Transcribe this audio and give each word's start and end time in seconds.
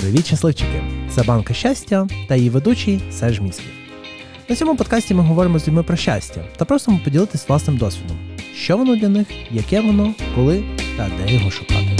Привіт, 0.00 0.26
щасливчики! 0.26 0.82
Це 1.10 1.22
банка 1.22 1.54
щастя 1.54 2.06
та 2.28 2.36
її 2.36 2.50
ведучий 2.50 3.00
Серж 3.12 3.40
Місків. 3.40 3.70
На 4.48 4.56
цьому 4.56 4.76
подкасті 4.76 5.14
ми 5.14 5.22
говоримо 5.22 5.58
з 5.58 5.68
людьми 5.68 5.82
про 5.82 5.96
щастя 5.96 6.44
та 6.56 6.64
просимо 6.64 7.00
поділитись 7.04 7.48
власним 7.48 7.76
досвідом, 7.76 8.16
що 8.54 8.76
воно 8.76 8.96
для 8.96 9.08
них, 9.08 9.26
яке 9.50 9.80
воно, 9.80 10.14
коли 10.34 10.64
та 10.96 11.10
де 11.18 11.34
його 11.34 11.50
шукати. 11.50 11.96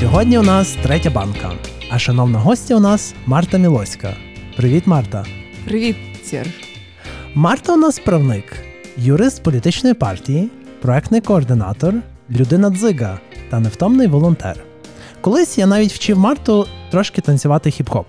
Сьогодні 0.00 0.38
у 0.38 0.42
нас 0.42 0.76
третя 0.82 1.10
банка, 1.10 1.52
а 1.90 1.98
шановна 1.98 2.38
гостя 2.38 2.76
у 2.76 2.80
нас 2.80 3.14
Марта 3.26 3.58
Мілоська. 3.58 4.16
Привіт, 4.56 4.86
Марта! 4.86 5.24
Привіт, 5.64 5.96
Серж. 6.24 6.50
Марта 7.34 7.72
у 7.72 7.76
нас 7.76 7.98
правник, 7.98 8.56
юрист 8.96 9.42
політичної 9.42 9.94
партії, 9.94 10.50
проектний 10.80 11.20
координатор, 11.20 11.94
людина 12.30 12.70
дзига 12.70 13.18
та 13.50 13.60
невтомний 13.60 14.06
волонтер. 14.06 14.64
Колись 15.20 15.58
я 15.58 15.66
навіть 15.66 15.92
вчив 15.92 16.18
Марту 16.18 16.66
трошки 16.94 17.20
танцювати 17.20 17.70
хіп-хоп. 17.70 18.04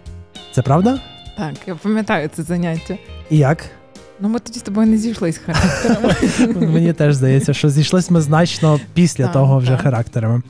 Це 0.51 0.61
правда? 0.61 0.99
Так, 1.37 1.53
я 1.67 1.75
пам'ятаю 1.75 2.29
це 2.33 2.43
заняття. 2.43 2.97
І 3.29 3.37
як? 3.37 3.65
Ну, 4.19 4.29
ми 4.29 4.39
тоді 4.39 4.59
з 4.59 4.61
тобою 4.61 4.87
не 4.87 4.97
зійшлись 4.97 5.37
характерами. 5.37 6.13
Мені 6.73 6.93
теж 6.93 7.15
здається, 7.15 7.53
що 7.53 7.69
зійшлись 7.69 8.11
ми 8.11 8.21
значно 8.21 8.79
після 8.93 9.23
Так, 9.23 9.33
того 9.33 9.57
вже 9.57 9.71
так. 9.71 9.81
характерами. 9.81 10.41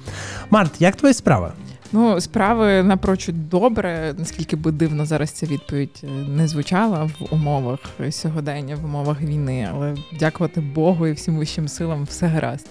Март, 0.49 0.71
як 0.81 0.95
твої 0.95 1.13
справи? 1.13 1.51
Ну, 1.91 2.21
справи 2.21 2.83
напрочуд 2.83 3.49
добре, 3.49 4.13
наскільки 4.17 4.55
би 4.55 4.71
дивно 4.71 5.05
зараз 5.05 5.31
ця 5.31 5.45
відповідь 5.45 6.01
е, 6.03 6.07
не 6.07 6.47
звучала 6.47 7.03
в 7.03 7.33
умовах 7.33 7.79
сьогодення, 8.09 8.75
в 8.75 8.85
умовах 8.85 9.21
війни, 9.21 9.69
але 9.73 9.95
дякувати 10.19 10.61
Богу 10.61 11.07
і 11.07 11.11
всім 11.11 11.37
вищим 11.37 11.67
силам 11.67 12.03
все 12.03 12.27
гаразд. 12.27 12.67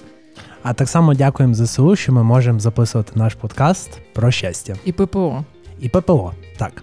А 0.64 0.72
так 0.72 0.88
само 0.88 1.14
дякуємо 1.14 1.54
ЗСУ, 1.54 1.96
що 1.96 2.12
ми 2.12 2.22
можемо 2.22 2.60
записувати 2.60 3.12
наш 3.14 3.34
подкаст 3.34 4.00
про 4.12 4.30
щастя. 4.30 4.76
І 4.84 4.92
ППО. 4.92 5.44
І 5.80 5.88
ППО. 5.88 6.32
Так. 6.56 6.82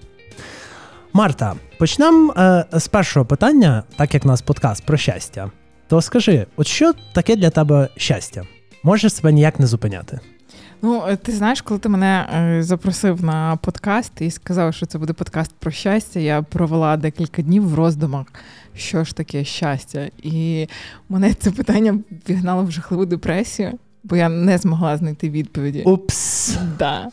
Марта, 1.14 1.56
почнемо 1.80 2.34
е, 2.38 2.66
з 2.72 2.88
першого 2.88 3.26
питання, 3.26 3.84
так 3.96 4.14
як 4.14 4.26
у 4.26 4.28
нас 4.28 4.42
подкаст 4.42 4.86
про 4.86 4.98
щастя. 4.98 5.52
То 5.88 6.02
скажи, 6.02 6.46
от 6.58 6.68
що 6.68 6.94
таке 7.14 7.36
для 7.36 7.50
тебе 7.50 7.90
щастя? 7.98 8.44
Можеш 8.84 9.14
себе 9.14 9.32
ніяк 9.32 9.60
не 9.60 9.68
зупиняти? 9.68 10.20
Ну, 10.82 11.04
е, 11.08 11.16
ти 11.16 11.32
знаєш, 11.32 11.62
коли 11.62 11.80
ти 11.80 11.90
мене 11.90 12.28
е, 12.34 12.64
запросив 12.64 13.24
на 13.24 13.56
подкаст 13.56 14.22
і 14.22 14.32
сказав, 14.32 14.74
що 14.74 14.86
це 14.86 14.98
буде 14.98 15.14
подкаст 15.14 15.56
про 15.60 15.72
щастя, 15.72 16.20
я 16.20 16.42
провела 16.42 16.98
декілька 16.98 17.42
днів 17.42 17.70
в 17.70 17.76
роздумах, 17.76 18.26
що 18.76 19.04
ж 19.04 19.16
таке 19.16 19.44
щастя. 19.44 20.10
І 20.24 20.68
мене 21.10 21.34
це 21.34 21.52
питання 21.52 22.00
вігнало 22.30 22.64
в 22.64 22.72
жахливу 22.72 23.06
депресію, 23.06 23.72
бо 24.04 24.16
я 24.16 24.30
не 24.30 24.58
змогла 24.58 24.98
знайти 24.98 25.30
відповіді. 25.30 25.84
Упс. 25.86 26.58
Да. 26.80 27.10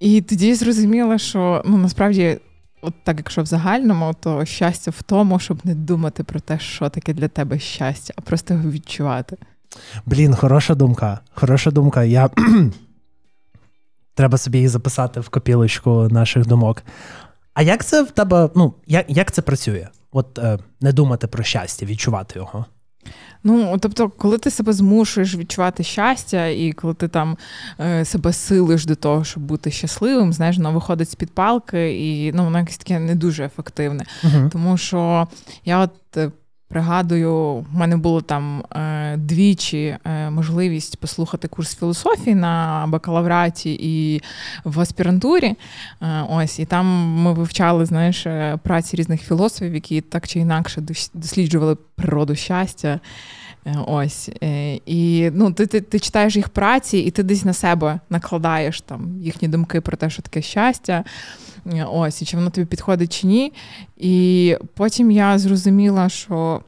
І 0.00 0.20
тоді 0.20 0.46
я 0.46 0.54
зрозуміла, 0.54 1.18
що 1.18 1.62
ну 1.66 1.76
насправді, 1.76 2.38
от 2.82 2.94
так 3.04 3.16
якщо 3.18 3.42
в 3.42 3.46
загальному, 3.46 4.14
то 4.20 4.44
щастя 4.44 4.90
в 4.90 5.02
тому, 5.02 5.38
щоб 5.38 5.58
не 5.64 5.74
думати 5.74 6.24
про 6.24 6.40
те, 6.40 6.58
що 6.58 6.88
таке 6.88 7.12
для 7.12 7.28
тебе 7.28 7.58
щастя, 7.58 8.14
а 8.16 8.20
просто 8.20 8.54
його 8.54 8.70
відчувати. 8.70 9.36
Блін, 10.06 10.34
хороша 10.34 10.74
думка. 10.74 11.20
Хороша 11.34 11.70
думка. 11.70 12.04
Я 12.04 12.30
треба 14.14 14.38
собі 14.38 14.58
її 14.58 14.68
записати 14.68 15.20
в 15.20 15.28
копілочку 15.28 16.08
наших 16.10 16.46
думок. 16.46 16.82
А 17.54 17.62
як 17.62 17.84
це 17.84 18.02
в 18.02 18.10
тебе? 18.10 18.50
Ну, 18.56 18.74
як, 18.86 19.06
як 19.08 19.32
це 19.32 19.42
працює? 19.42 19.88
От 20.16 20.38
е, 20.38 20.58
не 20.80 20.92
думати 20.92 21.26
про 21.26 21.44
щастя, 21.44 21.86
відчувати 21.86 22.38
його. 22.38 22.64
Ну, 23.44 23.78
тобто, 23.80 24.08
коли 24.08 24.38
ти 24.38 24.50
себе 24.50 24.72
змушуєш 24.72 25.34
відчувати 25.34 25.82
щастя, 25.82 26.46
і 26.46 26.72
коли 26.72 26.94
ти 26.94 27.08
там 27.08 27.36
е, 27.80 28.04
себе 28.04 28.32
силиш 28.32 28.86
до 28.86 28.94
того, 28.94 29.24
щоб 29.24 29.42
бути 29.42 29.70
щасливим, 29.70 30.32
знаєш, 30.32 30.56
воно 30.56 30.72
виходить 30.72 31.10
з 31.10 31.14
під 31.14 31.30
палки, 31.30 31.98
і 32.06 32.32
ну, 32.32 32.44
воно 32.44 32.58
якесь 32.58 32.78
таке 32.78 32.98
не 32.98 33.14
дуже 33.14 33.44
ефективне. 33.44 34.04
Угу. 34.24 34.48
Тому 34.52 34.76
що 34.76 35.28
я 35.64 35.78
от 35.78 36.16
е, 36.16 36.30
пригадую, 36.68 37.54
в 37.54 37.74
мене 37.74 37.96
було 37.96 38.20
там 38.20 38.64
е, 38.72 39.16
двічі 39.16 39.96
е, 40.04 40.30
можливість 40.30 40.96
послухати 40.96 41.48
курс 41.48 41.76
філософії 41.76 42.34
на 42.34 42.84
бакалавраті 42.88 43.78
і 43.80 44.22
в 44.64 44.80
аспірантурі. 44.80 45.54
Е, 46.02 46.24
ось, 46.30 46.58
і 46.58 46.64
там 46.64 46.86
ми 47.22 47.32
вивчали, 47.32 47.86
знаєш, 47.86 48.26
праці 48.62 48.96
різних 48.96 49.22
філософів, 49.22 49.74
які 49.74 50.00
так 50.00 50.28
чи 50.28 50.38
інакше 50.38 50.82
досліджували 51.14 51.76
природу 51.96 52.34
щастя. 52.34 53.00
Е, 53.66 53.76
Ось 53.86 54.30
е, 54.42 54.74
і 54.86 55.30
ну, 55.34 55.52
ти, 55.52 55.66
ти, 55.66 55.80
ти 55.80 55.98
читаєш 55.98 56.36
їх 56.36 56.48
праці, 56.48 56.98
і 56.98 57.10
ти 57.10 57.22
десь 57.22 57.44
на 57.44 57.52
себе 57.52 58.00
накладаєш 58.10 58.80
там 58.80 59.16
їхні 59.20 59.48
думки 59.48 59.80
про 59.80 59.96
те, 59.96 60.10
що 60.10 60.22
таке 60.22 60.42
щастя. 60.42 61.04
Е, 61.66 61.86
Ось, 61.90 62.22
і 62.22 62.24
чи 62.24 62.36
воно 62.36 62.50
тобі 62.50 62.66
підходить 62.66 63.20
чи 63.20 63.26
ні. 63.26 63.52
І 63.96 64.56
потім 64.74 65.10
я 65.10 65.38
зрозуміла, 65.38 66.08
що 66.08 66.62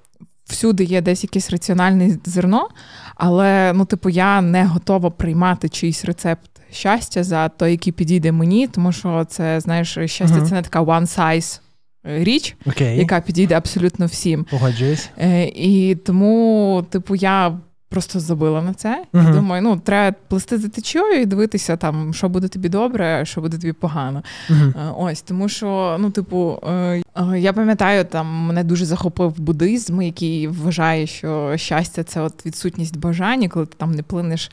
всюди 0.45 0.85
є 0.85 1.01
десь 1.01 1.23
якесь 1.23 1.51
раціональне 1.51 2.19
зерно, 2.25 2.69
але 3.15 3.73
ну, 3.75 3.85
типу, 3.85 4.09
я 4.09 4.41
не 4.41 4.65
готова 4.65 5.11
приймати 5.11 5.69
чийсь 5.69 6.05
рецепт 6.05 6.51
щастя 6.71 7.25
за 7.25 7.49
той, 7.49 7.71
який 7.71 7.93
підійде 7.93 8.33
мені, 8.33 8.67
тому 8.67 8.93
що 8.93 9.25
це, 9.25 9.61
знаєш, 9.61 9.99
щастя 10.05 10.37
Мгм. 10.37 10.47
це 10.47 10.55
не 10.55 10.63
така 10.63 10.83
one 10.83 11.17
size 11.19 11.61
річ, 12.07 12.57
okay. 12.67 12.97
яка 12.97 13.21
підійде 13.21 13.55
абсолютно 13.55 14.07
всім. 14.07 14.47
Погоджуюсь. 14.51 15.11
Е, 15.19 15.45
і 15.45 15.95
тому, 15.95 16.85
типу, 16.91 17.15
я 17.15 17.59
просто 17.97 18.21
забила 18.21 18.63
на 18.63 18.75
це. 18.75 19.05
І 19.15 19.19
думаю, 19.19 19.63
ну 19.63 19.77
треба 19.77 20.17
плести 20.29 20.59
за 20.59 20.69
течією 20.69 21.21
і 21.23 21.27
дивитися, 21.27 21.77
там, 21.77 22.15
що 22.15 22.29
буде 22.29 22.49
тобі 22.49 22.69
добре, 22.69 23.25
що 23.25 23.41
буде 23.41 23.59
тобі 23.59 23.73
погано. 23.73 24.23
Е, 24.51 24.73
Ось 24.97 25.23
тому, 25.23 25.49
що 25.49 25.97
ну, 26.01 26.11
типу, 26.11 26.59
е, 26.69 27.03
е, 27.17 27.39
я 27.39 27.53
пам'ятаю, 27.53 28.05
там 28.05 28.27
мене 28.27 28.65
дуже 28.65 28.85
захопив 28.85 29.41
буддизм, 29.41 30.03
який 30.03 30.49
вважає, 30.49 31.07
що 31.07 31.53
щастя 31.57 32.03
це 32.03 32.21
от 32.21 32.47
відсутність 32.47 32.97
бажань, 32.99 33.43
і 33.43 33.49
коли 33.49 33.67
ти 33.67 33.75
там 33.79 33.95
не 33.95 34.03
плинеш 34.03 34.51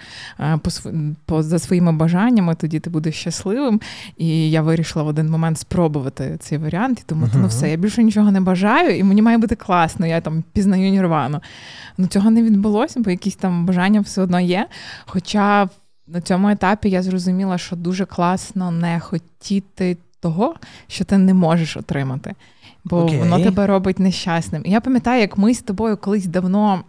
по, 0.62 0.70
по 1.26 1.44
за 1.44 1.60
своїми 1.60 1.92
бажаннями, 1.92 2.56
тоді 2.56 2.80
ти 2.80 2.90
будеш 2.90 3.16
щасливим. 3.16 3.82
І 4.18 4.52
я 4.52 4.62
вирішила 4.62 5.04
в 5.04 5.08
один 5.08 5.30
момент 5.30 5.60
спробувати 5.60 6.38
цей 6.40 6.58
варіант 6.58 7.00
і 7.00 7.10
думати, 7.10 7.32
Мгм. 7.34 7.42
ну 7.42 7.48
все, 7.48 7.70
я 7.70 7.78
більше 7.78 8.04
нічого 8.04 8.32
не 8.32 8.42
бажаю, 8.42 8.98
і 8.98 9.04
мені 9.04 9.22
має 9.22 9.38
бути 9.38 9.56
класно. 9.56 10.08
Я 10.08 10.22
там 10.22 10.44
пізнаю 10.54 10.92
нірвану. 10.92 11.40
Ну 11.98 12.08
цього 12.08 12.32
не 12.32 12.44
відбулося, 12.44 13.00
бо 13.00 13.12
якісь 13.12 13.33
там 13.36 13.66
бажання 13.66 14.02
все 14.02 14.22
одно 14.22 14.40
є. 14.40 14.68
Хоча 15.06 15.70
на 16.08 16.22
цьому 16.22 16.50
етапі 16.50 16.90
я 16.90 17.04
зрозуміла, 17.04 17.58
що 17.58 17.76
дуже 17.76 18.06
класно 18.06 18.72
не 18.72 19.00
хотіти 19.00 19.98
того, 20.20 20.56
що 20.88 21.06
ти 21.06 21.18
не 21.18 21.34
можеш 21.34 21.78
отримати. 21.78 22.34
Бо 22.86 23.04
Окей. 23.04 23.20
воно 23.20 23.40
тебе 23.40 23.68
робить 23.68 24.00
нещасним. 24.00 24.62
І 24.66 24.72
я 24.72 24.82
пам'ятаю, 24.82 25.22
як 25.22 25.38
ми 25.38 25.54
з 25.54 25.62
тобою 25.62 25.98
колись 25.98 26.26
давно 26.26 26.84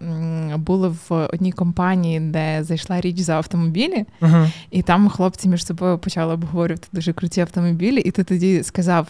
були 0.57 0.89
в 0.89 1.29
одній 1.33 1.53
компанії, 1.53 2.21
де 2.21 2.65
зайшла 2.65 3.01
річ 3.01 3.19
за 3.21 3.35
автомобілі, 3.35 4.05
Угу. 4.23 4.47
і 4.71 4.83
там 4.83 5.09
хлопці 5.09 5.49
між 5.49 5.67
собою 5.67 5.99
почали 5.99 6.35
обговорювати 6.35 6.89
дуже 6.93 7.13
круті 7.13 7.41
автомобілі. 7.41 8.01
І 8.01 8.11
ти 8.11 8.25
тоді 8.25 8.63
сказав, 8.63 9.07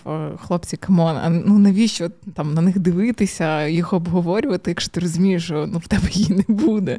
хлопці, 0.47 0.77
come 0.77 1.00
on, 1.00 1.17
а 1.25 1.29
ну 1.31 1.59
навіщо 1.59 2.11
там 2.35 2.55
на 2.55 2.61
них 2.61 2.79
дивитися, 2.79 3.67
їх 3.67 3.93
обговорювати, 3.93 4.71
якщо 4.71 4.91
ти 4.91 5.01
розумієш, 5.01 5.45
що 5.45 5.67
ну 5.73 5.79
в 5.79 5.87
тебе 5.89 6.09
її 6.13 6.45
не 6.49 6.55
буде. 6.55 6.99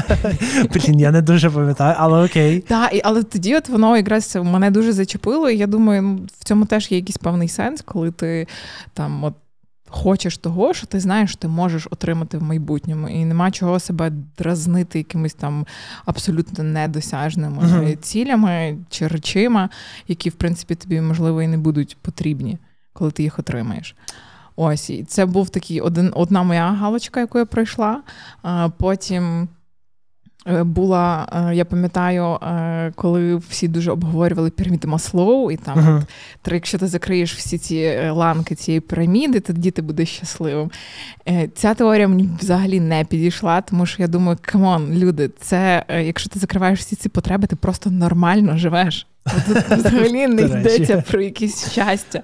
Блін, 0.74 1.00
я 1.00 1.10
не 1.10 1.22
дуже 1.22 1.50
пам'ятаю, 1.50 1.94
але 1.98 2.24
окей. 2.24 2.60
Так, 2.60 2.94
і, 2.94 3.00
але 3.04 3.22
тоді 3.22 3.56
от 3.56 3.68
воно 3.68 3.96
якраз 3.96 4.38
мене 4.42 4.70
дуже 4.70 4.92
зачепило, 4.92 5.50
і 5.50 5.58
я 5.58 5.66
думаю, 5.66 6.02
ну, 6.02 6.20
в 6.40 6.44
цьому 6.44 6.64
теж 6.64 6.90
є 6.92 6.98
якийсь 6.98 7.16
певний 7.16 7.48
сенс, 7.48 7.82
коли 7.84 8.10
ти 8.10 8.46
там 8.94 9.15
от. 9.24 9.34
Хочеш 9.88 10.38
того, 10.38 10.74
що 10.74 10.86
ти 10.86 11.00
знаєш, 11.00 11.30
що 11.30 11.38
ти 11.38 11.48
можеш 11.48 11.86
отримати 11.90 12.38
в 12.38 12.42
майбутньому, 12.42 13.08
і 13.08 13.24
нема 13.24 13.50
чого 13.50 13.80
себе 13.80 14.12
дразнити 14.38 14.98
якимись 14.98 15.34
там 15.34 15.66
абсолютно 16.04 16.64
недосяжними 16.64 17.62
Мгм. 17.62 17.96
цілями 18.00 18.78
чи 18.90 19.08
речима, 19.08 19.68
які, 20.08 20.30
в 20.30 20.34
принципі, 20.34 20.74
тобі 20.74 21.00
можливо 21.00 21.42
і 21.42 21.46
не 21.48 21.58
будуть 21.58 21.96
потрібні, 22.02 22.58
коли 22.92 23.10
ти 23.10 23.22
їх 23.22 23.38
отримаєш. 23.38 23.96
Ось, 24.56 24.90
і 24.90 25.04
це 25.04 25.26
був 25.26 25.48
такий 25.48 25.80
один, 25.80 26.12
одна 26.14 26.42
моя 26.42 26.72
галочка, 26.72 27.20
яку 27.20 27.38
я 27.38 27.44
пройшла. 27.46 28.02
А, 28.42 28.68
потім 28.68 29.48
була, 30.46 31.28
е, 31.50 31.54
я 31.54 31.64
пам'ятаю, 31.64 32.24
е, 32.34 32.92
коли 32.94 33.36
всі 33.36 33.68
дуже 33.68 33.90
обговорювали 33.90 34.50
піраміду 34.50 34.88
Маслоу, 34.88 35.50
і 35.50 35.56
там 35.56 35.78
Угу. 35.78 36.02
от, 36.46 36.52
якщо 36.52 36.78
ти 36.78 36.86
закриєш 36.86 37.34
всі 37.34 37.58
ці 37.58 37.76
е, 37.76 38.10
ланки 38.10 38.54
цієї 38.54 38.80
піраміди, 38.80 39.40
тоді 39.40 39.70
ти 39.70 39.82
будеш 39.82 40.08
щасливим. 40.08 40.70
Е, 41.28 41.48
Ця 41.54 41.74
теорія 41.74 42.08
мені 42.08 42.28
взагалі 42.40 42.80
не 42.80 43.04
підійшла, 43.04 43.60
тому 43.60 43.86
що 43.86 44.02
я 44.02 44.08
думаю, 44.08 44.38
come 44.40 44.70
on, 44.70 44.92
люди, 44.94 45.30
це 45.40 45.84
е, 45.88 46.04
якщо 46.04 46.30
ти 46.30 46.38
закриваєш 46.38 46.78
всі 46.80 46.96
ці 46.96 47.08
потреби, 47.08 47.46
ти 47.46 47.56
просто 47.56 47.90
нормально 47.90 48.56
живеш. 48.56 49.06
Тут 49.46 49.56
взагалі 49.56 50.26
не 50.26 50.42
йдеться 50.42 51.04
про 51.10 51.20
якесь 51.20 51.72
щастя. 51.72 52.22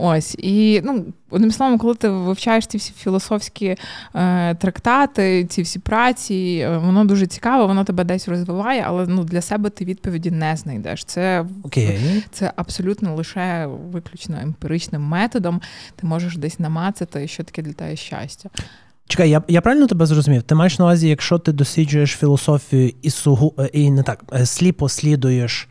Ось. 0.00 0.34
І 0.38 0.80
ну, 0.84 1.04
одним 1.30 1.50
словом, 1.50 1.78
коли 1.78 1.94
ти 1.94 2.08
вивчаєш 2.08 2.66
ці 2.66 2.78
всі 2.78 2.92
філософські 2.98 3.76
е, 4.14 4.54
трактати, 4.54 5.44
ці 5.44 5.62
всі 5.62 5.78
праці, 5.78 6.60
е, 6.64 6.78
воно 6.78 7.04
дуже 7.04 7.26
цікаво, 7.26 7.66
воно 7.66 7.84
тебе 7.84 8.04
десь 8.04 8.28
розвиває, 8.28 8.84
але 8.86 9.06
ну, 9.06 9.24
для 9.24 9.40
себе 9.40 9.70
ти 9.70 9.84
відповіді 9.84 10.30
не 10.30 10.56
знайдеш. 10.56 11.04
Це 11.04 11.46
okay. 11.62 12.22
це 12.30 12.52
абсолютно 12.56 13.14
лише 13.14 13.68
виключно 13.92 14.38
емпіричним 14.42 15.02
методом. 15.02 15.60
Ти 15.96 16.06
можеш 16.06 16.36
десь 16.36 16.58
намацати, 16.58 17.28
що 17.28 17.44
таке 17.44 17.62
для 17.62 17.72
тебе 17.72 17.96
щастя. 17.96 18.50
Чекай, 19.08 19.30
я 19.30 19.42
я 19.48 19.60
правильно 19.60 19.86
тебе 19.86 20.06
зрозумів? 20.06 20.42
Ти 20.42 20.54
маєш 20.54 20.78
на 20.78 20.84
увазі, 20.84 21.08
якщо 21.08 21.38
ти 21.38 21.52
досліджуєш 21.52 22.10
філософію 22.10 22.92
і 23.02 23.10
сугу 23.10 23.54
е, 23.58 23.70
і 23.72 23.90
не 23.90 24.02
так 24.02 24.24
е, 24.32 24.46
сліпо 24.46 24.88
слідуєш, 24.88 25.68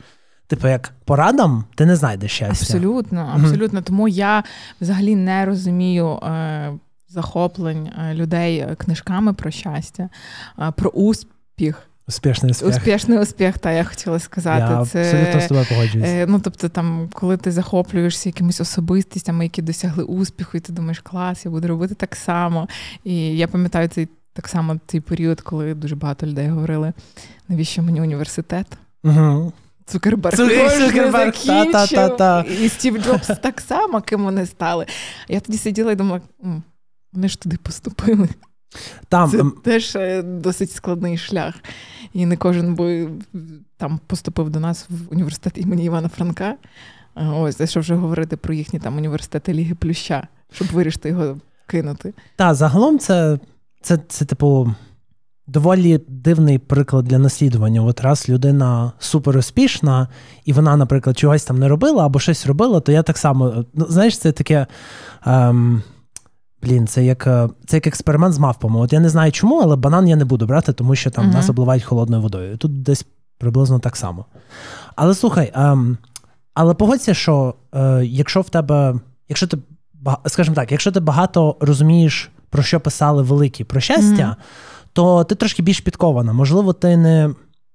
типу, 0.48 0.68
як 0.68 0.94
порадам, 1.06 1.64
ти 1.76 1.86
не 1.86 1.96
знайдеш 1.96 2.32
щастя. 2.32 2.52
Абсолютно, 2.52 3.32
абсолютно. 3.36 3.80
Mm-hmm. 3.80 3.84
Тому 3.84 4.08
я 4.08 4.44
взагалі 4.82 5.16
не 5.16 5.46
розумію 5.46 6.08
е, 6.08 6.74
захоплень 7.10 7.88
е, 7.88 8.14
людей 8.14 8.68
книжками 8.78 9.34
про 9.34 9.52
щастя, 9.52 10.10
е, 10.60 10.72
про 10.72 10.90
успіх. 10.90 11.84
Успішний 12.08 12.52
успіх. 12.52 12.70
Успішний 12.70 13.20
успіх, 13.20 13.58
та 13.58 13.72
я 13.72 13.84
хотіла 13.84 14.20
сказати. 14.20 14.74
Я 14.74 14.86
Це, 14.86 15.02
абсолютно 15.02 15.42
з 15.42 15.48
тобою 15.48 15.66
погоджуюсь. 15.70 16.08
Е, 16.08 16.26
ну, 16.30 16.40
тобто, 16.40 16.70
там, 16.70 17.10
коли 17.14 17.38
ти 17.38 17.52
захоплюєшся 17.52 18.30
якимись 18.30 18.62
особистостями, 18.62 19.46
які 19.46 19.62
досягли 19.62 20.04
успіху, 20.04 20.58
і 20.58 20.60
ти 20.60 20.74
думаєш, 20.74 21.00
клас, 21.00 21.46
я 21.46 21.52
буду 21.52 21.68
робити 21.68 21.96
так 21.96 22.16
само. 22.16 22.68
І 23.04 23.38
я 23.38 23.48
пам'ятаю 23.48 23.88
цей 23.88 24.08
так 24.34 24.48
само 24.48 24.80
цей 24.88 25.02
період, 25.02 25.42
коли 25.42 25.74
дуже 25.74 25.96
багато 25.96 26.28
людей 26.28 26.48
говорили, 26.48 26.94
навіщо 27.50 27.82
мені 27.82 28.02
університет? 28.02 28.68
Угу. 29.04 29.54
Цукерберг 29.88 30.36
Цукерберг, 30.38 31.34
та, 31.46 31.88
та, 31.88 32.10
та, 32.10 32.42
і 32.42 32.70
Стів 32.70 33.04
Джобс 33.04 33.28
так 33.42 33.62
само, 33.62 34.02
ким 34.02 34.24
вони 34.24 34.46
стали. 34.46 34.86
Я 35.28 35.40
тоді 35.40 35.58
сиділа 35.58 35.92
і 35.92 35.96
думала, 35.96 36.22
вони 37.14 37.28
ж 37.28 37.42
туди 37.42 37.58
поступили. 37.64 38.30
Там 39.10 39.32
Це 39.32 39.44
теж 39.64 39.96
е, 39.96 40.22
досить 40.22 40.72
складний 40.72 41.18
шлях. 41.18 41.56
І 42.14 42.26
не 42.26 42.38
кожен 42.38 42.76
би 42.76 43.10
там 43.78 44.00
поступив 44.08 44.50
до 44.50 44.60
нас 44.60 44.86
в 44.90 45.12
університет 45.12 45.58
імені 45.58 45.86
Івана 45.86 46.10
Франка. 46.10 46.56
Ось, 47.16 47.62
а 47.62 47.68
що 47.68 47.80
вже 47.80 47.96
говорити 47.96 48.38
про 48.38 48.54
їхні 48.54 48.80
там 48.80 48.98
університети 48.98 49.54
Ліги 49.54 49.76
Плюща, 49.76 50.28
щоб 50.52 50.68
вирішити 50.68 51.10
його 51.10 51.38
кинути. 51.68 52.14
Так, 52.36 52.56
загалом 52.56 53.00
це, 53.00 53.40
це, 53.82 54.00
це, 54.08 54.26
типу, 54.26 54.76
доволі 55.48 56.00
дивний 56.08 56.58
приклад 56.58 57.06
для 57.06 57.20
наслідування. 57.20 57.84
От 57.84 58.02
раз 58.02 58.30
людина 58.30 58.92
супер 59.00 59.38
успішна, 59.38 60.08
і 60.46 60.54
вона, 60.54 60.78
наприклад, 60.78 61.18
чогось 61.18 61.44
там 61.44 61.60
не 61.60 61.68
робила 61.68 62.06
або 62.06 62.20
щось 62.20 62.48
робила, 62.48 62.80
то 62.80 62.92
я 62.92 63.04
так 63.04 63.18
само, 63.18 63.66
ну, 63.74 63.86
знаєш, 63.90 64.20
це 64.20 64.32
таке. 64.32 64.68
Ем, 65.26 65.84
Блін, 66.64 66.88
це 66.88 67.06
як 67.06 67.28
е, 67.28 67.50
це 67.66 67.78
як 67.78 67.88
експеримент 67.88 68.34
з 68.34 68.40
мавпами. 68.40 68.80
От 68.80 68.94
я 68.94 69.00
не 69.00 69.10
знаю 69.10 69.32
чому, 69.32 69.60
але 69.62 69.76
банан 69.76 70.08
я 70.08 70.16
не 70.16 70.26
буду 70.26 70.46
брати, 70.46 70.74
тому 70.74 70.96
що 70.96 71.12
там 71.12 71.26
uh-huh. 71.26 71.34
нас 71.34 71.50
обливають 71.50 71.84
холодною 71.84 72.22
водою. 72.22 72.58
Тут 72.58 72.82
десь 72.82 73.06
приблизно 73.38 73.80
так 73.80 73.96
само. 73.96 74.26
Але 74.96 75.16
слухай, 75.16 75.52
ем, 75.56 75.98
але 76.54 76.74
погодься, 76.74 77.14
що 77.14 77.54
е, 77.76 78.06
якщо 78.06 78.42
в 78.42 78.50
тебе, 78.50 78.96
якщо 79.30 79.48
ти 79.48 79.58
скажімо 80.26 80.56
так, 80.56 80.72
якщо 80.72 80.92
ти 80.92 81.00
багато 81.00 81.56
розумієш, 81.60 82.32
про 82.50 82.64
що 82.64 82.80
писали 82.80 83.24
великі 83.24 83.64
про 83.64 83.80
щастя, 83.80 84.36
uh-huh. 84.40 84.44
То 84.98 85.24
ти 85.24 85.36
трошки 85.36 85.62
більш 85.62 85.80
підкована. 85.80 86.34
Можливо, 86.34 86.74
ти 86.74 86.98
не 86.98 87.30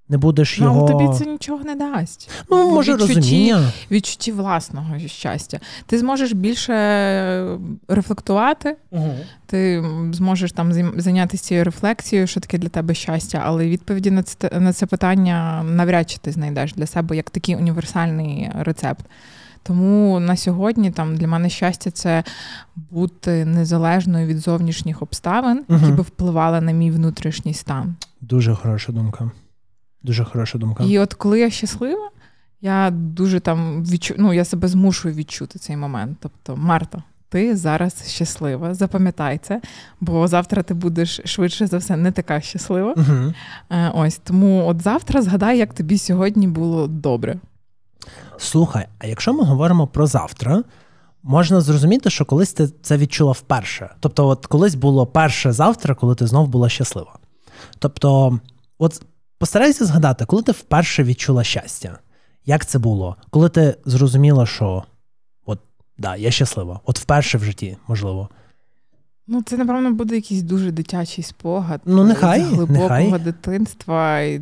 не 0.09 0.19
будеш 0.19 0.59
ну, 0.59 0.65
його... 0.65 0.89
тобі 0.89 1.19
це 1.19 1.27
нічого 1.27 1.65
не 1.65 1.75
дасть. 1.75 2.31
Ну, 2.51 2.71
може, 2.71 2.95
відчутті, 2.95 3.15
розуміння. 3.15 3.73
Відчутті 3.91 4.33
власного 4.33 4.99
щастя. 5.07 5.61
Ти 5.87 5.99
зможеш 5.99 6.33
більше 6.33 7.59
рефлектувати, 7.89 8.77
угу. 8.91 9.15
ти 9.47 9.85
зможеш 10.13 10.53
там 10.53 10.73
зайнятися 11.01 11.45
цією 11.45 11.65
рефлексією, 11.65 12.27
що 12.27 12.41
таке 12.41 12.59
для 12.59 12.69
тебе 12.69 12.95
щастя, 12.95 13.43
але 13.45 13.69
відповіді 13.69 14.11
на 14.11 14.23
це 14.23 14.51
на 14.61 14.73
це 14.73 14.87
питання 14.87 15.63
навряд 15.63 16.11
чи 16.11 16.19
ти 16.19 16.33
знайдеш 16.33 16.75
для 16.75 16.87
себе 16.87 17.17
як 17.17 17.31
такий 17.31 17.57
універсальний 17.57 18.51
рецепт. 18.55 19.05
Тому 19.63 20.21
на 20.21 20.37
сьогодні 20.37 20.91
там 20.91 21.17
для 21.17 21.29
мене 21.29 21.51
щастя 21.51 21.91
це 21.91 22.25
бути 22.77 23.45
незалежною 23.45 24.27
від 24.27 24.39
зовнішніх 24.39 25.03
обставин, 25.03 25.65
угу. 25.69 25.79
які 25.81 25.93
би 25.93 26.03
впливали 26.03 26.61
на 26.61 26.73
мій 26.73 26.91
внутрішній 26.91 27.55
стан. 27.55 27.97
Дуже 28.21 28.55
хороша 28.55 28.93
думка. 28.93 29.31
Дуже 30.03 30.25
хороша 30.25 30.59
думка. 30.59 30.85
І 30.85 30.99
от 30.99 31.15
коли 31.15 31.41
я 31.41 31.51
щаслива, 31.51 32.11
я 32.61 32.91
дуже 32.91 33.41
там 33.41 33.85
відчу... 33.85 34.15
ну, 34.19 34.33
я 34.33 34.45
себе 34.45 34.69
змушую 34.69 35.15
відчути 35.15 35.59
цей 35.59 35.77
момент. 35.77 36.19
Тобто, 36.21 36.57
Марта, 36.57 37.03
ти 37.29 37.57
зараз 37.57 38.11
щаслива, 38.11 38.75
запам'ятай 38.75 39.39
це, 39.43 39.61
бо 40.01 40.29
завтра 40.29 40.63
ти 40.63 40.75
будеш 40.75 41.21
швидше 41.25 41.67
за 41.67 41.79
все 41.79 41.97
не 41.97 42.13
така 42.13 42.41
щаслива. 42.41 42.95
Угу. 42.97 43.33
Ось 43.95 44.19
тому, 44.19 44.67
от 44.67 44.83
завтра 44.83 45.23
згадай, 45.23 45.59
як 45.59 45.75
тобі 45.75 45.99
сьогодні 45.99 46.49
було 46.49 46.87
добре. 46.87 47.37
Слухай, 48.39 48.87
а 48.99 49.07
якщо 49.07 49.33
ми 49.33 49.45
говоримо 49.45 49.87
про 49.87 50.07
завтра, 50.07 50.63
можна 51.23 51.61
зрозуміти, 51.61 52.11
що 52.11 52.25
колись 52.25 52.53
ти 52.53 52.69
це 52.83 52.97
відчула 52.97 53.33
вперше. 53.33 53.95
Тобто, 54.01 54.29
от 54.29 54.47
колись 54.47 54.75
було 54.75 55.07
перше 55.07 55.53
завтра, 55.53 55.95
коли 55.95 56.15
ти 56.15 56.27
знов 56.27 56.49
була 56.49 56.69
щаслива. 56.69 57.19
Тобто, 57.79 58.41
от 58.79 59.03
Постарайся 59.43 59.85
згадати, 59.85 60.25
коли 60.25 60.43
ти 60.43 60.53
вперше 60.53 61.05
відчула 61.05 61.45
щастя. 61.45 61.99
Як 62.47 62.67
це 62.67 62.79
було? 62.79 63.17
Коли 63.31 63.49
ти 63.49 63.77
зрозуміла, 63.85 64.47
що 64.47 64.85
от, 65.47 65.59
да, 65.99 66.17
я 66.17 66.31
щаслива, 66.31 66.81
от 66.85 66.99
вперше 66.99 67.39
в 67.39 67.45
житті, 67.45 67.77
можливо. 67.89 68.29
Ну, 69.27 69.43
це, 69.43 69.57
напевно, 69.57 69.93
буде 69.93 70.15
якийсь 70.15 70.43
дуже 70.43 70.71
дитячий 70.71 71.25
спогад. 71.25 71.81
Ну, 71.85 72.05
нехай, 72.05 72.41
з 72.41 72.47
глибокого 72.47 72.99
нехай. 72.99 73.19
дитинства. 73.19 74.21
І 74.21 74.41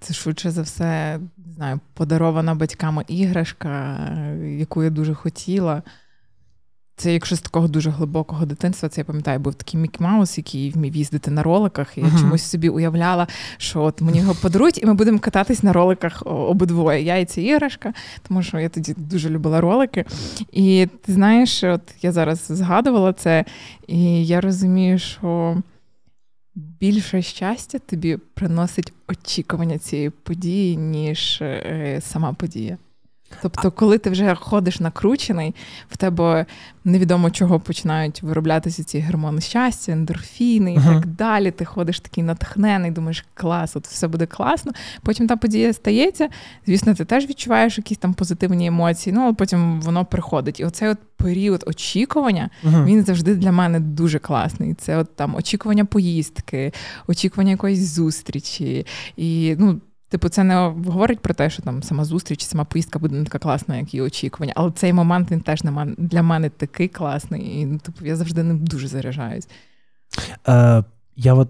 Це 0.00 0.14
швидше 0.14 0.50
за 0.50 0.62
все, 0.62 1.20
не 1.54 1.56
знаю, 1.56 1.80
подарована 1.94 2.54
батьками 2.54 3.04
іграшка, 3.08 3.98
яку 4.58 4.82
я 4.82 4.90
дуже 4.90 5.14
хотіла. 5.14 5.82
Це 6.96 7.12
якщо 7.12 7.36
з 7.36 7.40
такого 7.40 7.68
дуже 7.68 7.90
глибокого 7.90 8.46
дитинства, 8.46 8.88
це 8.88 9.00
я 9.00 9.04
пам'ятаю, 9.04 9.38
був 9.38 9.54
такий 9.54 9.80
Мік 9.80 10.00
Маус, 10.00 10.38
який 10.38 10.70
вмів 10.70 10.96
їздити 10.96 11.30
на 11.30 11.42
роликах. 11.42 11.98
І 11.98 12.00
я 12.00 12.06
uh-huh. 12.06 12.20
чомусь 12.20 12.42
собі 12.42 12.68
уявляла, 12.68 13.26
що 13.56 13.82
от 13.82 14.00
мені 14.00 14.18
його 14.18 14.34
подарують, 14.34 14.82
і 14.82 14.86
ми 14.86 14.94
будемо 14.94 15.18
кататись 15.18 15.62
на 15.62 15.72
роликах 15.72 16.22
обидвоє. 16.26 17.02
Я 17.02 17.16
і 17.16 17.24
ця 17.24 17.40
іграшка, 17.40 17.92
тому 18.28 18.42
що 18.42 18.58
я 18.58 18.68
тоді 18.68 18.94
дуже 18.96 19.30
любила 19.30 19.60
ролики. 19.60 20.04
І 20.52 20.88
ти 21.06 21.12
знаєш, 21.12 21.64
от 21.64 21.82
я 22.02 22.12
зараз 22.12 22.46
згадувала 22.48 23.12
це, 23.12 23.44
і 23.86 24.26
я 24.26 24.40
розумію, 24.40 24.98
що 24.98 25.56
більше 26.54 27.22
щастя 27.22 27.78
тобі 27.78 28.16
приносить 28.34 28.92
очікування 29.08 29.78
цієї 29.78 30.10
події, 30.10 30.76
ніж 30.76 31.38
е, 31.42 32.00
сама 32.04 32.32
подія. 32.32 32.78
Тобто, 33.42 33.70
коли 33.70 33.98
ти 33.98 34.10
вже 34.10 34.34
ходиш 34.34 34.80
накручений, 34.80 35.54
в 35.90 35.96
тебе 35.96 36.46
невідомо 36.84 37.30
чого 37.30 37.60
починають 37.60 38.22
вироблятися 38.22 38.84
ці 38.84 39.00
гормони 39.00 39.40
щастя, 39.40 39.92
ендорфіни 39.92 40.74
і 40.74 40.78
uh-huh. 40.78 40.94
так 40.94 41.06
далі. 41.06 41.50
Ти 41.50 41.64
ходиш 41.64 42.00
такий 42.00 42.24
натхнений, 42.24 42.90
думаєш, 42.90 43.24
клас, 43.34 43.76
от 43.76 43.86
все 43.86 44.08
буде 44.08 44.26
класно. 44.26 44.72
Потім 45.02 45.26
та 45.26 45.36
подія 45.36 45.72
стається. 45.72 46.28
Звісно, 46.66 46.94
ти 46.94 47.04
теж 47.04 47.28
відчуваєш 47.28 47.78
якісь 47.78 47.98
там 47.98 48.14
позитивні 48.14 48.66
емоції, 48.66 49.14
ну 49.16 49.22
але 49.22 49.32
потім 49.32 49.80
воно 49.80 50.04
приходить. 50.04 50.60
І 50.60 50.64
оцей 50.64 50.88
от 50.88 50.98
період 51.16 51.64
очікування 51.66 52.50
uh-huh. 52.64 52.84
він 52.84 53.04
завжди 53.04 53.34
для 53.34 53.52
мене 53.52 53.80
дуже 53.80 54.18
класний. 54.18 54.74
Це 54.74 54.96
от 54.96 55.16
там 55.16 55.34
очікування 55.34 55.84
поїздки, 55.84 56.72
очікування 57.06 57.50
якоїсь 57.50 57.94
зустрічі. 57.94 58.86
І 59.16 59.56
ну. 59.58 59.80
Типу, 60.14 60.28
це 60.28 60.44
не 60.44 60.54
говорить 60.86 61.20
про 61.20 61.34
те, 61.34 61.50
що 61.50 61.62
там 61.62 61.82
сама 61.82 62.04
зустріч, 62.04 62.42
сама 62.42 62.64
поїздка 62.64 62.98
буде 62.98 63.16
не 63.16 63.24
така 63.24 63.38
класна, 63.38 63.76
як 63.76 63.94
і 63.94 64.00
очікування. 64.00 64.52
Але 64.56 64.70
цей 64.70 64.92
момент 64.92 65.30
він 65.30 65.40
теж 65.40 65.62
для 65.98 66.22
мене 66.22 66.48
такий 66.48 66.88
класний, 66.88 67.60
і 67.60 67.66
ну, 67.66 67.78
типу, 67.78 68.06
я 68.06 68.16
завжди 68.16 68.42
ним 68.42 68.64
дуже 68.64 68.88
заряджаюсь. 68.88 69.48
Е, 70.48 70.84
Я 71.16 71.34
от 71.34 71.48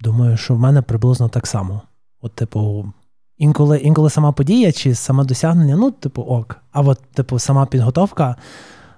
думаю, 0.00 0.36
що 0.36 0.54
в 0.54 0.58
мене 0.58 0.82
приблизно 0.82 1.28
так 1.28 1.46
само. 1.46 1.82
От, 2.20 2.32
типу, 2.32 2.92
інколи 3.38 3.78
інколи 3.78 4.10
сама 4.10 4.32
подія 4.32 4.72
чи 4.72 4.94
саме 4.94 5.24
досягнення, 5.24 5.76
ну, 5.76 5.90
типу, 5.90 6.22
ок. 6.22 6.56
А 6.72 6.80
от, 6.80 7.00
типу, 7.14 7.38
сама 7.38 7.66
підготовка, 7.66 8.36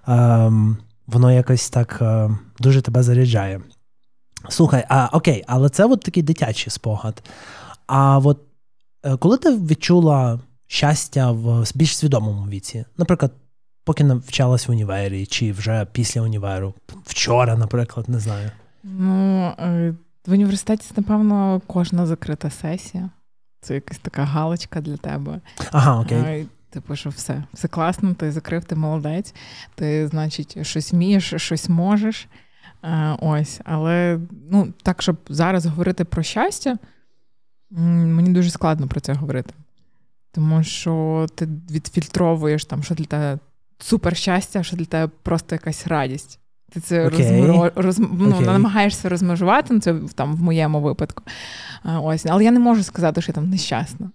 е, 0.08 0.52
воно 1.06 1.32
якось 1.32 1.70
так 1.70 1.98
е, 2.02 2.30
дуже 2.60 2.82
тебе 2.82 3.02
заряджає. 3.02 3.60
Слухай, 4.48 4.84
а 4.88 5.08
окей, 5.12 5.44
але 5.46 5.68
це 5.68 5.84
от 5.84 6.00
такий 6.00 6.22
дитячий 6.22 6.70
спогад. 6.70 7.22
А 7.86 8.18
от 8.18 8.38
коли 9.18 9.38
ти 9.38 9.56
відчула 9.56 10.40
щастя 10.66 11.30
в 11.30 11.64
більш 11.74 11.96
свідомому 11.96 12.48
віці, 12.48 12.84
наприклад, 12.96 13.32
поки 13.84 14.04
навчалась 14.04 14.68
в 14.68 14.70
універі, 14.70 15.26
чи 15.26 15.52
вже 15.52 15.86
після 15.92 16.20
універу, 16.20 16.74
вчора, 17.04 17.56
наприклад, 17.56 18.08
не 18.08 18.18
знаю. 18.18 18.50
Ну, 18.82 19.44
е, 19.58 19.94
в 20.26 20.32
університеті, 20.32 20.84
напевно, 20.96 21.60
кожна 21.66 22.06
закрита 22.06 22.50
сесія. 22.50 23.10
це 23.60 23.74
якась 23.74 23.98
така 23.98 24.24
галочка 24.24 24.80
для 24.80 24.96
тебе. 24.96 25.40
Ага, 25.72 26.00
окей. 26.00 26.46
Типу, 26.70 26.96
що 26.96 27.10
все, 27.10 27.44
все 27.52 27.68
класно, 27.68 28.14
ти 28.14 28.32
закрив, 28.32 28.64
ти 28.64 28.74
молодець, 28.74 29.34
ти, 29.74 30.08
значить, 30.08 30.66
щось 30.66 30.92
вмієш, 30.92 31.34
щось 31.36 31.68
можеш. 31.68 32.28
Ось, 33.20 33.60
але 33.64 34.20
ну, 34.50 34.72
так, 34.82 35.02
щоб 35.02 35.16
зараз 35.28 35.66
говорити 35.66 36.04
про 36.04 36.22
щастя, 36.22 36.78
мені 37.70 38.30
дуже 38.30 38.50
складно 38.50 38.86
про 38.88 39.00
це 39.00 39.12
говорити. 39.12 39.54
Тому 40.32 40.62
що 40.62 41.26
ти 41.34 41.48
відфільтровуєш 41.70 42.64
там, 42.64 42.82
що 42.82 42.94
для 42.94 43.04
тебе 43.04 43.38
супер 43.78 44.16
щастя, 44.16 44.62
що 44.62 44.76
для 44.76 44.84
тебе 44.84 45.12
просто 45.22 45.54
якась 45.54 45.86
радість. 45.86 46.40
Ти 46.72 46.80
це 46.80 47.06
okay. 47.06 47.10
розмро... 47.10 47.72
роз... 47.74 47.98
ну, 47.98 48.06
okay. 48.08 48.46
намагаєшся 48.46 49.08
розмежувати, 49.08 49.74
ну, 49.74 49.80
це 49.80 49.94
там 50.14 50.36
в 50.36 50.42
моєму 50.42 50.80
випадку. 50.80 51.22
Ось, 51.84 52.26
Але 52.26 52.44
я 52.44 52.50
не 52.50 52.60
можу 52.60 52.82
сказати, 52.82 53.22
що 53.22 53.32
я 53.32 53.34
там 53.34 53.50
нещасна. 53.50 54.10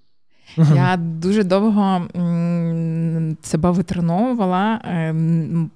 Uh-huh. 0.58 0.76
Я 0.76 0.98
дуже 0.98 1.44
довго 1.44 2.08
м- 2.16 3.38
себе 3.42 3.72
витреновувала 3.72 4.82
е- 4.86 5.14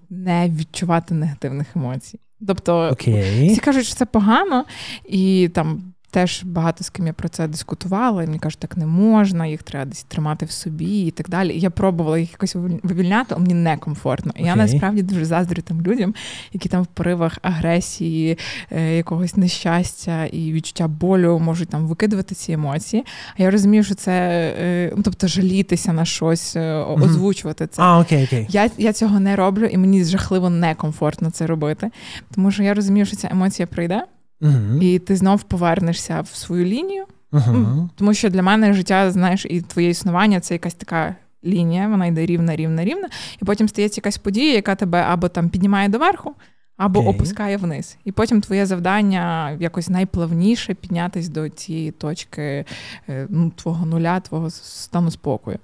не 0.10 0.50
відчувати 0.50 1.14
негативних 1.14 1.76
емоцій. 1.76 2.20
Тобто 2.48 2.90
okay. 2.90 3.52
всі 3.52 3.60
кажуть, 3.60 3.86
що 3.86 3.96
це 3.96 4.06
погано, 4.06 4.66
і 5.06 5.50
там 5.54 5.94
Теж 6.10 6.44
багато 6.44 6.84
з 6.84 6.90
ким 6.90 7.08
я 7.08 7.14
про 7.14 7.30
це 7.30 7.48
дискутувала, 7.48 8.24
і 8.24 8.28
мені 8.28 8.40
кажуть, 8.40 8.60
так 8.60 8.78
не 8.78 8.86
можна, 8.86 9.48
їх 9.48 9.64
треба 9.64 9.86
десь 9.86 10.04
тримати 10.04 10.46
в 10.46 10.52
собі 10.52 11.02
і 11.02 11.12
так 11.12 11.30
далі. 11.30 11.54
І 11.54 11.60
я 11.60 11.70
пробувала 11.70 12.20
їх 12.20 12.32
якось 12.32 12.56
вивільняти, 12.84 13.36
а 13.36 13.38
мені 13.38 13.54
некомфортно. 13.54 14.32
І 14.36 14.42
okay. 14.42 14.46
я 14.46 14.56
насправді 14.56 15.02
дуже 15.02 15.26
заздрю 15.26 15.62
тим 15.62 15.82
людям, 15.82 16.16
які 16.54 16.70
там 16.70 16.84
в 16.84 16.86
поривах 16.86 17.38
агресії, 17.42 18.38
е, 18.72 18.96
якогось 18.96 19.38
нещастя 19.38 20.26
і 20.26 20.54
відчуття 20.54 20.88
болю 20.88 21.40
можуть 21.40 21.70
там 21.70 21.88
викидувати 21.88 22.36
ці 22.36 22.52
емоції. 22.52 23.06
А 23.38 23.44
я 23.44 23.52
розумію, 23.52 23.84
що 23.84 23.96
це 23.96 24.12
е, 24.60 24.94
ну, 24.98 25.04
тобто 25.04 25.28
жалітися 25.28 25.94
на 25.94 26.06
щось, 26.06 26.56
е, 26.56 26.74
озвучувати 26.74 27.68
це. 27.68 27.82
А, 27.82 28.00
окей, 28.00 28.24
окей. 28.24 28.48
Я 28.50 28.70
я 28.78 28.94
цього 28.94 29.20
не 29.20 29.36
роблю, 29.36 29.66
і 29.66 29.78
мені 29.78 30.04
жахливо 30.04 30.50
некомфортно 30.50 31.32
це 31.32 31.48
робити. 31.48 31.92
Тому 32.36 32.52
що 32.52 32.64
я 32.64 32.74
розумію, 32.74 33.06
що 33.06 33.16
ця 33.16 33.28
емоція 33.32 33.68
прийде. 33.68 34.04
Uh-huh. 34.42 34.82
І 34.82 35.00
ти 35.00 35.16
знов 35.16 35.44
повернешся 35.44 36.22
в 36.22 36.28
свою 36.28 36.66
лінію. 36.66 37.06
Uh-huh. 37.32 37.90
Тому 37.96 38.14
що 38.14 38.30
для 38.30 38.44
мене 38.44 38.74
життя, 38.74 39.12
знаєш, 39.12 39.46
і 39.50 39.62
твоє 39.62 39.90
існування 39.90 40.40
це 40.40 40.54
якась 40.54 40.74
така 40.74 41.16
лінія, 41.46 41.88
вона 41.88 42.06
йде 42.06 42.26
рівна, 42.26 42.56
рівна, 42.56 42.86
рівна. 42.86 43.10
І 43.42 43.46
потім 43.46 43.70
стається 43.70 44.00
якась 44.00 44.18
подія, 44.18 44.54
яка 44.54 44.76
тебе 44.76 45.02
або 45.02 45.30
там 45.30 45.50
піднімає 45.50 45.90
доверху, 45.90 46.36
або 46.78 47.00
okay. 47.00 47.08
опускає 47.08 47.58
вниз. 47.58 47.98
І 48.06 48.12
потім 48.12 48.42
твоє 48.42 48.66
завдання 48.66 49.52
якось 49.60 49.90
найплавніше 49.90 50.74
піднятися 50.74 51.32
до 51.32 51.50
цієї 51.50 51.92
точки 51.92 52.66
е, 53.10 53.28
ну, 53.30 53.52
твого 53.56 53.86
нуля, 53.86 54.20
твого 54.20 54.50
стану 54.50 55.12
спокою. 55.12 55.60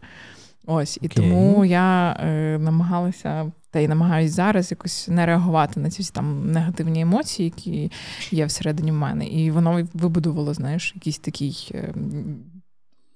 Ось. 0.65 0.99
І 1.01 1.07
okay. 1.07 1.15
тому 1.15 1.65
я 1.65 2.17
е, 2.19 2.57
намагалася 2.59 3.51
та 3.73 3.79
й 3.79 3.87
намагаюся 3.87 4.33
зараз 4.33 4.71
якось 4.71 5.07
не 5.07 5.25
реагувати 5.25 5.79
на 5.79 5.89
ці 5.89 6.03
там 6.03 6.51
негативні 6.51 7.01
емоції, 7.01 7.53
які 7.55 7.91
є 8.31 8.45
всередині 8.45 8.91
в 8.91 8.95
мене. 8.95 9.27
І 9.27 9.51
воно 9.51 9.87
вибудувало, 9.93 10.53
знаєш, 10.53 10.91
якийсь 10.95 11.17
такий 11.17 11.71
е, 11.75 11.93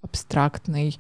абстрактний, 0.02 1.00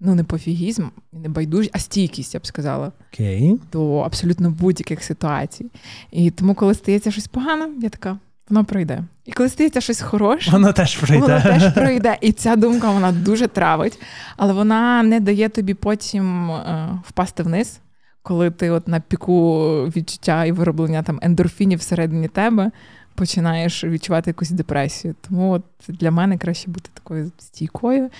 ну, 0.00 0.14
не 0.14 0.24
пофігізм, 0.24 0.88
не 1.12 1.28
байдужість, 1.28 1.70
а 1.74 1.78
стійкість, 1.78 2.34
я 2.34 2.40
б 2.40 2.46
сказала, 2.46 2.92
okay. 3.12 3.58
до 3.72 3.98
абсолютно 3.98 4.50
будь-яких 4.50 5.04
ситуацій. 5.04 5.70
І 6.10 6.30
тому, 6.30 6.54
коли 6.54 6.74
стається 6.74 7.10
щось 7.10 7.26
погане, 7.26 7.68
я 7.82 7.88
така. 7.88 8.18
Воно 8.48 8.64
пройде. 8.64 9.04
І 9.24 9.32
коли 9.32 9.48
стається 9.48 9.80
щось 9.80 10.00
хороше, 10.00 10.50
воно 10.50 10.72
теж 10.72 10.96
пройде. 10.96 11.26
Воно 11.26 11.40
теж 11.40 11.74
пройде. 11.74 12.18
І 12.20 12.32
ця 12.32 12.56
думка 12.56 12.90
вона 12.90 13.12
дуже 13.12 13.46
травить, 13.46 13.98
але 14.36 14.52
вона 14.52 15.02
не 15.02 15.20
дає 15.20 15.48
тобі 15.48 15.74
потім 15.74 16.50
е, 16.50 16.88
впасти 17.08 17.42
вниз, 17.42 17.80
коли 18.24 18.50
ти 18.50 18.70
от 18.70 18.88
на 18.88 19.00
піку 19.00 19.60
відчуття 19.96 20.44
і 20.44 20.52
вироблення 20.52 21.02
там 21.02 21.18
ендорфінів 21.22 21.78
всередині 21.78 22.28
тебе 22.28 22.70
починаєш 23.14 23.84
відчувати 23.84 24.30
якусь 24.30 24.50
депресію. 24.50 25.14
Тому 25.28 25.52
от 25.52 25.62
для 25.88 26.10
мене 26.10 26.38
краще 26.38 26.70
бути 26.70 26.90
такою 26.94 27.32
стійкою, 27.38 28.10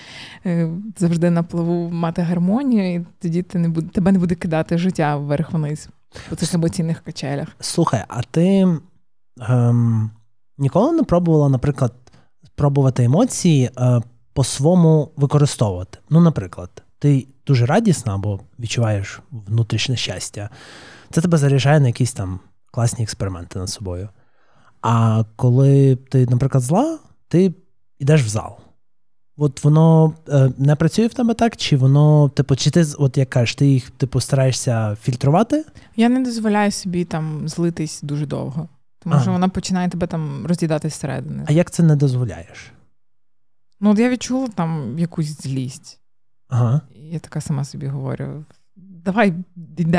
е, 0.45 0.69
завжди 0.97 1.29
на 1.29 1.43
плаву 1.43 1.89
мати 1.89 2.21
гармонію, 2.21 2.93
і 2.95 3.05
тоді 3.21 3.43
ти 3.43 3.59
не 3.59 3.69
буде, 3.69 3.87
тебе 3.87 4.11
не 4.11 4.19
буде 4.19 4.35
кидати 4.35 4.77
життя 4.77 5.17
вверх 5.17 5.53
вниз 5.53 5.89
по 6.29 6.35
цих 6.35 6.53
емоційних 6.53 6.99
качелях. 6.99 7.47
Слухай, 7.59 8.03
а 8.07 8.21
ти 8.21 8.67
ем, 9.41 10.11
ніколи 10.57 10.91
не 10.91 11.03
пробувала, 11.03 11.49
наприклад, 11.49 11.93
пробувати 12.55 13.03
емоції 13.03 13.69
е, 13.77 14.01
по-своєму 14.33 15.11
використовувати? 15.15 15.99
Ну, 16.09 16.21
наприклад 16.21 16.83
ти 16.99 17.27
дуже 17.47 17.65
радісна 17.65 18.15
або 18.15 18.39
відчуваєш 18.59 19.19
внутрішнє 19.31 19.95
щастя, 19.95 20.49
це 21.11 21.21
тебе 21.21 21.37
заряджає 21.37 21.79
на 21.79 21.87
якісь 21.87 22.13
там 22.13 22.39
класні 22.71 23.03
експерименти 23.03 23.59
над 23.59 23.69
собою. 23.69 24.09
А 24.81 25.23
коли 25.35 25.95
ти, 25.95 26.25
наприклад, 26.25 26.63
зла, 26.63 26.99
ти 27.27 27.53
йдеш 27.99 28.23
в 28.23 28.27
зал. 28.27 28.57
От 29.37 29.63
воно 29.63 30.13
е, 30.29 30.51
не 30.57 30.75
працює 30.75 31.07
в 31.07 31.13
тебе 31.13 31.33
так, 31.33 31.57
чи 31.57 31.77
воно, 31.77 32.29
типу, 32.29 32.55
чи 32.55 32.71
ти 32.71 32.85
от 32.97 33.17
як 33.17 33.29
кажеш, 33.29 33.55
ти 33.55 33.67
їх 33.67 33.89
типу 33.89 34.21
стараєшся 34.21 34.97
фільтрувати? 35.01 35.65
Я 35.95 36.09
не 36.09 36.23
дозволяю 36.23 36.71
собі 36.71 37.05
там 37.05 37.47
злитись 37.47 38.01
дуже 38.01 38.25
довго, 38.25 38.69
тому 38.99 39.15
а. 39.15 39.21
що 39.21 39.31
вона 39.31 39.49
починає 39.49 39.89
тебе 39.89 40.07
там 40.07 40.45
роз'їдати 40.45 40.89
зсередини. 40.89 41.43
А 41.47 41.51
як 41.51 41.71
це 41.71 41.83
не 41.83 41.95
дозволяєш? 41.95 42.71
Ну, 43.79 43.91
от 43.91 43.99
я 43.99 44.09
відчула 44.09 44.47
там 44.47 44.99
якусь 44.99 45.41
злість. 45.41 45.99
Ага. 46.47 46.81
Я 47.11 47.19
така 47.19 47.41
сама 47.41 47.63
собі 47.63 47.87
говорю. 47.87 48.45
Давай 49.05 49.33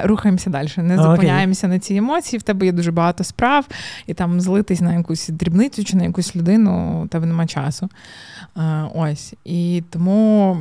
рухаємося 0.05 0.51
далі, 0.51 0.69
не 0.77 0.99
зупиняємося 1.03 1.67
okay. 1.67 1.71
на 1.71 1.79
ці 1.79 1.95
емоції. 1.95 2.39
В 2.39 2.43
тебе 2.43 2.67
є 2.67 2.73
дуже 2.73 2.93
багато 2.93 3.25
справ, 3.25 3.69
і 4.07 4.15
там 4.15 4.41
злитись 4.41 4.81
на 4.81 4.95
якусь 4.95 5.29
дрібницю 5.29 5.85
чи 5.85 5.97
на 5.97 6.05
якусь 6.05 6.37
людину, 6.37 7.03
у 7.05 7.09
тебе 7.09 7.27
нема 7.27 7.47
часу. 7.47 7.89
Ось. 8.95 9.35
І 9.45 9.83
тому 9.91 10.57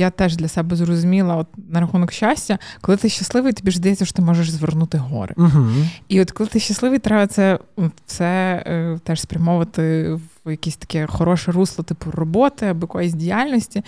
я 0.00 0.10
теж 0.10 0.36
для 0.36 0.48
себе 0.48 0.76
зрозуміла 0.76 1.36
от 1.36 1.46
на 1.70 1.80
рахунок 1.80 2.12
щастя, 2.12 2.58
коли 2.80 2.98
ти 2.98 3.08
щасливий, 3.08 3.52
тобі 3.52 3.70
ж 3.70 3.76
здається, 3.76 4.04
що 4.04 4.14
ти 4.14 4.22
можеш 4.22 4.50
звернути 4.50 4.98
гори. 4.98 5.34
Uh-huh. 5.38 5.88
І 6.08 6.20
от 6.20 6.30
коли 6.30 6.50
ти 6.50 6.60
щасливий, 6.60 6.98
треба 6.98 7.26
це 7.26 7.58
все 8.06 8.62
е, 8.66 8.98
теж 9.04 9.20
спрямовувати 9.20 10.12
в 10.44 10.50
якесь 10.50 10.76
таке 10.76 11.06
хороше 11.06 11.52
русло, 11.52 11.84
типу 11.84 12.10
роботи 12.10 12.66
або 12.66 12.84
якоїсь 12.84 13.14
діяльності. 13.14 13.82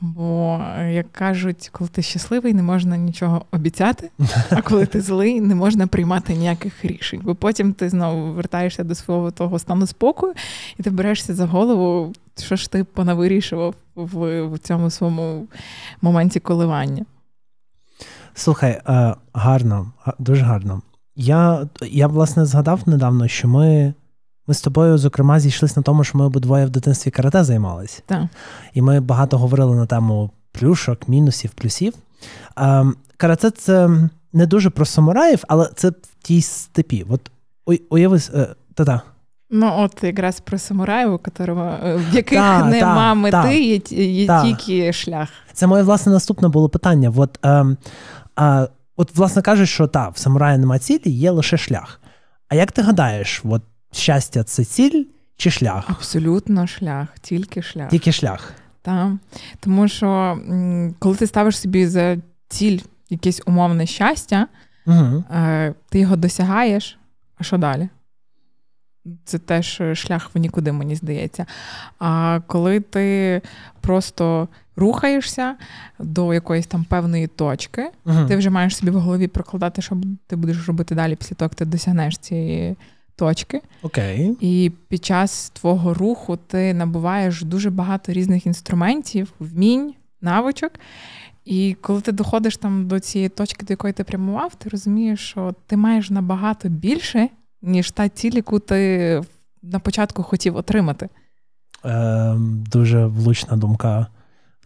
Бо, 0.00 0.60
е, 0.78 0.92
як 0.92 1.12
кажуть, 1.12 1.68
коли 1.72 1.90
ти 1.90 2.02
щасливий, 2.02 2.54
не 2.54 2.62
можна 2.62 2.96
нічого 2.96 3.44
обіцяти, 3.52 4.10
а 4.50 4.62
коли 4.62 4.86
ти 4.86 5.00
злий, 5.00 5.40
не 5.40 5.54
можна 5.54 5.86
приймати 5.86 6.34
ніяких 6.34 6.84
рішень. 6.84 7.20
Бо 7.24 7.34
потім 7.34 7.72
ти 7.72 7.88
знову 7.88 8.32
вертаєшся 8.32 8.84
до 8.84 8.94
свого 8.94 9.30
того 9.30 9.58
стану 9.58 9.86
спокою, 9.86 10.32
і 10.78 10.82
ти 10.82 10.90
берешся 10.90 11.34
за 11.34 11.46
голову 11.46 12.12
що 12.42 12.56
ж 12.56 12.70
ти 12.70 12.84
понавирішував 12.84 13.74
в, 13.94 14.42
в 14.42 14.58
цьому 14.58 14.90
своєму 14.90 15.46
моменті 16.02 16.40
коливання? 16.40 17.04
Слухай, 18.34 18.80
е, 18.88 19.14
гарно, 19.32 19.92
дуже 20.18 20.42
гарно. 20.42 20.82
Я, 21.16 21.68
я, 21.82 22.06
власне, 22.06 22.46
згадав 22.46 22.80
недавно, 22.86 23.28
що 23.28 23.48
ми. 23.48 23.94
Ми 24.46 24.54
з 24.54 24.62
тобою, 24.62 24.98
зокрема, 24.98 25.40
зійшлися 25.40 25.74
на 25.76 25.82
тому, 25.82 26.04
що 26.04 26.18
ми 26.18 26.24
обидвоє 26.24 26.66
в 26.66 26.70
дитинстві 26.70 27.10
карате 27.10 27.44
займалися. 27.44 28.02
Так. 28.06 28.22
І 28.74 28.82
ми 28.82 29.00
багато 29.00 29.38
говорили 29.38 29.76
на 29.76 29.86
тему 29.86 30.30
плюшок, 30.52 31.08
мінусів, 31.08 31.50
плюсів. 31.50 31.94
Е, 32.58 32.86
карате 33.16 33.50
це 33.50 33.90
не 34.32 34.46
дуже 34.46 34.70
про 34.70 34.84
самураїв, 34.84 35.44
але 35.48 35.70
це 35.74 35.88
в 35.88 35.94
тій 36.22 36.42
степі. 36.42 37.06
От 37.08 37.30
уяви, 37.90 38.20
е, 38.34 38.48
та-та. 38.74 39.02
Ну, 39.50 39.72
от 39.76 40.04
якраз 40.04 40.40
про 40.40 40.58
самураїв, 40.58 41.12
у 41.12 41.18
которого, 41.18 41.76
е, 41.84 41.96
в 41.96 42.14
яких 42.14 42.38
та, 42.38 42.64
нема 42.64 42.94
та, 42.94 43.14
мети, 43.14 43.32
та, 43.32 43.50
є, 43.50 43.80
є 44.14 44.42
тільки 44.42 44.92
шлях. 44.92 45.28
Це 45.52 45.66
моє 45.66 45.82
власне 45.82 46.12
наступне 46.12 46.48
було 46.48 46.68
питання. 46.68 47.12
От, 47.16 47.38
е, 47.44 47.66
е, 48.40 48.68
от 48.96 49.16
власне 49.16 49.42
кажуть, 49.42 49.68
що 49.68 49.86
так, 49.86 50.14
в 50.14 50.18
самураї 50.18 50.58
нема 50.58 50.78
цілі, 50.78 51.10
є 51.10 51.30
лише 51.30 51.56
шлях. 51.56 52.00
А 52.48 52.54
як 52.54 52.72
ти 52.72 52.82
гадаєш, 52.82 53.42
от 53.44 53.62
щастя 53.92 54.44
це 54.44 54.64
ціль 54.64 55.04
чи 55.36 55.50
шлях? 55.50 55.84
Абсолютно 55.90 56.66
шлях, 56.66 57.08
тільки 57.20 57.62
шлях. 57.62 57.90
Тільки 57.90 58.12
шлях. 58.12 58.52
Так. 58.82 59.12
Тому 59.60 59.88
що 59.88 60.38
коли 60.98 61.16
ти 61.16 61.26
ставиш 61.26 61.58
собі 61.58 61.86
за 61.86 62.16
ціль 62.48 62.78
якесь 63.10 63.42
умовне 63.46 63.86
щастя, 63.86 64.46
угу. 64.86 65.24
ти 65.88 65.98
його 65.98 66.16
досягаєш, 66.16 66.98
а 67.38 67.44
що 67.44 67.58
далі? 67.58 67.88
Це 69.24 69.38
теж 69.38 69.82
шлях 69.94 70.30
в 70.34 70.38
нікуди, 70.38 70.72
мені 70.72 70.94
здається. 70.94 71.46
А 71.98 72.40
коли 72.46 72.80
ти 72.80 73.40
просто 73.80 74.48
рухаєшся 74.76 75.56
до 75.98 76.34
якоїсь 76.34 76.66
там 76.66 76.84
певної 76.84 77.26
точки, 77.26 77.90
uh 78.06 78.28
ти 78.28 78.36
вже 78.36 78.50
маєш 78.50 78.76
собі 78.76 78.90
в 78.90 79.00
голові 79.00 79.26
прокладати, 79.26 79.82
що 79.82 79.96
ти 80.26 80.36
будеш 80.36 80.68
робити 80.68 80.94
далі 80.94 81.16
після 81.16 81.36
того, 81.36 81.46
як 81.46 81.54
ти 81.54 81.64
досягнеш 81.64 82.18
цієї 82.18 82.76
точки. 83.16 83.60
Окей. 83.82 84.36
І 84.40 84.72
під 84.88 85.04
час 85.04 85.50
твого 85.50 85.94
руху 85.94 86.38
ти 86.46 86.74
набуваєш 86.74 87.42
дуже 87.42 87.70
багато 87.70 88.12
різних 88.12 88.46
інструментів, 88.46 89.32
вмінь, 89.38 89.94
навичок. 90.20 90.72
І 91.44 91.76
коли 91.80 92.00
ти 92.00 92.12
доходиш 92.12 92.56
там 92.56 92.88
до 92.88 93.00
цієї 93.00 93.28
точки, 93.28 93.66
до 93.66 93.72
якої 93.72 93.92
ти 93.92 94.04
прямував, 94.04 94.54
ти 94.54 94.68
розумієш, 94.68 95.20
що 95.20 95.54
ти 95.66 95.76
маєш 95.76 96.10
набагато 96.10 96.68
більше, 96.68 97.28
ніж 97.62 97.90
та 97.90 98.08
ціль, 98.08 98.32
яку 98.34 98.58
ти 98.58 99.22
на 99.62 99.78
початку 99.78 100.22
хотів 100.22 100.56
отримати. 100.56 101.08
Е, 101.84 102.34
Дуже 102.72 103.06
влучна 103.06 103.56
думка. 103.56 104.06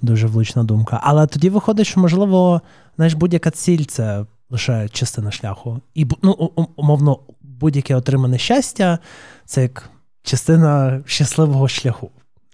Дуже 0.03 0.27
влучна 0.27 0.65
думка. 0.65 1.01
Але 1.03 1.27
тоді 1.27 1.51
виходить, 1.51 1.87
що, 1.87 2.01
можливо, 2.01 2.63
знаєш, 2.97 3.15
будь-яка 3.15 3.51
ціль 3.51 3.85
це 3.85 4.27
лише 4.51 4.89
частина 4.89 5.31
шляху. 5.31 5.81
І 5.95 6.07
ну, 6.23 6.33
умовно, 6.77 7.19
будь-яке 7.41 7.95
отримане 7.95 8.39
щастя 8.39 8.99
це 9.45 9.63
як 9.63 9.91
частина 10.23 11.03
щасливого 11.07 11.69
шляху. 11.69 12.11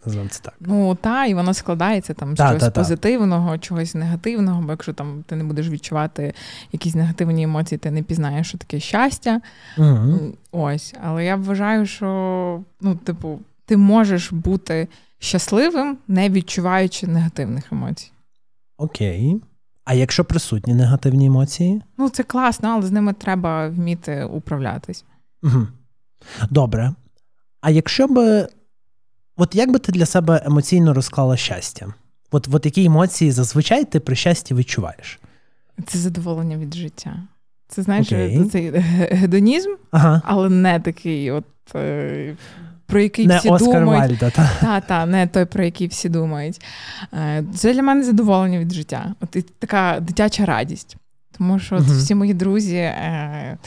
Називаємо 0.07 0.31
це 0.31 0.41
так. 0.43 0.55
Ну 0.61 0.95
та, 0.95 1.27
і 1.27 1.35
воно 1.35 1.55
складається 1.55 2.15
там 2.15 2.37
з 2.37 2.39
чогось 2.39 2.69
позитивного, 2.69 3.59
чогось 3.59 3.95
негативного, 3.95 4.63
бо 4.63 4.71
якщо 4.71 4.93
там 4.93 5.25
ти 5.27 5.37
не 5.37 5.45
будеш 5.45 5.69
відчувати 5.69 6.35
якісь 6.73 6.95
негативні 6.95 7.43
емоції, 7.43 7.79
ти 7.79 7.91
не 7.91 8.03
пізнаєш, 8.03 8.49
що 8.49 8.59
таке 8.59 8.81
щастя. 8.81 9.41
Угу. 9.79 10.19
Ось. 10.53 10.95
Але 11.03 11.25
я 11.25 11.37
вважаю, 11.37 11.87
що 11.87 12.63
ну, 12.81 12.95
типу, 12.95 13.41
ти 13.67 13.77
можеш 13.77 14.33
бути 14.33 14.89
щасливим, 15.19 15.99
не 16.09 16.31
відчуваючи 16.31 17.07
негативних 17.07 17.73
емоцій. 17.73 18.11
Окей. 18.77 19.41
А 19.85 19.95
якщо 19.95 20.25
присутні 20.25 20.75
негативні 20.75 21.27
емоції? 21.27 21.83
Ну, 21.99 22.09
це 22.09 22.23
класно, 22.23 22.69
але 22.69 22.83
з 22.83 22.91
ними 22.91 23.13
треба 23.13 23.69
вміти 23.69 24.25
управлятись. 24.25 25.05
Угу. 25.43 25.67
Добре. 26.51 26.95
А 27.61 27.71
якщо 27.71 28.09
би. 28.09 28.49
От 29.41 29.55
як 29.55 29.73
би 29.73 29.79
ти 29.79 29.93
для 29.93 30.07
себе 30.07 30.43
емоційно 30.45 30.95
розклала 30.95 31.37
щастя? 31.37 31.87
От 32.31 32.49
от 32.53 32.65
які 32.65 32.85
емоції 32.85 33.33
зазвичай 33.33 33.85
ти 33.85 34.01
при 34.01 34.17
щасті 34.17 34.55
відчуваєш? 34.55 35.21
Це 35.87 35.99
задоволення 35.99 36.57
від 36.57 36.75
життя. 36.75 37.17
Це 37.69 37.83
знаєш, 37.83 38.13
okay. 38.13 38.51
цей 38.51 38.71
гедонізм, 39.11 39.71
ага. 39.91 40.23
але 40.25 40.49
не 40.49 40.81
такий, 40.81 41.31
от 41.31 41.45
е, 41.75 42.37
про 42.87 43.01
який 43.01 43.27
не 43.27 43.39
всі 43.39 43.49
Оскар 43.49 43.81
думають. 43.81 44.11
Вальда, 44.11 44.31
та. 44.31 44.51
та, 44.61 44.81
та, 44.81 45.07
не 45.07 45.27
той, 45.27 45.45
про 45.45 45.65
який 45.65 45.87
всі 45.87 46.09
думають. 46.09 46.61
Е, 47.13 47.45
це 47.55 47.75
для 47.75 47.83
мене 47.83 48.05
задоволення 48.05 48.59
від 48.59 48.73
життя. 48.73 49.15
От 49.21 49.37
і 49.37 49.43
така 49.43 50.01
дитяча 50.01 50.45
радість. 50.45 50.97
Тому 51.39 51.59
що 51.59 51.77
от 51.77 51.83
uh 51.83 51.99
всі 51.99 52.15
мої 52.15 52.35
друзі, 52.35 52.77
е, 52.77 53.59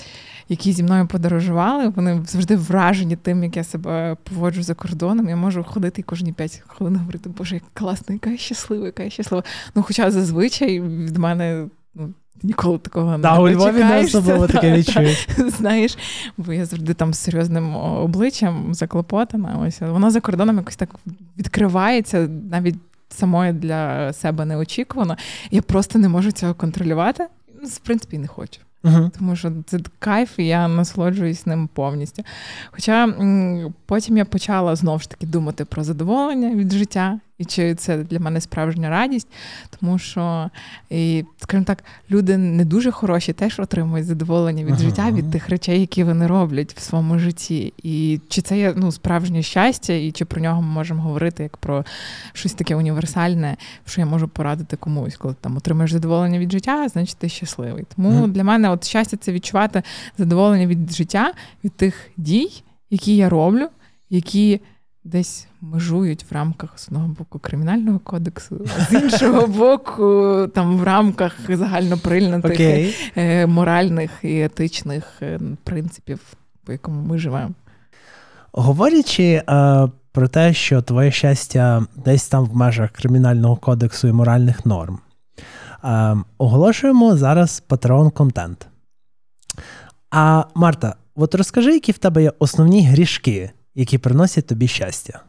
які 0.51 0.73
зі 0.73 0.83
мною 0.83 1.07
подорожували, 1.07 1.89
вони 1.95 2.21
завжди 2.27 2.55
вражені 2.55 3.15
тим, 3.15 3.43
як 3.43 3.57
я 3.57 3.63
себе 3.63 4.17
поводжу 4.23 4.63
за 4.63 4.73
кордоном. 4.73 5.29
Я 5.29 5.35
можу 5.35 5.63
ходити 5.63 6.01
і 6.01 6.03
кожні 6.03 6.33
5 6.33 6.63
хвилин 6.67 6.95
говорити, 6.95 7.29
боже, 7.29 7.55
як 7.55 7.63
класно, 7.73 8.13
яка 8.13 8.29
я 8.29 8.37
щаслива, 8.37 8.85
яка 8.85 9.03
я 9.03 9.09
щаслива. 9.09 9.43
Ну, 9.75 9.83
хоча 9.83 10.11
зазвичай 10.11 10.81
від 10.81 11.17
мене. 11.17 11.67
ну, 11.95 12.13
Ніколи 12.43 12.77
такого 12.77 13.17
да, 13.17 13.33
не 13.33 13.39
у 13.39 13.49
Львові 13.49 13.83
не 13.83 13.99
особливо 13.99 14.47
таке 14.47 14.77
відчуєш. 14.77 15.27
Знаєш, 15.57 15.97
бо 16.37 16.53
я 16.53 16.65
завжди 16.65 16.93
там 16.93 17.13
з 17.13 17.19
серйозним 17.19 17.75
обличчям 17.75 18.73
заклопотана. 18.73 19.59
Ось 19.67 19.81
вона 19.81 20.11
за 20.11 20.19
кордоном 20.19 20.57
якось 20.57 20.75
так 20.75 20.89
відкривається 21.37 22.27
навіть 22.51 22.75
самої 23.09 23.53
для 23.53 24.13
себе 24.13 24.45
неочікувано. 24.45 25.17
Я 25.51 25.61
просто 25.61 25.99
не 25.99 26.09
можу 26.09 26.31
цього 26.31 26.53
контролювати. 26.53 27.27
Ну, 27.61 27.67
в 27.67 27.77
принципі, 27.77 28.17
не 28.17 28.27
хочу. 28.27 28.59
Uh-huh. 28.83 29.09
Тому 29.17 29.35
що 29.35 29.51
це 29.65 29.79
кайф, 29.99 30.39
і 30.39 30.47
я 30.47 30.67
насолоджуюсь 30.67 31.45
ним 31.45 31.69
повністю. 31.73 32.23
Хоча 32.71 33.07
потім 33.85 34.17
я 34.17 34.25
почала 34.25 34.75
знову 34.75 34.99
ж 34.99 35.09
таки 35.09 35.25
думати 35.25 35.65
про 35.65 35.83
задоволення 35.83 36.55
від 36.55 36.71
життя 36.71 37.19
і 37.41 37.45
чи 37.45 37.75
це 37.75 37.97
для 37.97 38.19
мене 38.19 38.41
справжня 38.41 38.89
радість, 38.89 39.27
тому 39.79 39.99
що, 39.99 40.49
і, 40.89 41.25
скажімо 41.37 41.65
так, 41.65 41.83
люди 42.11 42.37
не 42.37 42.65
дуже 42.65 42.91
хороші, 42.91 43.33
теж 43.33 43.59
отримують 43.59 44.05
задоволення 44.05 44.63
від 44.63 44.73
ага. 44.73 44.83
життя, 44.83 45.11
від 45.11 45.31
тих 45.31 45.49
речей, 45.49 45.79
які 45.79 46.03
вони 46.03 46.27
роблять 46.27 46.73
в 46.73 46.81
своєму 46.81 47.19
житті. 47.19 47.73
І 47.83 48.19
чи 48.29 48.41
це 48.41 48.57
є 48.57 48.73
ну, 48.77 48.91
справжнє 48.91 49.41
щастя, 49.43 49.93
і 49.93 50.11
чи 50.11 50.25
про 50.25 50.41
нього 50.41 50.61
ми 50.61 50.67
можемо 50.67 51.01
говорити 51.01 51.43
як 51.43 51.57
про 51.57 51.85
щось 52.33 52.53
таке 52.53 52.75
універсальне, 52.75 53.57
що 53.85 54.01
я 54.01 54.07
можу 54.07 54.27
порадити 54.27 54.77
комусь, 54.77 55.17
коли 55.17 55.35
там 55.41 55.57
отримаєш 55.57 55.91
задоволення 55.91 56.39
від 56.39 56.51
життя, 56.51 56.87
значить 56.87 57.17
ти 57.17 57.29
щасливий. 57.29 57.85
Тому 57.95 58.09
ага. 58.09 58.27
для 58.27 58.43
мене 58.43 58.69
от 58.69 58.85
щастя 58.85 59.17
це 59.17 59.31
відчувати 59.31 59.83
задоволення 60.17 60.67
від 60.67 60.91
життя, 60.91 61.33
від 61.63 61.73
тих 61.73 62.09
дій, 62.17 62.63
які 62.89 63.15
я 63.15 63.29
роблю, 63.29 63.67
які 64.09 64.61
десь 65.03 65.47
межують 65.61 66.25
в 66.31 66.33
рамках 66.33 66.79
з 66.79 66.87
одного 66.87 67.07
боку 67.07 67.39
кримінального 67.39 67.99
кодексу, 67.99 68.65
а 68.79 68.83
з 68.83 68.93
іншого 68.93 69.47
боку, 69.59 70.47
там 70.55 70.77
в 70.77 70.83
рамках 70.83 71.33
загальноприйнятих 71.49 72.59
okay. 72.59 72.95
Е, 73.15 73.47
моральних 73.47 74.11
і 74.23 74.41
етичних 74.41 75.03
е, 75.21 75.39
принципів, 75.63 76.19
по 76.65 76.71
якому 76.71 77.01
ми 77.01 77.17
живемо. 77.17 77.51
Говорячи 78.51 79.23
е, 79.23 79.43
про 80.11 80.27
те, 80.27 80.53
що 80.53 80.81
твоє 80.81 81.11
щастя 81.11 81.85
десь 82.05 82.27
там 82.27 82.45
в 82.45 82.55
межах 82.55 82.91
кримінального 82.91 83.55
кодексу 83.55 84.07
і 84.07 84.11
моральних 84.11 84.65
норм, 84.65 84.99
е, 85.83 86.17
оголошуємо 86.37 87.17
зараз 87.17 87.59
патреон 87.59 88.09
контент. 88.09 88.67
А 90.11 90.43
Марта, 90.55 90.95
от 91.15 91.35
розкажи, 91.35 91.73
які 91.73 91.91
в 91.91 91.97
тебе 91.97 92.23
є 92.23 92.33
основні 92.39 92.87
грішки, 92.87 93.51
які 93.75 93.97
приносять 93.97 94.47
тобі 94.47 94.67
щастя. 94.67 95.21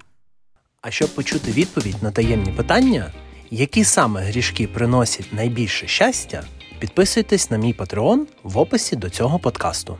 А 0.82 0.90
щоб 0.90 1.14
почути 1.14 1.52
відповідь 1.52 2.02
на 2.02 2.10
таємні 2.10 2.52
питання, 2.52 3.12
які 3.50 3.84
саме 3.84 4.20
грішки 4.20 4.66
приносять 4.66 5.32
найбільше 5.32 5.86
щастя, 5.86 6.42
підписуйтесь 6.78 7.50
на 7.50 7.56
мій 7.56 7.72
патреон 7.72 8.26
в 8.42 8.58
описі 8.58 8.96
до 8.96 9.10
цього 9.10 9.38
подкасту. 9.38 9.96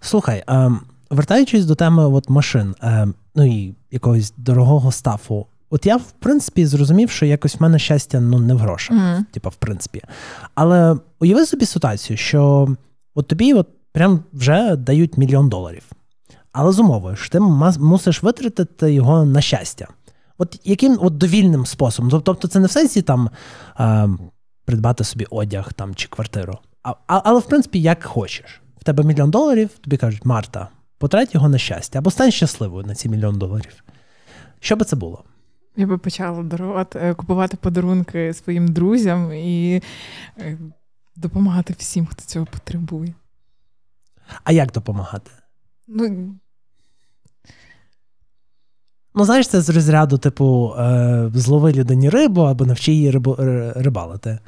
Слухай, 0.00 0.44
е, 0.48 0.70
вертаючись 1.10 1.64
до 1.64 1.74
теми 1.74 2.06
от 2.08 2.28
машин, 2.28 2.74
е, 2.82 3.08
ну 3.34 3.44
і 3.44 3.74
якогось 3.90 4.32
дорогого 4.36 4.92
стафу, 4.92 5.46
от 5.70 5.86
я, 5.86 5.96
в 5.96 6.10
принципі, 6.10 6.66
зрозумів, 6.66 7.10
що 7.10 7.26
якось 7.26 7.56
в 7.56 7.62
мене 7.62 7.78
щастя 7.78 8.20
ну, 8.20 8.38
не 8.38 8.54
в 8.54 8.58
грошах, 8.58 8.96
mm-hmm. 8.96 9.24
типа, 9.32 9.48
в 9.48 9.56
принципі. 9.56 10.02
Але 10.54 10.96
уяви 11.20 11.46
собі 11.46 11.66
ситуацію, 11.66 12.16
що 12.16 12.68
от 13.14 13.28
тобі 13.28 13.54
от 13.54 13.68
прям 13.92 14.24
вже 14.32 14.76
дають 14.76 15.18
мільйон 15.18 15.48
доларів. 15.48 15.82
Але 16.54 16.72
з 16.72 16.78
умовою, 16.78 17.16
що 17.16 17.30
ти 17.30 17.40
мусиш 17.80 18.22
витратити 18.22 18.92
його 18.92 19.24
на 19.24 19.40
щастя. 19.40 19.88
От 20.38 20.60
яким 20.64 20.98
от 21.00 21.18
довільним 21.18 21.66
способом? 21.66 22.22
Тобто, 22.24 22.48
це 22.48 22.60
не 22.60 22.66
в 22.66 22.70
сенсі 22.70 23.02
там 23.02 23.30
е, 23.80 24.08
придбати 24.64 25.04
собі 25.04 25.26
одяг 25.30 25.72
там, 25.72 25.94
чи 25.94 26.08
квартиру. 26.08 26.58
А, 26.82 26.90
а, 26.90 27.20
Але, 27.24 27.40
в 27.40 27.46
принципі, 27.46 27.80
як 27.82 28.04
хочеш. 28.04 28.62
В 28.80 28.84
тебе 28.84 29.04
мільйон 29.04 29.30
доларів, 29.30 29.70
тобі 29.80 29.96
кажуть, 29.96 30.24
Марта, 30.24 30.68
потрать 30.98 31.34
його 31.34 31.48
на 31.48 31.58
щастя, 31.58 31.98
або 31.98 32.10
стань 32.10 32.30
щасливою 32.30 32.86
на 32.86 32.94
ці 32.94 33.08
мільйон 33.08 33.38
доларів. 33.38 33.84
Що 34.60 34.76
би 34.76 34.84
це 34.84 34.96
було? 34.96 35.24
Я 35.76 35.86
би 35.86 35.98
почала 35.98 36.42
дарувати, 36.42 36.98
е, 36.98 37.14
купувати 37.14 37.56
подарунки 37.56 38.34
своїм 38.34 38.68
друзям 38.68 39.32
і 39.32 39.82
е, 40.38 40.58
допомагати 41.16 41.74
всім, 41.78 42.06
хто 42.06 42.24
цього 42.24 42.46
потребує. 42.46 43.14
А 44.44 44.52
як 44.52 44.72
допомагати? 44.72 45.30
Ну, 45.88 46.34
Ну, 49.14 49.24
знаєш, 49.24 49.48
це 49.48 49.60
з 49.60 49.68
розряду, 49.68 50.18
типу, 50.18 50.74
е, 50.78 51.30
злови 51.34 51.72
людині 51.72 52.10
рибу 52.10 52.40
або 52.40 52.66
навчи 52.66 52.92
її 52.92 53.10
рибу, 53.10 53.36
рибалити. 53.76 54.38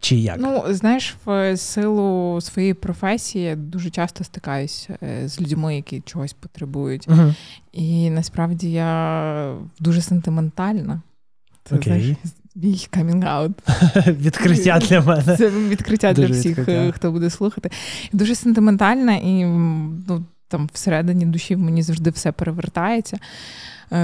Чи 0.00 0.16
як? 0.16 0.36
Ну, 0.38 0.64
знаєш, 0.68 1.16
в 1.24 1.56
силу 1.56 2.40
своєї 2.40 2.74
професії 2.74 3.44
я 3.44 3.56
дуже 3.56 3.90
часто 3.90 4.24
стикаюсь 4.24 4.88
е, 5.02 5.28
з 5.28 5.40
людьми, 5.40 5.76
які 5.76 6.00
чогось 6.00 6.32
потребують. 6.32 7.08
Угу. 7.08 7.34
І 7.72 8.10
насправді 8.10 8.72
я 8.72 9.54
дуже 9.80 10.00
сентиментальна. 10.02 11.00
Це 11.64 11.76
Окей. 11.76 12.16
мій 12.54 12.86
камінг-аут. 12.90 13.54
Відкриття 14.06 14.78
для 14.78 15.00
мене. 15.00 15.36
Це 15.36 15.50
відкриття 15.50 16.12
дуже 16.12 16.28
для 16.28 16.34
всіх, 16.34 16.58
відкриття. 16.58 16.92
хто 16.92 17.12
буде 17.12 17.30
слухати. 17.30 17.70
Дуже 18.12 18.34
сентиментальна, 18.34 19.16
і 19.16 19.44
ну, 20.08 20.24
там 20.48 20.68
всередині 20.72 21.26
душі 21.26 21.54
в 21.54 21.58
мені 21.58 21.82
завжди 21.82 22.10
все 22.10 22.32
перевертається, 22.32 23.16
е, 23.16 23.20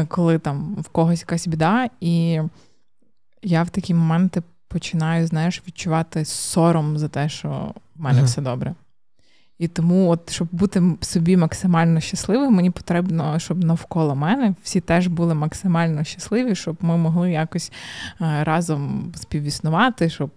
коли 0.09 0.39
там 0.39 0.75
в 0.75 0.89
когось 0.89 1.21
якась 1.21 1.47
біда. 1.47 1.89
І 2.01 2.41
я 3.43 3.63
в 3.63 3.71
такі 3.71 3.95
моменти 3.95 4.43
починаю, 4.69 5.27
знаєш, 5.27 5.63
відчувати 5.67 6.25
сором 6.25 6.99
за 6.99 7.09
те, 7.09 7.29
що 7.29 7.75
в 7.97 8.01
мене 8.01 8.21
uh-huh. 8.21 8.25
все 8.25 8.43
добре. 8.43 8.75
І 9.59 9.69
тому, 9.69 10.09
от, 10.09 10.31
щоб 10.31 10.49
бути 10.53 10.83
собі 11.01 11.37
максимально 11.37 12.01
щасливим, 12.01 12.55
мені 12.55 12.71
потрібно, 12.71 13.39
щоб 13.39 13.65
навколо 13.65 14.15
мене 14.15 14.55
всі 14.63 14.81
теж 14.81 15.07
були 15.07 15.35
максимально 15.35 16.05
щасливі, 16.05 16.55
щоб 16.55 16.77
ми 16.81 16.97
могли 16.97 17.31
якось 17.31 17.73
е, 18.21 18.45
разом 18.45 19.13
співіснувати, 19.17 20.11
щоб 20.11 20.31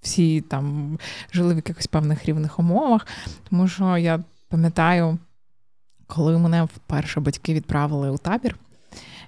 всі 0.00 0.40
там 0.40 0.98
жили 1.32 1.52
в 1.52 1.56
якихось 1.56 1.86
певних 1.86 2.24
рівних 2.24 2.58
умовах. 2.58 3.06
Тому 3.50 3.68
що 3.68 3.98
я 3.98 4.24
пам'ятаю, 4.48 5.18
коли 6.14 6.38
мене 6.38 6.64
вперше 6.64 7.20
батьки 7.20 7.54
відправили 7.54 8.10
у 8.10 8.18
табір, 8.18 8.56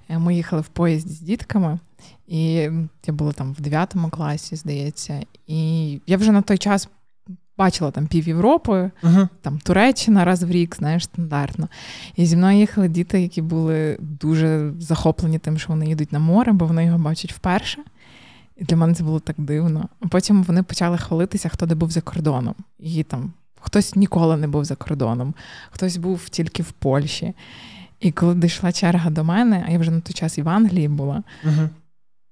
е, 0.08 0.18
ми 0.18 0.34
їхали 0.34 0.62
в 0.62 0.68
поїзді 0.68 1.14
з 1.14 1.20
дітками, 1.20 1.78
і 2.26 2.52
я 3.06 3.12
була 3.12 3.32
там 3.32 3.52
в 3.52 3.60
9 3.60 3.94
класі, 4.10 4.56
здається, 4.56 5.20
і 5.46 6.00
я 6.06 6.16
вже 6.16 6.32
на 6.32 6.42
той 6.42 6.58
час. 6.58 6.88
Бачила 7.58 7.90
там 7.90 8.06
пів 8.06 8.28
Європи, 8.28 8.90
uh-huh. 9.02 9.28
там 9.40 9.58
Туреччина 9.58 10.24
раз 10.24 10.42
в 10.42 10.50
рік, 10.50 10.76
знаєш, 10.76 11.04
стандартно. 11.04 11.68
І 12.16 12.26
зі 12.26 12.36
мною 12.36 12.58
їхали 12.58 12.88
діти, 12.88 13.22
які 13.22 13.42
були 13.42 13.96
дуже 14.00 14.72
захоплені 14.78 15.38
тим, 15.38 15.58
що 15.58 15.68
вони 15.68 15.86
їдуть 15.86 16.12
на 16.12 16.18
море, 16.18 16.52
бо 16.52 16.66
вони 16.66 16.84
його 16.84 16.98
бачать 16.98 17.32
вперше. 17.32 17.82
І 18.56 18.64
для 18.64 18.76
мене 18.76 18.94
це 18.94 19.04
було 19.04 19.20
так 19.20 19.36
дивно. 19.38 19.88
А 20.00 20.08
потім 20.08 20.42
вони 20.42 20.62
почали 20.62 20.98
хвалитися, 20.98 21.48
хто 21.48 21.66
де 21.66 21.74
був 21.74 21.90
за 21.90 22.00
кордоном. 22.00 22.54
І 22.78 23.02
там 23.02 23.32
хтось 23.64 23.96
ніколи 23.96 24.36
не 24.36 24.48
був 24.48 24.64
за 24.64 24.76
кордоном, 24.76 25.34
хтось 25.70 25.96
був 25.96 26.28
тільки 26.28 26.62
в 26.62 26.72
Польщі. 26.72 27.34
І 28.00 28.12
коли 28.12 28.34
дійшла 28.34 28.72
черга 28.72 29.10
до 29.10 29.24
мене, 29.24 29.64
а 29.68 29.70
я 29.70 29.78
вже 29.78 29.90
на 29.90 30.00
той 30.00 30.12
час 30.12 30.38
і 30.38 30.42
в 30.42 30.48
Англії 30.48 30.88
була, 30.88 31.22
uh-huh. 31.44 31.68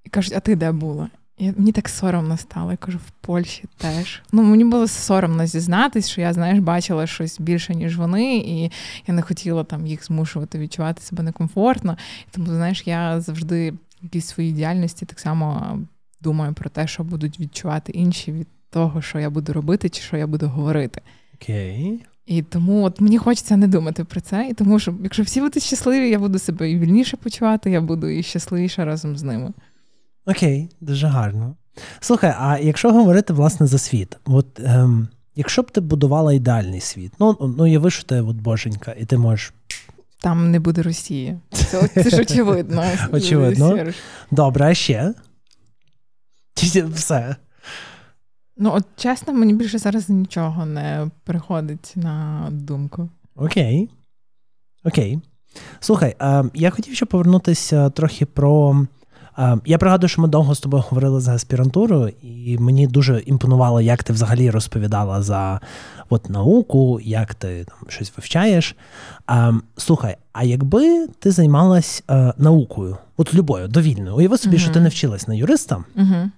і 0.04 0.08
кажуть, 0.08 0.32
а 0.36 0.40
ти 0.40 0.56
де 0.56 0.72
була? 0.72 1.08
І 1.38 1.52
Мені 1.56 1.72
так 1.72 1.88
соромно 1.88 2.36
стало. 2.36 2.70
Я 2.70 2.76
кажу, 2.76 2.98
в 2.98 3.10
Польщі 3.10 3.64
теж. 3.76 4.22
Ну, 4.32 4.42
мені 4.42 4.64
було 4.64 4.88
соромно 4.88 5.46
зізнатись, 5.46 6.08
що 6.08 6.20
я, 6.20 6.32
знаєш, 6.32 6.58
бачила 6.58 7.06
щось 7.06 7.40
більше, 7.40 7.74
ніж 7.74 7.96
вони, 7.96 8.36
і 8.36 8.72
я 9.06 9.14
не 9.14 9.22
хотіла 9.22 9.64
там 9.64 9.86
їх 9.86 10.04
змушувати 10.04 10.58
відчувати 10.58 11.02
себе 11.02 11.22
некомфортно. 11.22 11.96
Тому, 12.30 12.46
знаєш, 12.46 12.82
я 12.86 13.20
завжди 13.20 13.70
в 13.70 13.76
якійсь 14.02 14.26
своїй 14.26 14.52
діяльності 14.52 15.06
так 15.06 15.20
само 15.20 15.78
думаю 16.20 16.52
про 16.52 16.70
те, 16.70 16.86
що 16.86 17.04
будуть 17.04 17.40
відчувати 17.40 17.92
інші 17.92 18.32
від 18.32 18.48
того, 18.70 19.02
що 19.02 19.18
я 19.18 19.30
буду 19.30 19.52
робити, 19.52 19.88
чи 19.88 20.02
що 20.02 20.16
я 20.16 20.26
буду 20.26 20.48
говорити. 20.48 21.00
Окей. 21.42 22.04
І 22.26 22.42
тому 22.42 22.82
от 22.82 23.00
мені 23.00 23.18
хочеться 23.18 23.56
не 23.56 23.68
думати 23.68 24.04
про 24.04 24.20
це. 24.20 24.48
І 24.50 24.54
тому 24.54 24.78
що, 24.78 24.94
якщо 25.02 25.22
всі 25.22 25.40
будуть 25.40 25.62
щасливі, 25.62 26.10
я 26.10 26.18
буду 26.18 26.38
себе 26.38 26.70
і 26.70 26.78
вільніше 26.78 27.16
почувати, 27.16 27.70
я 27.70 27.80
буду 27.80 28.08
і 28.08 28.22
щасливіша 28.22 28.84
разом 28.84 29.16
з 29.16 29.22
ними. 29.22 29.52
Окей, 30.26 30.68
дуже 30.80 31.06
гарно. 31.06 31.56
Слухай, 32.00 32.34
а 32.38 32.58
якщо 32.58 32.92
говорити 32.92 33.32
власне 33.32 33.66
за 33.66 33.78
світ, 33.78 34.18
от 34.24 34.60
ем, 34.64 35.08
якщо 35.36 35.62
б 35.62 35.70
ти 35.70 35.80
будувала 35.80 36.32
ідеальний 36.32 36.80
світ, 36.80 37.12
ну 37.18 37.54
ну 37.58 37.66
яви, 37.66 37.90
що 37.90 38.04
ти 38.04 38.20
от 38.20 38.36
боженька, 38.36 38.94
і 38.98 39.04
ти 39.04 39.18
можеш. 39.18 39.52
Там 40.20 40.50
не 40.50 40.60
буде 40.60 40.82
Росії. 40.82 41.38
Це 41.52 41.88
це 41.88 42.10
ж 42.10 42.20
очевидно. 42.20 42.84
Очевидно. 43.12 43.86
Добре, 44.30 44.66
а 44.66 44.74
ще? 44.74 45.14
Все. 46.94 47.36
Ну, 48.56 48.72
от 48.74 48.84
чесно, 48.96 49.32
мені 49.32 49.54
більше 49.54 49.78
зараз 49.78 50.08
нічого 50.08 50.66
не 50.66 51.10
приходить 51.24 51.92
на 51.96 52.48
думку. 52.50 53.08
Окей. 53.36 53.90
Окей. 54.84 55.18
Слухай, 55.80 56.16
я 56.54 56.70
хотів 56.70 56.94
ще 56.94 57.06
повернутися 57.06 57.90
трохи 57.90 58.26
про. 58.26 58.86
Я 59.64 59.78
пригадую, 59.78 60.08
що 60.08 60.22
ми 60.22 60.28
довго 60.28 60.54
з 60.54 60.60
тобою 60.60 60.84
говорили 60.88 61.20
за 61.20 61.34
аспірантуру, 61.34 62.08
і 62.22 62.58
мені 62.58 62.86
дуже 62.86 63.22
імпонувало, 63.26 63.80
як 63.80 64.02
ти 64.02 64.12
взагалі 64.12 64.50
розповідала 64.50 65.22
за 65.22 65.60
от, 66.08 66.30
науку, 66.30 67.00
як 67.02 67.34
ти 67.34 67.64
там 67.64 67.78
щось 67.88 68.12
вивчаєш. 68.16 68.76
Слухай, 69.76 70.16
а 70.32 70.44
якби 70.44 71.06
ти 71.06 71.30
займалась 71.30 72.04
наукою, 72.36 72.96
от 73.16 73.34
любою, 73.34 73.68
довільною, 73.68 74.16
уяви 74.16 74.38
собі, 74.38 74.56
uh 74.56 74.60
що 74.60 74.70
ти 74.70 74.80
не 74.80 74.88
вчилась 74.88 75.28
на 75.28 75.34
юриста, 75.34 75.84
uh 75.96 76.30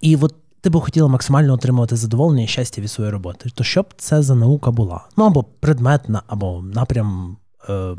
і 0.00 0.16
от 0.16 0.34
ти 0.60 0.70
би 0.70 0.80
хотіла 0.80 1.08
максимально 1.08 1.52
отримувати 1.52 1.96
задоволення 1.96 2.42
і 2.42 2.46
щастя 2.46 2.82
від 2.82 2.90
своєї 2.90 3.12
роботи, 3.12 3.50
то 3.54 3.64
що 3.64 3.82
б 3.82 3.94
це 3.96 4.22
за 4.22 4.34
наука 4.34 4.70
була? 4.70 5.08
Ну 5.16 5.24
або 5.24 5.42
предметна, 5.42 6.22
або 6.26 6.62
напрям 6.62 7.36
е, 7.68 7.96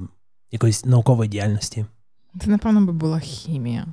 якоїсь 0.51 0.85
наукової 0.85 1.29
діяльності? 1.29 1.85
Це, 2.41 2.49
напевно, 2.49 2.85
би 2.85 2.93
була 2.93 3.19
хімія. 3.19 3.85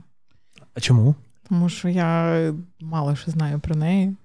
А 0.74 0.81
чому? 0.81 1.14
Тому 1.48 1.68
що 1.68 1.88
я 1.88 2.53
мало 2.81 3.16
що 3.16 3.31
знаю 3.31 3.61
про 3.61 3.74
неї, 3.74 4.16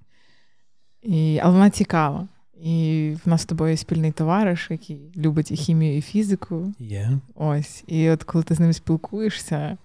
І... 1.02 1.39
але 1.43 1.54
вона 1.54 1.69
цікава. 1.69 2.28
І 2.62 3.15
в 3.25 3.30
нас 3.30 3.41
з 3.41 3.45
тобою 3.45 3.78
спільний 3.78 4.12
товариш, 4.12 4.67
який 4.71 5.12
любить 5.17 5.52
і 5.52 5.56
хімію, 5.56 5.97
і 5.97 6.02
фізику. 6.02 6.73
Yeah. 6.80 7.19
Ось. 7.36 7.84
І 7.88 8.10
от 8.10 8.23
коли 8.23 8.43
ти 8.43 8.56
з 8.56 8.60
ним 8.60 8.73
спілкуєшся, 8.73 9.78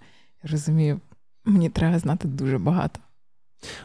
я 0.44 0.50
розумію, 0.50 1.00
мені 1.44 1.68
треба 1.68 1.98
знати 1.98 2.28
дуже 2.28 2.58
багато. 2.58 3.00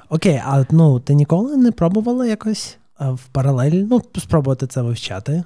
Окей, 0.09 0.41
а 0.45 0.65
ну 0.71 0.99
ти 0.99 1.13
ніколи 1.13 1.57
не 1.57 1.71
пробувала 1.71 2.25
якось 2.25 2.77
в 2.99 3.27
паралель 3.31 3.71
ну, 3.71 4.01
спробувати 4.17 4.67
це 4.67 4.81
вивчати? 4.81 5.43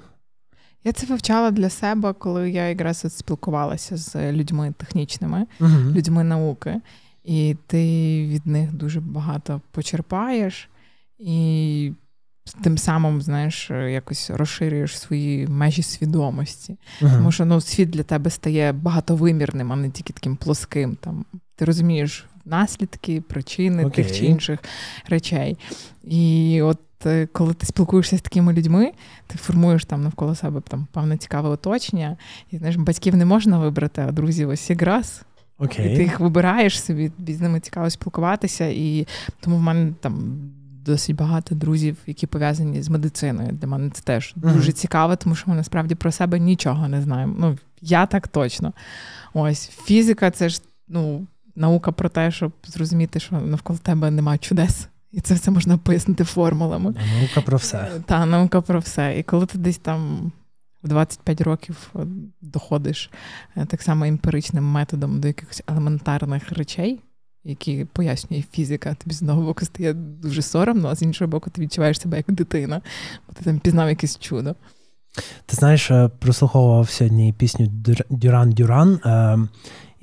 Я 0.84 0.92
це 0.92 1.06
вивчала 1.06 1.50
для 1.50 1.70
себе, 1.70 2.12
коли 2.12 2.50
я 2.50 2.68
якраз 2.68 3.16
спілкувалася 3.16 3.96
з 3.96 4.32
людьми 4.32 4.74
технічними, 4.76 5.46
uh 5.60 5.92
людьми 5.92 6.24
науки, 6.24 6.80
і 7.24 7.56
ти 7.66 7.78
від 8.26 8.46
них 8.46 8.72
дуже 8.72 9.00
багато 9.00 9.60
почерпаєш, 9.70 10.68
і 11.18 11.92
тим 12.62 12.78
самим, 12.78 13.22
знаєш, 13.22 13.70
якось 13.70 14.30
розширюєш 14.30 14.98
свої 14.98 15.46
межі 15.46 15.82
свідомості. 15.82 16.76
uh 17.00 17.16
Тому 17.16 17.32
що 17.32 17.44
ну, 17.44 17.60
світ 17.60 17.90
для 17.90 18.02
тебе 18.02 18.30
стає 18.30 18.72
багатовимірним, 18.72 19.72
а 19.72 19.76
не 19.76 19.90
тільки 19.90 20.12
таким 20.12 20.36
плоским. 20.36 20.96
Там 21.00 21.24
Ти 21.56 21.64
розумієш 21.64 22.26
наслідки, 22.44 23.20
причини 23.20 23.84
okay. 23.84 23.90
тих 23.90 24.12
чи 24.12 24.24
інших 24.24 24.60
речей. 25.08 25.56
І 26.04 26.60
от 26.62 26.78
е, 27.06 27.26
коли 27.32 27.54
ти 27.54 27.66
спілкуєшся 27.66 28.18
з 28.18 28.22
такими 28.22 28.52
людьми, 28.52 28.92
ти 29.26 29.38
формуєш 29.38 29.84
там 29.84 30.02
навколо 30.02 30.34
себе 30.34 30.60
там 30.68 30.86
певне 30.92 31.16
цікаве 31.16 31.48
оточення. 31.48 32.16
І 32.50 32.56
знаєш, 32.56 32.76
батьків 32.76 33.16
не 33.16 33.24
можна 33.24 33.58
вибрати, 33.58 34.04
а 34.08 34.12
друзів 34.12 34.48
ось 34.48 34.70
якраз. 34.70 35.22
Okay. 35.58 35.92
І 35.92 35.96
ти 35.96 36.02
їх 36.02 36.20
вибираєш 36.20 36.82
собі, 36.82 37.12
з 37.28 37.40
ними 37.40 37.60
цікаво 37.60 37.90
спілкуватися. 37.90 38.66
І 38.66 39.06
тому 39.40 39.56
в 39.56 39.60
мене 39.60 39.92
там. 40.00 40.38
Досить 40.86 41.16
багато 41.16 41.54
друзів, 41.54 41.96
які 42.06 42.26
пов'язані 42.26 42.82
з 42.82 42.88
медициною. 42.88 43.52
Для 43.52 43.68
мене 43.68 43.90
це 43.90 44.02
теж 44.02 44.34
uh-huh. 44.36 44.52
дуже 44.52 44.72
цікаво, 44.72 45.16
тому 45.16 45.34
що 45.34 45.50
ми 45.50 45.56
насправді 45.56 45.94
про 45.94 46.12
себе 46.12 46.38
нічого 46.38 46.88
не 46.88 47.02
знаємо. 47.02 47.34
Ну, 47.38 47.58
я 47.80 48.06
так 48.06 48.28
точно. 48.28 48.72
Ось 49.34 49.68
фізика, 49.68 50.30
це 50.30 50.48
ж 50.48 50.60
ну 50.88 51.26
наука 51.56 51.92
про 51.92 52.08
те, 52.08 52.30
щоб 52.30 52.52
зрозуміти, 52.66 53.20
що 53.20 53.36
навколо 53.40 53.78
тебе 53.78 54.10
немає 54.10 54.38
чудес. 54.38 54.88
І 55.14 55.20
це 55.20 55.34
все 55.34 55.50
можна 55.50 55.78
пояснити 55.78 56.24
формулами. 56.24 56.94
Наука 57.18 57.40
про 57.40 57.56
все. 57.56 57.78
Е, 57.78 58.02
та, 58.06 58.26
наука 58.26 58.60
про 58.60 58.80
все. 58.80 59.18
І 59.18 59.22
коли 59.22 59.46
ти 59.46 59.58
десь 59.58 59.78
там 59.78 60.32
в 60.82 60.88
25 60.88 61.40
років 61.40 61.90
е, 61.96 61.98
доходиш 62.40 63.10
е, 63.56 63.66
так 63.66 63.82
само 63.82 64.04
емпіричним 64.04 64.64
методом 64.64 65.20
до 65.20 65.28
якихось 65.28 65.62
елементарних 65.66 66.52
речей, 66.52 67.00
які 67.44 67.84
пояснює 67.84 68.44
фізика, 68.52 68.94
тобі 68.94 69.14
з 69.14 69.22
одного 69.22 69.42
боку 69.42 69.64
стає 69.64 69.92
дуже 69.94 70.42
соромно, 70.42 70.88
а 70.88 70.94
з 70.94 71.02
іншого 71.02 71.28
боку, 71.28 71.50
ти 71.50 71.60
відчуваєш 71.60 72.00
себе 72.00 72.16
як 72.16 72.32
дитина, 72.32 72.80
бо 73.28 73.34
ти 73.34 73.44
там 73.44 73.58
пізнав 73.58 73.88
якесь 73.88 74.18
чудо. 74.18 74.54
Ти 75.46 75.56
знаєш, 75.56 75.90
прослуховував 76.18 76.90
сьогодні 76.90 77.32
пісню 77.32 77.66
Дюран 78.10 78.50
Дюран 78.50 79.00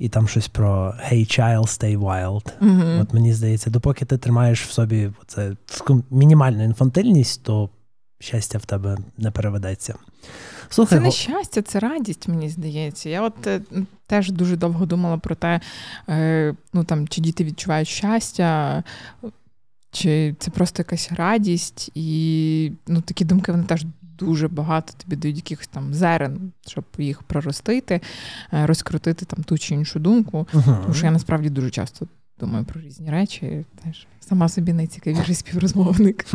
і 0.02 0.08
там 0.08 0.28
щось 0.28 0.48
про 0.48 0.86
«Hey 0.86 1.40
child, 1.40 1.62
stay 1.62 1.98
wild». 1.98 2.52
Mm-hmm. 2.60 3.02
От 3.02 3.14
мені 3.14 3.34
здається, 3.34 3.70
допоки 3.70 4.04
ти 4.04 4.18
тримаєш 4.18 4.66
в 4.66 4.70
собі 4.70 5.10
це 5.26 5.56
мінімальну 6.10 6.64
інфантильність, 6.64 7.42
то 7.42 7.70
щастя 8.20 8.58
в 8.58 8.66
тебе 8.66 8.98
не 9.18 9.30
переведеться. 9.30 9.94
Слухай, 10.68 10.98
Це 10.98 11.04
не 11.04 11.10
щастя, 11.10 11.62
це 11.62 11.78
радість, 11.78 12.28
мені 12.28 12.48
здається. 12.48 13.08
Я 13.08 13.22
от 13.22 13.46
е, 13.46 13.60
теж 14.06 14.30
дуже 14.30 14.56
довго 14.56 14.86
думала 14.86 15.18
про 15.18 15.34
те, 15.34 15.60
е, 16.08 16.54
ну 16.72 16.84
там 16.84 17.08
чи 17.08 17.20
діти 17.20 17.44
відчувають 17.44 17.88
щастя. 17.88 18.82
Чи 19.90 20.34
це 20.38 20.50
просто 20.50 20.80
якась 20.80 21.12
радість, 21.12 21.90
і 21.94 22.72
ну, 22.86 23.00
такі 23.00 23.24
думки 23.24 23.52
вони 23.52 23.64
теж 23.64 23.84
дуже 24.26 24.48
багато 24.48 24.92
тобі 24.96 25.16
дають 25.16 25.36
якихось 25.36 25.66
там 25.66 25.94
зерен, 25.94 26.52
щоб 26.66 26.84
їх 26.98 27.22
проростити, 27.22 28.00
е, 28.52 28.66
розкрутити 28.66 29.24
там 29.24 29.44
ту 29.44 29.58
чи 29.58 29.74
іншу 29.74 29.98
думку. 29.98 30.46
Uh-huh. 30.54 30.82
Тому 30.82 30.94
що 30.94 31.06
я 31.06 31.12
насправді 31.12 31.50
дуже 31.50 31.70
часто 31.70 32.06
думаю 32.38 32.64
про 32.64 32.80
різні 32.80 33.10
речі. 33.10 33.64
Теж 33.84 34.06
сама 34.20 34.48
собі 34.48 34.72
найцікавіший 34.72 35.34
співрозмовник. 35.42 36.26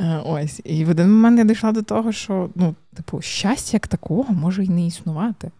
Е, 0.00 0.22
ось. 0.24 0.60
І 0.64 0.84
в 0.84 0.90
один 0.90 1.12
момент 1.12 1.38
я 1.38 1.44
дійшла 1.44 1.72
до 1.72 1.82
того, 1.82 2.12
що 2.12 2.50
ну, 2.54 2.74
типу, 2.94 3.20
щастя 3.20 3.70
як 3.76 3.86
такого 3.86 4.34
може 4.34 4.64
й 4.64 4.68
не 4.68 4.86
існувати. 4.86 5.50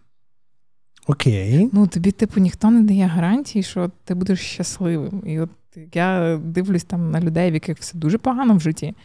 Окей. 1.07 1.69
Ну, 1.73 1.87
тобі, 1.87 2.11
типу, 2.11 2.39
ніхто 2.39 2.71
не 2.71 2.81
дає 2.81 3.05
гарантії, 3.05 3.63
що 3.63 3.91
ти 4.03 4.13
будеш 4.13 4.39
щасливим. 4.39 5.23
І 5.25 5.39
от 5.39 5.49
я 5.93 6.39
дивлюсь 6.43 6.83
там 6.83 7.11
на 7.11 7.21
людей, 7.21 7.51
в 7.51 7.53
яких 7.53 7.77
все 7.79 7.97
дуже 7.97 8.17
погано 8.17 8.55
в 8.55 8.59
житті. 8.59 8.95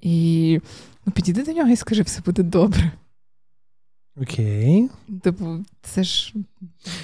І 0.00 0.60
Ну, 1.06 1.12
підійди 1.12 1.42
до 1.42 1.52
нього 1.52 1.68
і 1.70 1.76
скажи, 1.76 2.02
все 2.02 2.20
буде 2.20 2.42
добре. 2.42 2.90
Окей. 4.22 4.88
Типу, 5.22 5.64
це 5.82 6.04
ж 6.04 6.34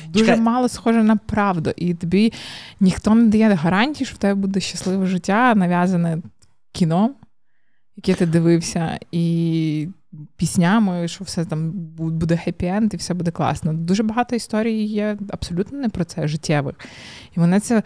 дуже 0.08 0.24
Чекай. 0.24 0.40
мало 0.40 0.68
схоже 0.68 1.02
на 1.02 1.16
правду, 1.16 1.72
і 1.76 1.94
тобі 1.94 2.32
ніхто 2.80 3.14
не 3.14 3.28
дає 3.28 3.54
гарантії, 3.54 4.06
що 4.06 4.14
в 4.14 4.18
тебе 4.18 4.34
буде 4.34 4.60
щасливе 4.60 5.06
життя, 5.06 5.54
нав'язане 5.54 6.18
кіном, 6.72 7.14
яке 7.96 8.14
ти 8.14 8.26
дивився, 8.26 8.98
і 9.12 9.88
піснями, 10.36 11.08
що 11.08 11.24
все 11.24 11.44
там 11.44 11.70
буде 11.96 12.34
хеппі-енд 12.46 12.94
і 12.94 12.96
все 12.96 13.14
буде 13.14 13.30
класно. 13.30 13.72
Дуже 13.72 14.02
багато 14.02 14.36
історій 14.36 14.84
є 14.84 15.18
абсолютно 15.30 15.78
не 15.78 15.88
про 15.88 16.04
це 16.04 16.28
життєвих. 16.28 16.74
І 17.36 17.40
мене 17.40 17.60
це 17.60 17.82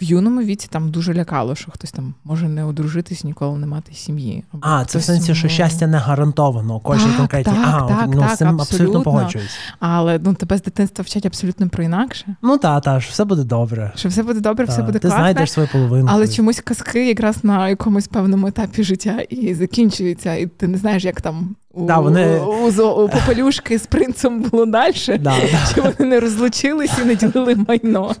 в 0.00 0.04
юному 0.04 0.40
віці 0.42 0.68
там 0.70 0.90
дуже 0.90 1.14
лякало, 1.14 1.54
що 1.54 1.70
хтось 1.70 1.92
там 1.92 2.14
може 2.24 2.48
не 2.48 2.64
одружитись, 2.64 3.24
ніколи 3.24 3.58
не 3.58 3.66
мати 3.66 3.94
сім'ї. 3.94 4.44
Або 4.52 4.62
А, 4.66 4.84
це 4.84 4.98
в 4.98 5.02
сенсі, 5.02 5.34
що 5.34 5.48
щастя 5.48 5.86
не 5.86 5.98
гарантовано 5.98 6.80
кожній 6.80 7.12
конкретній. 7.16 7.52
так, 7.52 7.62
ага, 7.66 7.88
так, 7.88 8.08
ну 8.14 8.20
так, 8.20 8.30
з 8.30 8.36
цим 8.36 8.48
абсолютно 8.48 8.62
абсолютно. 8.62 9.02
погоджуюсь. 9.02 9.58
Але 9.80 10.20
ну 10.24 10.34
тебе 10.34 10.56
з 10.58 10.62
дитинства 10.62 11.02
вчать 11.02 11.26
абсолютно 11.26 11.68
про 11.68 11.84
інакше. 11.84 12.36
Ну 12.42 12.58
та, 12.58 12.80
та 12.80 13.00
ж, 13.00 13.08
все 13.10 13.24
буде 13.24 13.44
добре. 13.44 13.92
Що 13.96 14.08
все 14.08 14.22
буде 14.22 14.40
добре, 14.40 14.64
все 14.64 14.76
Та, 14.76 14.82
буде 14.82 14.98
Ти 14.98 15.08
класно. 15.08 15.18
знайдеш 15.24 15.52
свою 15.52 15.68
половинку. 15.72 16.08
Але 16.12 16.28
чомусь 16.28 16.60
казки 16.60 17.08
якраз 17.08 17.44
на 17.44 17.68
якомусь 17.68 18.08
певному 18.08 18.46
етапі 18.46 18.82
життя 18.82 19.20
і 19.30 19.54
закінчуються, 19.54 20.34
і 20.34 20.46
ти 20.46 20.68
не 20.68 20.78
знаєш, 20.78 21.04
як 21.04 21.20
там 21.20 21.56
у, 21.74 21.86
Да, 21.86 21.98
вони- 21.98 22.38
у, 22.40 22.70
у, 22.82 23.04
у 23.04 23.08
попелюшки 23.08 23.78
з 23.78 23.86
принцем 23.86 24.42
було 24.42 24.66
далі. 24.66 24.94
Да, 25.08 25.16
да. 25.52 25.74
Чи 25.74 25.80
вони 25.80 26.10
не 26.10 26.20
розлучились 26.20 26.98
і 27.02 27.04
не 27.04 27.14
ділили 27.14 27.56
майно? 27.68 28.14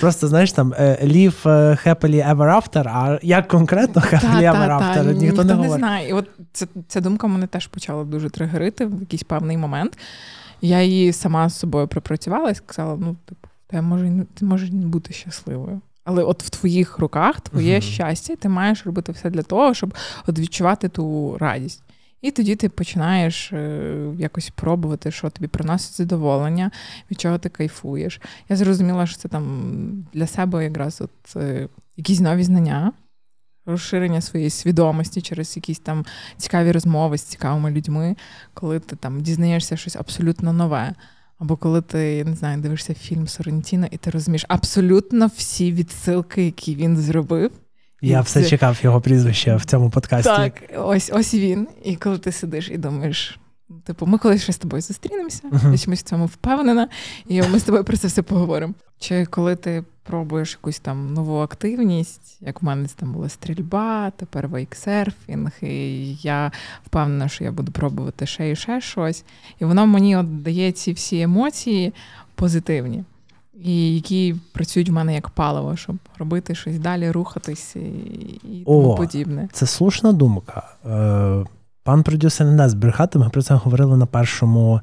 Просто 0.00 0.28
знаєш 0.28 0.52
там 0.52 0.74
е, 0.78 0.98
live 1.02 1.48
е, 1.48 1.78
happily 1.86 2.34
ever 2.36 2.62
after, 2.62 2.88
а 2.88 3.18
як 3.22 3.48
конкретно 3.48 4.02
happily 4.02 4.42
ever 4.52 4.68
after, 4.68 5.12
ніхто, 5.14 5.44
не 5.44 5.52
говорить. 5.54 5.78
знає. 5.78 6.08
І 6.08 6.12
от 6.12 6.28
ця, 6.52 6.66
ця 6.88 7.00
думка 7.00 7.26
мене 7.26 7.46
теж 7.46 7.66
почала 7.66 8.04
дуже 8.04 8.30
тригерити 8.30 8.86
в 8.86 9.00
якийсь 9.00 9.22
певний 9.22 9.56
момент. 9.56 9.98
Я 10.60 10.82
її 10.82 11.12
сама 11.12 11.48
з 11.48 11.58
собою 11.58 11.88
пропрацювала 11.88 12.50
і 12.50 12.54
сказала: 12.54 12.96
ну, 13.00 13.16
типу, 13.24 13.48
ти 13.66 13.82
може, 13.82 14.06
й 14.06 14.10
не- 14.10 14.24
ти 14.34 14.44
можеш 14.44 14.70
не 14.70 14.86
бути 14.86 15.12
щасливою. 15.12 15.80
Але 16.04 16.22
от 16.22 16.42
в 16.42 16.50
твоїх 16.50 16.98
руках 16.98 17.40
твоє 17.40 17.72
Мгм. 17.78 17.82
щастя, 17.82 18.36
ти 18.36 18.48
маєш 18.48 18.86
робити 18.86 19.12
все 19.12 19.30
для 19.30 19.42
того, 19.42 19.74
щоб 19.74 19.94
от 20.26 20.38
відчувати 20.38 20.88
ту 20.88 21.36
радість. 21.40 21.82
І 22.22 22.30
тоді 22.30 22.56
ти 22.56 22.68
починаєш 22.68 23.52
е, 23.52 24.14
якось 24.18 24.50
пробувати, 24.50 25.10
що 25.10 25.30
тобі 25.30 25.48
приносить 25.48 25.96
задоволення, 25.96 26.70
від 27.10 27.20
чого 27.20 27.38
ти 27.38 27.48
кайфуєш. 27.48 28.20
Я 28.48 28.56
зрозуміла, 28.56 29.06
що 29.06 29.16
це 29.16 29.28
там 29.28 30.06
для 30.12 30.26
себе 30.26 30.64
якраз 30.64 31.00
от 31.00 31.36
е, 31.36 31.68
якісь 31.96 32.20
нові 32.20 32.42
знання, 32.42 32.92
розширення 33.66 34.20
своєї 34.20 34.50
свідомості 34.50 35.22
через 35.22 35.56
якісь 35.56 35.78
там 35.78 36.04
цікаві 36.36 36.72
розмови 36.72 37.18
з 37.18 37.22
цікавими 37.22 37.70
людьми, 37.70 38.16
коли 38.54 38.80
ти 38.80 38.96
там 38.96 39.20
дізнаєшся 39.20 39.76
щось 39.76 39.96
абсолютно 39.96 40.52
нове. 40.52 40.94
Або 41.38 41.56
коли 41.56 41.82
ти 41.82 42.24
не 42.24 42.36
знаю, 42.36 42.60
дивишся 42.60 42.94
фільм 42.94 43.28
Соррентіно, 43.28 43.86
і 43.90 43.96
ти 43.96 44.10
розумієш 44.10 44.44
абсолютно 44.48 45.26
всі 45.26 45.72
відсилки, 45.72 46.44
які 46.44 46.74
він 46.74 46.96
зробив. 46.96 47.50
Я 48.08 48.20
все 48.20 48.42
це- 48.42 48.48
чекав 48.48 48.78
його 48.82 49.00
прізвище 49.00 49.56
в 49.56 49.64
цьому 49.64 49.90
подкасті. 49.90 50.28
Так, 50.28 50.62
ось 50.78 51.10
ось 51.14 51.34
він. 51.34 51.68
І 51.84 51.96
коли 51.96 52.18
ти 52.18 52.32
сидиш 52.32 52.70
і 52.70 52.76
думаєш, 52.78 53.38
типу, 53.84 54.06
ми 54.06 54.18
колись 54.18 54.42
ще 54.42 54.52
з 54.52 54.58
тобою 54.58 54.82
зустрінемося, 54.82 55.40
Мгм. 55.44 55.72
я 55.72 55.78
чомусь 55.78 56.00
в 56.00 56.02
цьому 56.02 56.26
впевнена, 56.26 56.88
і 57.28 57.42
ми 57.42 57.58
з 57.58 57.62
тобою 57.62 57.84
про 57.84 57.96
це 57.96 58.08
все 58.08 58.22
поговоримо. 58.22 58.74
Чи 58.98 59.24
коли 59.26 59.56
ти 59.56 59.84
пробуєш 60.02 60.52
якусь 60.52 60.78
там 60.78 61.14
нову 61.14 61.38
активність, 61.38 62.36
як 62.40 62.62
в 62.62 62.64
мене 62.64 62.88
там 62.96 63.12
була 63.12 63.28
стрільба, 63.28 64.10
тепер 64.16 64.48
вейксерфінг, 64.48 65.52
і 65.62 66.14
я 66.14 66.52
впевнена, 66.86 67.28
що 67.28 67.44
я 67.44 67.52
буду 67.52 67.72
пробувати 67.72 68.26
ще 68.26 68.50
і 68.50 68.56
ще 68.56 68.80
щось. 68.80 69.24
І 69.60 69.64
воно 69.64 69.86
мені 69.86 70.16
от 70.16 70.42
дає 70.42 70.72
ці 70.72 70.92
всі 70.92 71.20
емоції 71.20 71.94
позитивні. 72.34 73.04
І 73.62 73.94
які 73.94 74.36
працюють 74.52 74.88
в 74.88 74.92
мене 74.92 75.14
як 75.14 75.28
паливо, 75.28 75.76
щоб 75.76 75.96
робити 76.18 76.54
щось 76.54 76.78
далі, 76.78 77.10
рухатись 77.10 77.76
і, 77.76 77.80
і 78.44 78.64
тому 78.66 78.94
подібне. 78.94 79.48
Це 79.52 79.66
слушна 79.66 80.12
думка. 80.12 80.62
Е, 80.86 81.44
Пан 81.82 82.02
продюсер 82.02 82.46
не 82.46 82.56
дасть 82.56 82.72
збрехати, 82.72 83.18
ми 83.18 83.28
про 83.28 83.42
це 83.42 83.54
говорили 83.54 83.96
на 83.96 84.06
першому 84.06 84.80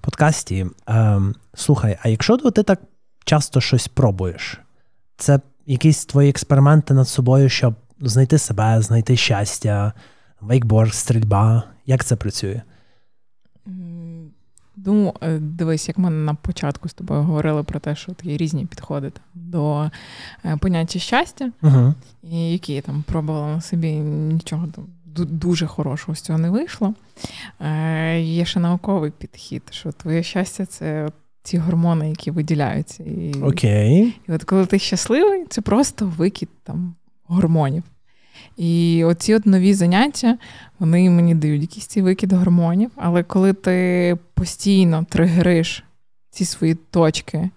подкасті. 0.00 0.66
Е, 0.88 1.20
Слухай, 1.54 1.98
а 2.02 2.08
якщо 2.08 2.36
ти 2.36 2.62
так 2.62 2.80
часто 3.24 3.60
щось 3.60 3.88
пробуєш, 3.88 4.60
це 5.16 5.40
якісь 5.66 6.04
твої 6.04 6.30
експерименти 6.30 6.94
над 6.94 7.08
собою, 7.08 7.48
щоб 7.48 7.74
знайти 8.00 8.38
себе, 8.38 8.82
знайти 8.82 9.16
щастя, 9.16 9.92
вейкборд, 10.40 10.94
стрільба. 10.94 11.62
Як 11.86 12.04
це 12.04 12.16
працює? 12.16 12.62
Ну, 14.86 15.14
дивись, 15.40 15.88
як 15.88 15.98
ми 15.98 16.10
на 16.10 16.34
початку 16.34 16.88
з 16.88 16.94
тобою 16.94 17.22
говорили 17.22 17.62
про 17.62 17.80
те, 17.80 17.96
що 17.96 18.12
є 18.22 18.36
різні 18.36 18.66
підходи 18.66 19.10
там, 19.10 19.22
до 19.34 19.90
е, 20.44 20.56
поняття 20.56 20.98
щастя, 20.98 21.50
Угу. 21.62 21.94
і 22.22 22.52
які 22.52 22.72
я 22.72 22.82
там 22.82 23.04
пробувала 23.06 23.54
на 23.54 23.60
собі, 23.60 23.92
нічого 23.92 24.66
там 24.74 24.84
дуже 25.26 25.66
хорошого 25.66 26.14
з 26.14 26.20
цього 26.20 26.38
не 26.38 26.50
вийшло. 26.50 26.94
Е, 27.60 28.20
Є 28.20 28.44
ще 28.44 28.60
науковий 28.60 29.10
підхід, 29.10 29.62
що 29.70 29.92
твоє 29.92 30.22
щастя 30.22 30.66
це 30.66 31.08
ці 31.42 31.58
гормони, 31.58 32.08
які 32.10 32.30
виділяються. 32.30 33.02
І, 33.04 33.34
Окей. 33.42 34.14
і 34.28 34.32
от 34.32 34.44
коли 34.44 34.66
ти 34.66 34.78
щасливий, 34.78 35.44
це 35.48 35.60
просто 35.60 36.06
викид 36.06 36.48
там 36.64 36.94
гормонів. 37.26 37.82
І 38.56 39.04
оці 39.04 39.34
от 39.34 39.46
нові 39.46 39.74
заняття, 39.74 40.38
вони 40.78 41.10
мені 41.10 41.34
дають 41.34 41.62
якийсь 41.62 41.86
цей 41.86 42.02
викид 42.02 42.32
гормонів, 42.32 42.90
але 42.96 43.22
коли 43.22 43.52
ти 43.52 44.18
постійно 44.34 45.06
тригериш 45.08 45.84
ці 46.30 46.44
свої 46.44 46.74
точки, 46.74 47.50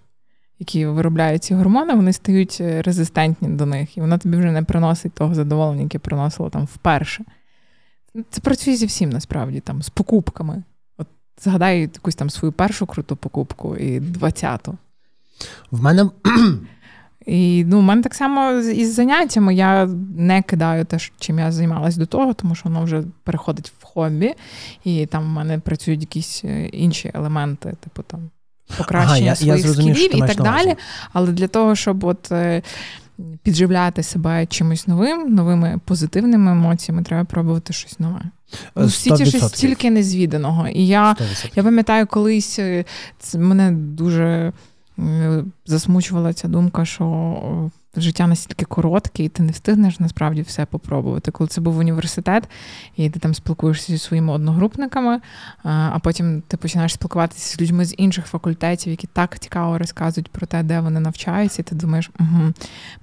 які 0.58 0.86
виробляють 0.86 1.44
ці 1.44 1.54
гормони, 1.54 1.94
вони 1.94 2.12
стають 2.12 2.58
е, 2.60 2.82
резистентні 2.82 3.48
до 3.48 3.66
них, 3.66 3.96
і 3.96 4.00
воно 4.00 4.18
тобі 4.18 4.36
вже 4.36 4.52
не 4.52 4.62
приносить 4.62 5.12
того 5.12 5.34
задоволення, 5.34 5.82
яке 5.82 5.98
приносило 5.98 6.50
там 6.50 6.64
вперше. 6.64 7.24
Це 8.30 8.40
працює 8.40 8.76
зі 8.76 8.86
всім 8.86 9.10
насправді, 9.10 9.60
там, 9.60 9.82
з 9.82 9.88
покупками. 9.88 10.62
От 10.98 11.06
згадай 11.42 11.80
якусь 11.80 12.14
там 12.14 12.30
свою 12.30 12.52
першу 12.52 12.86
круту 12.86 13.16
покупку 13.16 13.76
і 13.76 14.00
двадцяту. 14.00 14.78
В 15.70 15.82
мене 15.82 16.10
І 17.26 17.64
ну, 17.64 17.78
у 17.78 17.82
мене 17.82 18.02
так 18.02 18.14
само 18.14 18.52
із 18.52 18.94
заняттями 18.94 19.54
я 19.54 19.86
не 20.16 20.42
кидаю 20.42 20.84
те, 20.84 20.98
чим 21.18 21.38
я 21.38 21.52
займалась 21.52 21.96
до 21.96 22.06
того, 22.06 22.34
тому 22.34 22.54
що 22.54 22.68
воно 22.68 22.84
вже 22.84 23.02
переходить 23.22 23.72
в 23.80 23.84
хобі, 23.84 24.34
і 24.84 25.06
там 25.06 25.24
в 25.24 25.28
мене 25.28 25.58
працюють 25.58 26.00
якісь 26.00 26.42
е, 26.44 26.66
інші 26.66 27.10
елементи, 27.14 27.74
типу 27.80 28.02
там 28.02 28.30
покращення 28.78 29.18
я- 29.18 29.24
я 29.30 29.34
своїх 29.36 29.58
зрозумів, 29.66 29.96
скілів 29.96 30.16
і 30.16 30.20
так 30.20 30.36
далі. 30.64 30.76
Але 31.12 31.32
для 31.32 31.48
того, 31.48 31.74
щоб 31.76 32.04
от 32.04 32.32
е, 32.32 32.62
підживляти 33.42 34.02
себе 34.02 34.46
чимось 34.46 34.86
новим, 34.86 35.34
новими 35.34 35.80
позитивними 35.84 36.50
емоціями, 36.52 37.02
треба 37.02 37.24
пробувати 37.24 37.72
щось 37.72 38.00
нове. 38.00 38.20
Ну, 38.76 38.86
в 38.86 38.92
світі 38.92 39.26
щось 39.26 39.42
100%. 39.42 39.48
стільки 39.56 39.90
незвіданого. 39.90 40.68
І 40.68 40.86
я 40.86 41.12
100%. 41.12 41.50
я 41.56 41.62
пам'ятаю, 41.62 42.06
колись 42.06 42.58
е, 42.58 42.84
це 43.18 43.38
мене 43.38 43.70
дуже 43.72 44.24
е, 44.24 44.52
засмучувала 45.66 46.32
ця 46.32 46.48
думка, 46.48 46.84
що 46.84 47.70
життя 47.96 48.26
настільки 48.26 48.64
коротке, 48.64 49.24
і 49.24 49.28
ти 49.28 49.42
не 49.42 49.52
встигнеш 49.52 50.00
насправді 50.00 50.42
все 50.42 50.66
попробувати. 50.66 51.30
Коли 51.30 51.48
це 51.48 51.60
був 51.60 51.78
університет, 51.78 52.48
і 52.96 53.10
ти 53.10 53.18
там 53.18 53.34
спілкуєшся 53.34 53.92
зі 53.92 53.98
своїми 53.98 54.32
одногрупниками, 54.32 55.20
а 55.62 55.90
а 55.94 55.98
потім 55.98 56.42
ти 56.48 56.56
починаєш 56.56 56.92
спілкуватися 56.92 57.56
з 57.56 57.60
людьми 57.60 57.84
з 57.84 57.94
інших 57.98 58.26
факультетів, 58.26 58.90
які 58.90 59.06
так 59.06 59.38
цікаво 59.38 59.78
розказують 59.78 60.28
про 60.28 60.46
те, 60.46 60.62
де 60.62 60.80
вони 60.80 61.00
навчаються, 61.00 61.62
і 61.62 61.64
ти 61.64 61.74
думаєш, 61.74 62.10
угу, 62.20 62.52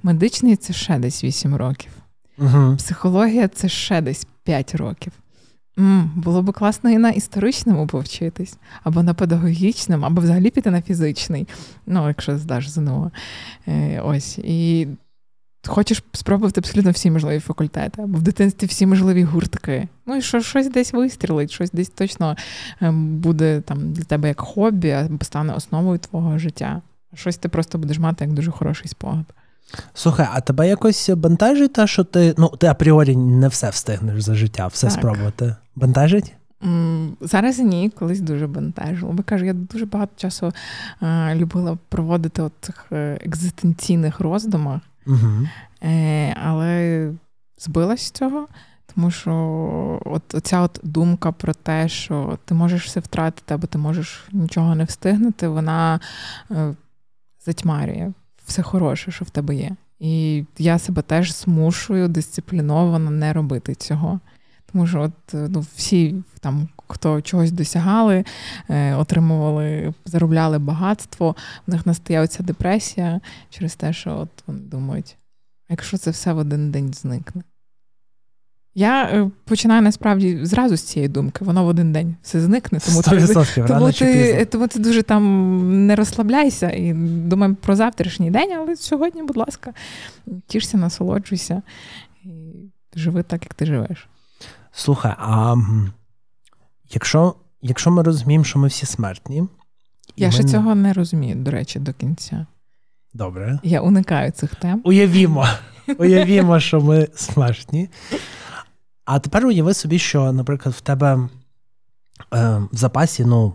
медичний 0.04 0.56
це 0.56 0.74
ще 0.74 1.00
десь 1.00 1.24
8 1.24 1.56
років. 1.56 1.92
Угу. 2.38 2.76
Психологія 2.78 3.48
це 3.48 3.70
ще 3.70 4.02
десь 4.02 4.28
5 4.44 4.76
років. 4.76 5.14
М, 5.82 6.12
було 6.16 6.42
б 6.42 6.52
класно 6.52 6.90
і 6.90 6.98
на 6.98 7.10
історичному 7.10 7.88
повчитись, 7.88 8.58
або 8.84 9.04
на 9.04 9.14
педагогічному, 9.14 10.06
або 10.06 10.22
взагалі 10.22 10.50
піти 10.50 10.72
на 10.72 10.82
фізичний. 10.82 11.48
Ну, 11.88 12.08
якщо 12.08 12.38
здаш 12.38 12.70
ЗНО. 12.70 13.12
Е, 13.68 14.00
ось. 14.00 14.38
І 14.38 14.88
хочеш 15.68 16.04
спробувати 16.14 16.62
абсолютно 16.62 16.92
всі 16.92 17.12
можливі 17.12 17.40
факультети, 17.40 18.02
або 18.02 18.18
в 18.18 18.22
дитинстві 18.22 18.68
всі 18.68 18.86
можливі 18.86 19.24
гуртки. 19.24 19.88
Ну 20.06 20.16
і 20.16 20.22
що 20.22 20.42
щось 20.42 20.70
десь 20.70 20.94
вистрілить, 20.94 21.52
щось 21.52 21.72
десь 21.72 21.90
точно 21.90 22.38
ем, 22.82 23.18
буде 23.18 23.62
там 23.62 23.94
для 23.94 24.04
тебе 24.04 24.28
як 24.28 24.42
хобі, 24.42 24.92
або 24.92 25.26
стане 25.26 25.54
основою 25.54 26.00
твого 26.00 26.38
життя. 26.38 26.82
Щось 27.14 27.38
ти 27.38 27.50
просто 27.50 27.78
будеш 27.78 28.00
мати 28.00 28.26
як 28.26 28.34
дуже 28.34 28.52
хороший 28.52 28.88
спогад. 28.88 29.26
Слухай, 29.94 30.28
а 30.34 30.42
тебе 30.42 30.68
якось 30.68 31.10
бентежить 31.10 31.74
те, 31.74 31.88
що 31.88 32.04
ти. 32.04 32.36
Ну, 32.38 32.50
ти 32.50 32.68
апріорі 32.68 33.16
не 33.16 33.48
все 33.48 33.70
встигнеш 33.70 34.22
за 34.22 34.36
життя, 34.36 34.68
все 34.68 34.88
Так. 34.88 35.00
спробувати. 35.00 35.56
Бентежить? 35.76 36.34
М, 36.64 37.18
Зараз 37.22 37.60
ні, 37.60 37.90
колись 38.00 38.22
дуже 38.22 38.48
бентежило. 38.48 39.14
Бо 39.14 39.24
кажу, 39.24 39.46
я 39.46 39.54
дуже 39.54 39.86
багато 39.86 40.12
часу 40.18 40.54
е, 41.02 41.36
любила 41.36 41.78
проводити 41.90 42.42
от 42.42 42.54
цих 42.62 42.86
е, 42.92 43.20
екзистенційних 43.26 44.20
роздумах, 44.20 44.82
Угу. 45.08 45.48
е, 45.84 46.36
але 46.44 47.10
збилась 47.58 48.02
з 48.02 48.12
цього, 48.12 48.48
Тому 48.96 49.12
що 49.12 50.02
от 50.06 50.36
оця 50.36 50.62
от 50.62 50.80
думка 50.84 51.32
про 51.32 51.54
те, 51.54 51.90
що 51.90 52.38
ти 52.46 52.54
можеш 52.54 52.86
все 52.86 53.00
втратити, 53.00 53.54
або 53.54 53.68
ти 53.68 53.78
можеш 53.78 54.24
нічого 54.32 54.76
не 54.76 54.84
встигнути, 54.84 55.48
вона 55.48 56.00
е, 56.52 56.74
затьмарює 57.46 58.12
все 58.52 58.62
хороше, 58.62 59.12
що 59.12 59.26
в 59.26 59.30
тебе 59.30 59.56
є. 59.56 59.72
І 60.00 60.44
я 60.58 60.80
себе 60.80 61.02
теж 61.02 61.36
змушую 61.36 62.08
дисципліновано 62.08 63.12
не 63.12 63.34
робити 63.34 63.76
цього. 63.76 64.20
Тому 64.72 64.88
що 64.88 65.02
от 65.02 65.34
е, 65.34 65.48
ну, 65.50 65.60
всі 65.76 66.16
там, 66.40 66.70
хто 66.88 67.22
чогось 67.22 67.52
досягали, 67.52 68.26
е, 68.70 68.96
отримували, 68.96 69.94
заробляли 70.06 70.60
багатство, 70.60 71.36
в 71.68 71.72
них 71.72 71.86
настає 71.86 72.22
оця 72.22 72.44
депресія 72.44 73.22
через 73.50 73.76
те, 73.76 73.94
що 73.94 74.18
от 74.18 74.30
вони 74.48 74.60
думають, 74.60 75.18
якщо 75.70 75.98
це 75.98 76.12
все 76.12 76.34
в 76.34 76.38
один 76.38 76.72
день 76.72 76.94
зникне. 76.94 77.44
Я 78.76 79.04
е, 79.04 79.30
починаю 79.46 79.82
насправді 79.82 80.46
зразу 80.46 80.78
з 80.78 80.82
цієї 80.82 81.10
думки, 81.10 81.46
воно 81.46 81.64
в 81.64 81.68
один 81.68 81.94
день 81.94 82.16
все 82.22 82.42
зникне, 82.42 82.80
тому 82.80 83.02
ти, 83.02 83.34
тому, 83.68 83.92
ти, 83.92 84.46
тому 84.46 84.68
ти 84.68 84.80
дуже 84.80 85.04
там 85.04 85.86
не 85.88 85.96
розслабляйся 85.96 86.70
і 86.70 86.94
думай 86.94 87.54
про 87.54 87.76
завтрашній 87.76 88.32
день, 88.32 88.54
але 88.54 88.76
сьогодні, 88.76 89.24
будь 89.24 89.38
ласка, 89.38 89.74
тішся, 90.48 90.78
насолоджуйся 90.78 91.62
і 92.24 92.30
живи 92.96 93.24
так, 93.24 93.44
як 93.44 93.54
ти 93.54 93.66
живеш. 93.66 94.08
Слухай, 94.72 95.14
а 95.18 95.56
якщо 96.94 97.36
якщо 97.62 97.92
ми 97.92 98.04
розуміємо, 98.04 98.46
що 98.46 98.60
ми 98.60 98.68
всі 98.68 98.86
смертні. 98.86 99.44
Я 100.18 100.28
ми... 100.28 100.32
ще 100.32 100.44
цього 100.44 100.76
не 100.76 100.94
розумію, 100.94 101.36
до 101.36 101.52
речі, 101.52 101.80
до 101.80 101.94
кінця. 101.94 102.46
Добре. 103.14 103.60
Я 103.64 103.82
уникаю 103.82 104.32
цих 104.32 104.56
тем. 104.56 104.82
Уявімо, 104.84 105.48
уявімо, 105.98 106.60
що 106.60 106.82
ми 106.82 107.08
смертні. 107.16 107.90
А 109.06 109.20
тепер 109.20 109.46
уяви 109.46 109.74
собі, 109.74 110.00
що, 110.00 110.32
наприклад, 110.32 110.76
в 110.76 110.82
тебе 110.82 111.30
е, 112.34 112.58
в 112.72 112.78
запасі 112.78 113.26
ну, 113.26 113.54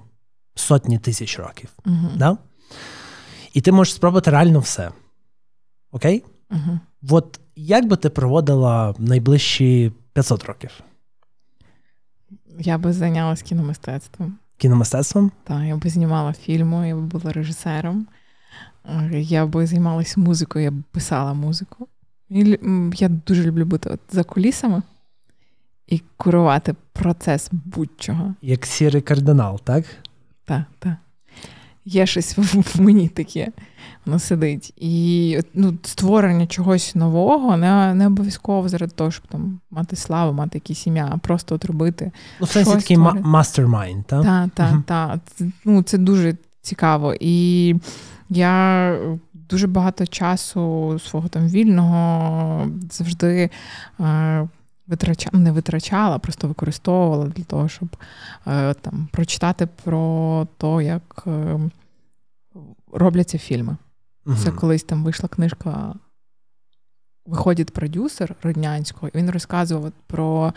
сотні 0.54 0.98
тисяч 0.98 1.38
років. 1.38 1.70
Uh-huh. 1.84 2.16
Да? 2.16 2.38
І 3.52 3.60
ти 3.60 3.72
можеш 3.72 3.94
спробувати 3.94 4.30
реально 4.30 4.60
все. 4.60 4.90
Окей? 5.90 6.24
Uh-huh. 6.50 6.78
От 7.10 7.40
як 7.56 7.86
би 7.86 7.96
ти 7.96 8.10
проводила 8.10 8.94
найближчі 8.98 9.92
500 10.12 10.44
років? 10.44 10.70
Я 12.58 12.78
би 12.78 12.92
зайнялася 12.92 13.44
кіномистецтвом. 13.44 14.38
Кіномистецтвом? 14.56 15.32
Так, 15.44 15.62
я 15.64 15.76
би 15.76 15.90
знімала 15.90 16.32
фільми, 16.32 16.88
я 16.88 16.94
би 16.94 17.00
була 17.00 17.32
режисером. 17.32 18.06
Е, 18.84 19.20
я 19.20 19.46
би 19.46 19.66
займалася 19.66 20.20
музикою, 20.20 20.64
я 20.64 20.70
б 20.70 20.82
писала 20.90 21.34
музику. 21.34 21.88
Я 22.94 23.08
дуже 23.08 23.44
люблю 23.44 23.64
бути 23.64 23.98
за 24.10 24.24
кулісами 24.24 24.82
і 25.88 26.02
курувати 26.16 26.74
процес 26.92 27.50
будь-чого. 27.52 28.34
Як 28.42 28.66
сірий 28.66 29.02
кардинал, 29.02 29.60
так? 29.64 29.84
Так, 30.44 30.62
так. 30.78 30.94
Є 31.84 32.06
щось 32.06 32.38
в 32.38 32.80
мені 32.80 33.08
таке, 33.08 33.48
воно 34.06 34.18
сидить. 34.18 34.72
І 34.76 35.38
ну, 35.54 35.78
створення 35.82 36.46
чогось 36.46 36.94
нового 36.94 37.56
не 37.56 37.94
не 37.94 38.06
обов'язково 38.06 38.68
заради 38.68 38.92
того, 38.94 39.10
щоб 39.10 39.26
там 39.26 39.60
мати 39.70 39.96
славу, 39.96 40.32
мати 40.32 40.56
якісь 40.58 40.86
ім'я, 40.86 41.08
а 41.12 41.18
просто 41.18 41.54
от 41.54 41.64
робити. 41.64 42.12
Ну, 42.40 42.46
сенсі 42.46 42.72
такий 42.72 42.96
мастермайнд, 42.96 44.04
так? 44.04 44.22
Так, 44.22 44.50
так, 44.54 44.74
так. 44.86 45.20
Ну, 45.64 45.82
це 45.82 45.98
дуже 45.98 46.36
цікаво. 46.62 47.14
І 47.20 47.74
я 48.28 48.98
дуже 49.32 49.66
багато 49.66 50.06
часу 50.06 50.96
свого 50.98 51.28
там 51.28 51.48
вільного 51.48 52.66
завжди. 52.90 53.50
Е, 54.00 54.48
витрача... 54.86 55.30
не 55.32 55.52
витрачала, 55.52 56.18
просто 56.18 56.48
використовувала 56.48 57.26
для 57.26 57.44
того, 57.44 57.68
щоб 57.68 57.96
е, 58.46 58.74
там 58.74 59.08
прочитати 59.12 59.68
про 59.84 60.46
те, 60.58 60.84
як 60.84 61.24
е, 61.26 61.60
робляться 62.92 63.38
фільми. 63.38 63.76
Угу. 64.26 64.36
Це 64.36 64.50
колись 64.50 64.82
там 64.82 65.04
вийшла 65.04 65.28
книжка. 65.28 65.94
Виходить 67.26 67.72
продюсер 67.72 68.34
Роднянського, 68.42 69.08
і 69.08 69.18
він 69.18 69.30
розказував 69.30 69.92
про 70.06 70.52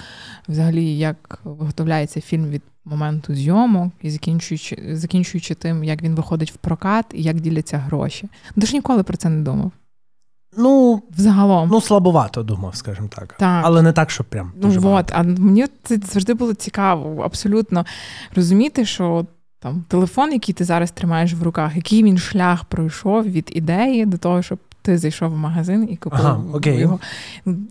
взагалі, 0.48 0.98
як 0.98 1.40
виготовляється 1.44 2.22
фільм 2.22 2.46
від 2.46 2.62
моменту 2.86 3.36
зйомок 3.36 3.94
і 4.02 4.10
закінчуючи 4.10 4.96
закінчуючи 4.96 5.56
тим, 5.56 5.84
як 5.84 6.02
він 6.02 6.16
виходить 6.16 6.52
в 6.52 6.56
прокат 6.56 7.06
і 7.14 7.24
як 7.24 7.40
діляться 7.40 7.78
гроші. 7.78 8.30
Ти 8.56 8.68
ж 8.68 8.74
ніколи 8.74 9.04
про 9.04 9.18
це 9.18 9.30
не 9.30 9.42
думав. 9.42 9.72
Ну, 10.60 11.04
взагалом. 11.18 11.70
Ну, 11.72 11.82
слабовато 11.82 12.44
думав, 12.44 12.76
скажімо 12.76 13.08
так. 13.16 13.36
так. 13.40 13.62
Але 13.66 13.82
не 13.82 13.92
так, 13.92 14.12
щоб 14.12 14.26
прям. 14.26 14.52
Ну, 14.56 14.62
дуже 14.62 14.80
от, 14.80 15.12
А 15.14 15.24
мені 15.24 15.66
це 15.84 15.98
завжди 15.98 16.34
було 16.34 16.54
цікаво, 16.54 17.22
абсолютно 17.24 17.86
розуміти, 18.36 18.86
що 18.86 19.26
там 19.60 19.84
телефон, 19.88 20.32
який 20.32 20.54
ти 20.54 20.64
зараз 20.64 20.92
тримаєш 20.92 21.34
в 21.34 21.44
руках, 21.44 21.76
який 21.76 22.04
він 22.04 22.18
шлях 22.18 22.66
пройшов 22.66 23.24
від 23.24 23.52
ідеї 23.56 24.06
до 24.06 24.18
того, 24.18 24.42
щоб 24.42 24.60
ти 24.82 24.98
зайшов 24.98 25.32
в 25.32 25.38
магазин 25.38 25.88
і 25.92 25.96
купив 25.96 26.20
ага, 26.20 26.42
окей. 26.54 26.80
його. 26.80 27.00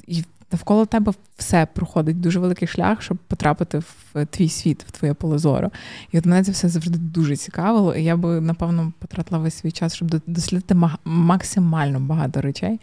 І 0.06 0.24
навколо 0.52 0.86
тебе 0.86 1.12
все 1.36 1.66
проходить 1.66 2.20
дуже 2.20 2.40
великий 2.40 2.68
шлях, 2.68 3.02
щоб 3.02 3.18
потрапити 3.18 3.78
в 3.78 4.26
твій 4.26 4.48
світ, 4.48 4.84
в 4.88 4.90
твоє 4.90 5.14
поле 5.14 5.38
зору. 5.38 5.70
І 6.12 6.18
от 6.18 6.26
мене 6.26 6.44
це 6.44 6.52
все 6.52 6.68
завжди 6.68 6.98
дуже 6.98 7.36
цікавило. 7.36 7.94
І 7.94 8.04
я 8.04 8.16
би, 8.16 8.40
напевно, 8.40 8.92
потратила 8.98 9.38
весь 9.40 9.54
свій 9.54 9.72
час, 9.72 9.94
щоб 9.94 10.20
дослідити 10.26 10.76
максимально 11.04 12.00
багато 12.00 12.40
речей, 12.40 12.80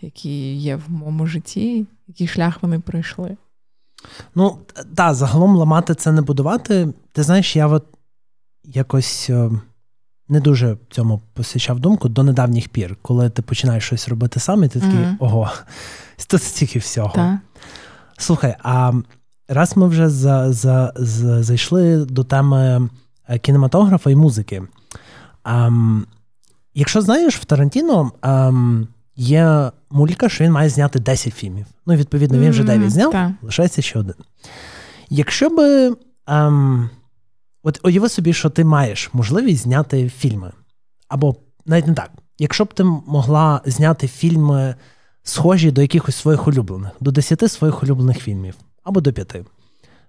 які 0.00 0.54
є 0.54 0.76
в 0.76 0.90
моєму 0.90 1.26
житті, 1.26 1.86
який 2.08 2.26
шлях 2.26 2.62
вони 2.62 2.80
пройшли. 2.80 3.36
Ну, 4.34 4.58
так, 4.94 5.14
загалом 5.14 5.56
ламати 5.56 5.94
це 5.94 6.12
не 6.12 6.22
будувати. 6.22 6.92
Ти 7.12 7.22
знаєш, 7.22 7.56
я 7.56 7.66
от 7.66 7.84
якось. 8.64 9.30
Не 10.28 10.40
дуже 10.40 10.76
цьому 10.90 11.20
посвячав 11.34 11.80
думку 11.80 12.08
до 12.08 12.22
недавніх 12.22 12.68
пір, 12.68 12.96
коли 13.02 13.30
ти 13.30 13.42
починаєш 13.42 13.84
щось 13.84 14.08
робити 14.08 14.40
сам, 14.40 14.64
і 14.64 14.68
ти 14.68 14.80
такий 14.80 14.98
mm-hmm. 14.98 15.16
ого, 15.20 15.50
тут 16.28 16.42
стільки 16.42 16.78
всього. 16.78 17.12
Ta. 17.14 17.38
Слухай, 18.18 18.56
а 18.62 18.92
раз 19.48 19.76
ми 19.76 19.88
вже 19.88 20.08
за, 20.08 20.52
за, 20.52 20.92
за, 20.96 21.42
зайшли 21.42 22.04
до 22.04 22.24
теми 22.24 22.88
е, 23.28 23.38
кінематографа 23.38 24.10
і 24.10 24.16
музики. 24.16 24.62
А, 25.44 25.70
якщо 26.74 27.02
знаєш, 27.02 27.36
в 27.36 27.44
Тарантіно 27.44 28.12
а, 28.22 28.52
є 29.16 29.70
мулька, 29.90 30.28
що 30.28 30.44
він 30.44 30.52
має 30.52 30.68
зняти 30.68 30.98
10 30.98 31.34
фільмів. 31.34 31.66
Ну, 31.86 31.94
відповідно, 31.94 32.38
він 32.38 32.50
вже 32.50 32.64
9 32.64 32.90
зняв, 32.90 33.14
mm-hmm. 33.14 33.32
лишається 33.42 33.82
ще 33.82 33.98
один. 33.98 34.14
Якщо 35.10 35.50
би. 35.50 35.96
А, 36.26 36.50
От 37.68 37.80
уяви 37.84 38.08
собі, 38.08 38.32
що 38.32 38.50
ти 38.50 38.64
маєш 38.64 39.10
можливість 39.12 39.62
зняти 39.62 40.08
фільми. 40.08 40.52
Або 41.08 41.36
навіть 41.64 41.86
не 41.86 41.94
так. 41.94 42.10
Якщо 42.38 42.64
б 42.64 42.74
ти 42.74 42.84
могла 42.84 43.60
зняти 43.64 44.08
фільми, 44.08 44.74
схожі 45.22 45.70
до 45.70 45.82
якихось 45.82 46.16
своїх 46.16 46.46
улюблених, 46.46 46.90
до 47.00 47.10
10 47.10 47.52
своїх 47.52 47.82
улюблених 47.82 48.18
фільмів, 48.18 48.54
або 48.82 49.00
до 49.00 49.12
5. 49.12 49.36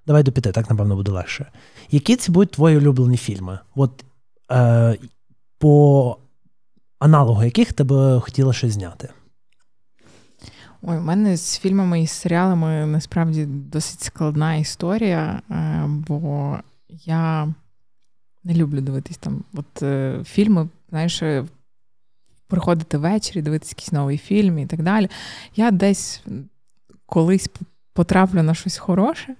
Давай 0.08 0.24
до 0.24 0.32
5, 0.32 0.54
так, 0.54 0.70
напевно, 0.70 0.96
буде 0.96 1.12
легше. 1.12 1.52
Які 1.92 2.16
це 2.16 2.32
будуть 2.32 2.52
твої 2.52 2.78
улюблені 2.78 3.18
фільми? 3.18 3.60
От 3.76 4.06
е, 4.52 4.98
по 5.58 6.18
аналогу 7.00 7.44
яких 7.44 7.74
ти 7.74 7.84
би 7.84 8.22
хотіла 8.22 8.54
щось 8.54 8.74
зняти? 8.74 9.10
Ой, 10.82 10.98
у 10.98 11.02
мене 11.02 11.38
з 11.38 11.60
фільмами 11.60 12.02
і 12.02 12.08
серіалами 12.08 12.86
насправді 12.86 13.46
досить 13.46 14.02
складна 14.02 14.56
історія, 14.56 15.42
е, 15.52 15.84
бо 15.88 16.58
я 16.90 17.54
не 18.44 18.54
люблю 18.54 18.82
дивитись 18.82 19.18
там 19.18 19.44
от 19.54 19.84
е, 19.84 20.22
фільми, 20.26 20.70
знаєш, 20.90 21.22
е, 21.22 21.46
приходити 22.48 22.98
ввечері, 22.98 23.42
дивитися 23.42 23.74
якийсь 23.78 23.92
новий 23.92 24.18
фільм 24.18 24.60
і 24.60 24.66
так 24.66 24.84
далі. 24.84 25.10
Я 25.56 25.72
десь 25.72 26.24
колись 27.06 27.50
потраплю 27.94 28.44
на 28.44 28.54
щось 28.54 28.78
хороше, 28.78 29.36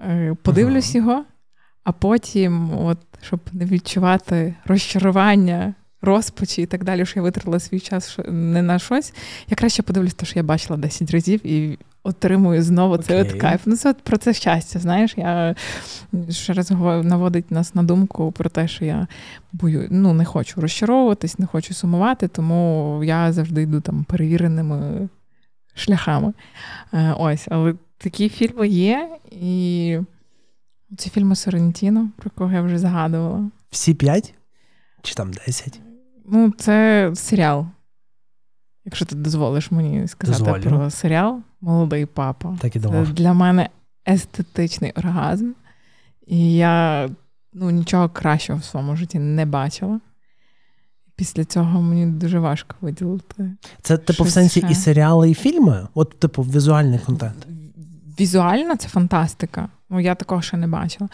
е, 0.00 0.34
подивлюсь 0.42 0.96
ага. 0.96 0.98
його, 0.98 1.24
а 1.84 1.92
потім, 1.92 2.78
от, 2.78 2.98
щоб 3.22 3.40
не 3.52 3.64
відчувати 3.64 4.54
розчарування. 4.64 5.74
Розпачі 6.02 6.62
і 6.62 6.66
так 6.66 6.84
далі, 6.84 7.06
що 7.06 7.18
я 7.18 7.22
витратила 7.22 7.60
свій 7.60 7.80
час 7.80 8.18
не 8.28 8.62
на 8.62 8.78
щось. 8.78 9.14
Я 9.48 9.56
краще 9.56 9.82
подивлюсь, 9.82 10.14
те, 10.14 10.26
що 10.26 10.38
я 10.38 10.42
бачила 10.42 10.76
10 10.76 11.10
разів, 11.10 11.46
і 11.46 11.78
отримую 12.06 12.62
знову 12.62 12.94
okay. 12.94 13.02
цей 13.02 13.20
от 13.20 13.32
кайф. 13.32 13.60
Ну, 13.66 13.76
це 13.76 13.90
от 13.90 14.02
про 14.02 14.16
це 14.16 14.32
щастя. 14.32 14.78
Знаєш, 14.78 15.14
я 15.16 15.54
ще 16.30 16.52
раз 16.52 16.70
наводить 17.02 17.50
нас 17.50 17.74
на 17.74 17.82
думку 17.82 18.32
про 18.32 18.50
те, 18.50 18.68
що 18.68 18.84
я 18.84 19.06
бою, 19.52 19.88
ну, 19.90 20.12
не 20.12 20.24
хочу 20.24 20.60
розчаровуватись, 20.60 21.38
не 21.38 21.46
хочу 21.46 21.74
сумувати, 21.74 22.28
тому 22.28 23.00
я 23.04 23.32
завжди 23.32 23.62
йду 23.62 23.80
там 23.80 24.04
перевіреними 24.04 25.08
шляхами. 25.74 26.32
Е, 26.92 27.14
ось, 27.18 27.46
але 27.50 27.74
такі 27.98 28.28
фільми 28.28 28.68
є, 28.68 29.08
і 29.30 29.98
ці 30.96 31.10
фільми 31.10 31.36
Соррентіно, 31.36 32.10
про 32.16 32.30
кого 32.30 32.52
я 32.52 32.62
вже 32.62 32.78
згадувала. 32.78 33.50
Всі 33.70 33.94
п'ять? 33.94 34.34
Чи 35.02 35.14
там 35.14 35.30
десять? 35.32 35.80
Ну, 36.28 36.52
це 36.58 37.10
серіал. 37.14 37.66
Якщо 38.86 39.04
ти 39.04 39.16
дозволиш 39.16 39.70
мені 39.70 40.08
сказати 40.08 40.38
Дозволю. 40.38 40.62
про 40.62 40.90
серіал, 40.90 41.40
молодий 41.60 42.06
папа. 42.06 42.56
Так 42.60 42.76
і 42.76 42.80
Це 42.80 43.02
для 43.02 43.32
мене 43.32 43.68
естетичний 44.08 44.92
оргазм. 44.96 45.50
І 46.26 46.54
я 46.54 47.08
ну, 47.52 47.70
нічого 47.70 48.08
кращого 48.08 48.58
в 48.58 48.64
своєму 48.64 48.96
житті 48.96 49.18
не 49.18 49.46
бачила. 49.46 50.00
Після 51.16 51.44
цього 51.44 51.82
мені 51.82 52.06
дуже 52.06 52.38
важко 52.38 52.76
виділити. 52.80 53.50
Це, 53.82 53.98
типу, 53.98 54.24
в 54.24 54.30
сенсі 54.30 54.60
ще. 54.60 54.70
і 54.70 54.74
серіали, 54.74 55.30
і 55.30 55.34
фільми? 55.34 55.88
От, 55.94 56.18
типу, 56.18 56.42
візуальний 56.42 56.98
контент. 56.98 57.46
Візуально 58.20 58.76
це 58.76 58.88
фантастика. 58.88 59.68
Ну, 59.90 60.00
я 60.00 60.14
такого 60.14 60.42
ще 60.42 60.56
не 60.56 60.66
бачила. 60.66 61.08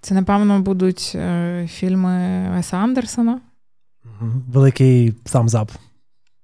Це, 0.00 0.14
напевно, 0.14 0.60
будуть 0.60 1.12
е, 1.14 1.66
фільми 1.70 2.46
Веса 2.50 2.76
Андерсона. 2.76 3.40
Великий 4.52 5.12
up. 5.12 5.70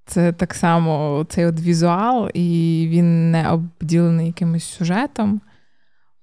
Це 0.07 0.31
так 0.31 0.53
само 0.53 1.25
цей 1.29 1.45
от 1.45 1.61
візуал, 1.61 2.29
і 2.33 2.87
він 2.91 3.31
не 3.31 3.49
обділений 3.49 4.27
якимось 4.27 4.63
сюжетом. 4.63 5.41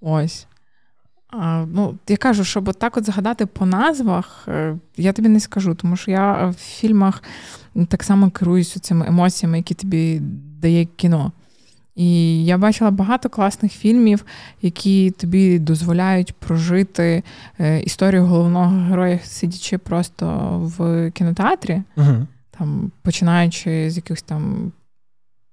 Ось. 0.01 0.47
А, 1.31 1.65
ну, 1.73 1.99
я 2.09 2.17
кажу, 2.17 2.45
щоб 2.45 2.69
от 2.69 2.79
так 2.79 2.97
от 2.97 3.07
згадати 3.07 3.47
по 3.47 3.67
назвах, 3.67 4.45
е, 4.49 4.77
я 4.97 5.13
тобі 5.13 5.29
не 5.29 5.41
скажу, 5.41 5.75
тому 5.75 5.97
що 5.97 6.11
я 6.11 6.47
в 6.47 6.55
фільмах 6.55 7.23
так 7.89 8.03
само 8.03 8.31
керуюся 8.31 8.81
цими 8.81 9.07
емоціями, 9.07 9.57
які 9.57 9.75
тобі 9.75 10.21
дає 10.61 10.85
кіно. 10.85 11.33
І 11.95 12.45
я 12.45 12.59
бачила 12.59 12.91
багато 12.91 13.29
класних 13.29 13.73
фільмів, 13.73 14.25
які 14.63 15.11
тобі 15.11 15.59
дозволяють 15.59 16.33
прожити 16.33 17.23
е, 17.61 17.81
історію 17.81 18.25
головного 18.25 18.81
героя, 18.81 19.21
сидячи 19.25 19.79
просто 19.79 20.27
в 20.79 21.11
кінотеатрі 21.11 21.83
Угу. 21.97 22.27
Там, 22.59 22.93
починаючи 23.03 23.91
з 23.91 23.97
якихось 23.97 24.23
там, 24.23 24.73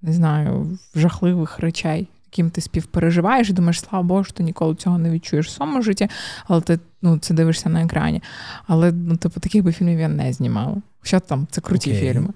не 0.02 0.14
знаю, 0.14 0.80
жахливих 0.96 1.60
речей, 1.60 2.08
яким 2.26 2.50
ти 2.50 2.62
співпереживаєш, 2.62 3.50
і 3.50 3.54
думаєш, 3.54 3.80
слава 3.80 4.04
Богу, 4.04 4.24
що 4.24 4.34
ти 4.34 4.44
ніколи 4.44 4.76
цього 4.76 4.98
не 4.98 5.10
відчуєш 5.10 5.48
в 5.48 5.52
своєму 5.52 5.82
житті, 5.82 6.08
але 6.48 6.62
ти 6.62 6.80
ну, 7.02 7.18
це 7.18 7.34
дивишся 7.34 7.70
на 7.70 7.84
екрані. 7.84 8.22
Але 8.68 8.92
ну, 8.92 9.18
типу, 9.18 9.40
таких 9.40 9.64
би 9.64 9.72
фільмів 9.72 10.00
я 10.00 10.08
не 10.08 10.34
знімала. 10.34 10.82
Хоча 11.00 11.20
там 11.20 11.48
це 11.52 11.62
круті 11.62 11.92
Окей. 11.92 12.14
фільми. 12.14 12.30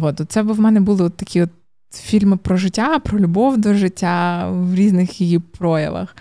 От, 0.00 0.20
це 0.28 0.42
б 0.42 0.52
в 0.52 0.60
мене 0.60 0.80
були 0.80 1.04
от 1.04 1.16
такі 1.16 1.42
от 1.42 1.50
фільми 1.92 2.36
про 2.36 2.56
життя, 2.56 2.98
про 2.98 3.18
любов 3.18 3.58
до 3.58 3.74
життя 3.74 4.48
в 4.50 4.74
різних 4.74 5.20
її 5.20 5.38
проявах. 5.38 6.16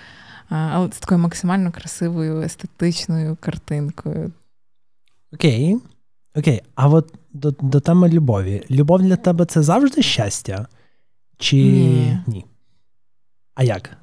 Але 0.50 0.92
з 0.92 1.00
такою 1.00 1.20
максимально 1.20 1.72
красивою 1.72 2.42
естетичною 2.42 3.38
картинкою. 3.40 4.32
Окей. 5.34 5.78
Окей. 6.40 6.62
А 6.76 6.88
от 6.90 7.14
до, 7.34 7.52
до 7.52 7.80
теми 7.80 8.10
любові. 8.10 8.64
Любов 8.72 9.02
для 9.02 9.16
тебе 9.16 9.46
це 9.46 9.62
завжди 9.62 10.02
щастя? 10.02 10.68
Чи 11.38 11.56
Ні. 12.28 12.46
А 13.56 13.64
як? 13.64 13.98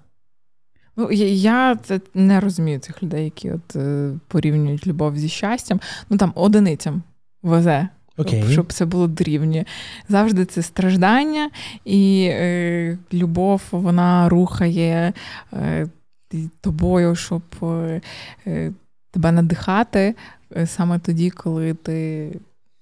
Ну, 0.97 1.13
я, 1.13 1.79
не 2.15 2.41
розумію 2.41 2.79
цих 2.79 3.03
людей, 3.03 3.25
які 3.25 3.53
от 3.53 3.77
е, 3.77 4.13
порівнюють 4.29 4.87
любов 4.87 5.17
зі 5.17 5.29
щастям. 5.29 5.81
Ну 6.11 6.17
там 6.17 6.33
одиницям 6.35 7.03
везе, 7.43 7.89
Окей. 8.17 8.45
щоб, 8.53 8.73
це 8.73 8.85
було 8.85 9.07
дорівнює. 9.07 9.65
Завжди 10.09 10.45
це 10.45 10.63
страждання, 10.63 11.51
і 11.85 12.29
е, 12.31 12.99
любов 13.13 13.63
вона 13.71 14.29
рухає 14.29 15.13
е, 15.53 15.87
тобою, 16.61 17.15
щоб 17.15 17.43
е, 17.63 18.01
е, 18.47 18.73
тебе 19.11 19.33
надихати 19.33 20.15
саме 20.67 20.99
тоді, 20.99 21.31
коли 21.31 21.75
ти 21.75 22.31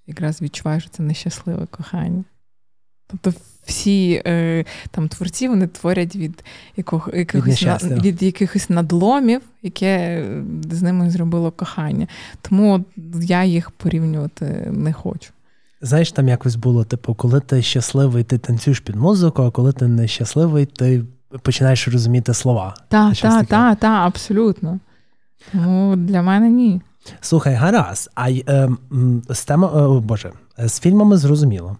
якраз 0.07 0.43
відчуваєш 0.43 0.83
що 0.83 0.93
це 0.93 1.03
нещасливе 1.03 1.67
кохання. 1.67 2.25
Тобто 3.07 3.41
всі 3.67 4.23
е, 4.27 4.65
там 4.91 5.09
творці 5.09 5.49
вони 5.49 5.67
творять 5.67 6.17
від, 6.17 6.45
якого, 6.77 7.12
якихось, 7.15 7.49
нещастя. 7.49 7.89
на, 7.89 8.03
від 8.03 8.23
якихось 8.23 8.71
надломів, 8.71 9.41
яке 9.62 9.97
е, 9.97 10.45
з 10.71 10.83
ними 10.83 11.11
зробило 11.11 11.51
кохання. 11.51 12.07
Тому 12.43 12.85
я 13.21 13.45
їх 13.45 13.71
порівнювати 13.71 14.69
не 14.73 14.93
хочу. 14.93 15.31
Знаєш, 15.81 16.12
там 16.12 16.29
якось 16.29 16.57
було, 16.57 16.85
типу, 16.85 17.15
коли 17.15 17.41
ти 17.41 17.62
щасливий, 17.62 18.25
ти 18.25 18.39
танцюєш 18.39 18.81
під 18.81 18.97
музику, 18.97 19.43
а 19.43 19.51
коли 19.51 19.73
ти 19.73 19.89
нещасливий, 19.89 20.67
ти 20.67 21.05
починаєш 21.43 21.89
розуміти 21.89 22.35
слова. 22.35 22.75
Так, 22.89 23.17
так, 23.17 23.47
так, 23.47 23.79
так, 23.79 24.07
абсолютно. 24.07 24.79
Тому 25.53 25.97
для 25.97 26.23
мене 26.23 26.51
ні. 26.51 26.81
Слухай, 27.21 27.55
гаразд. 27.55 28.11
А 28.15 28.31
е, 28.31 28.69
з 29.29 29.45
тема, 29.45 29.69
е, 29.75 29.81
о, 29.81 30.01
Боже, 30.01 30.33
з 30.59 30.81
фільмами 30.81 31.17
зрозуміло. 31.17 31.77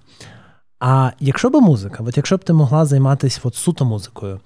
А 0.81 1.11
якщо 1.21 1.51
б 1.51 1.55
музика, 1.55 2.03
от 2.07 2.17
якщо 2.17 2.37
б 2.37 2.45
ти 2.45 2.53
могла 2.53 2.85
займатися 2.85 3.41
от 3.43 3.55
суто 3.55 3.85
музикою, 3.85 4.41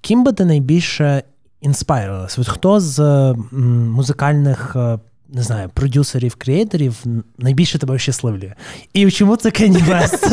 ким 0.00 0.24
би 0.24 0.32
ти 0.32 0.44
найбільше 0.44 1.22
інспайрилась? 1.60 2.38
От 2.38 2.48
хто 2.48 2.80
з 2.80 2.98
м, 3.00 3.90
музикальних, 3.90 4.76
е, 4.76 4.98
не 5.28 5.42
знаю, 5.42 5.68
продюсерів, 5.74 6.34
креаторів 6.34 7.04
найбільше 7.38 7.78
тебе 7.78 7.98
щасливлює? 7.98 8.54
І 8.92 9.10
чому 9.10 9.36
це 9.36 9.50
Кенні 9.50 9.78
Вест? 9.78 10.26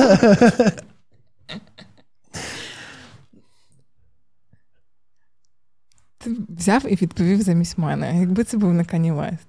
Ти 6.17 6.35
взяв 6.57 6.91
і 6.91 6.95
відповів 6.95 7.41
замість 7.41 7.77
мене. 7.77 8.19
Якби 8.19 8.43
це 8.43 8.57
був 8.57 8.73
не 8.73 8.85
Кані 8.85 9.11
Вест. 9.11 9.47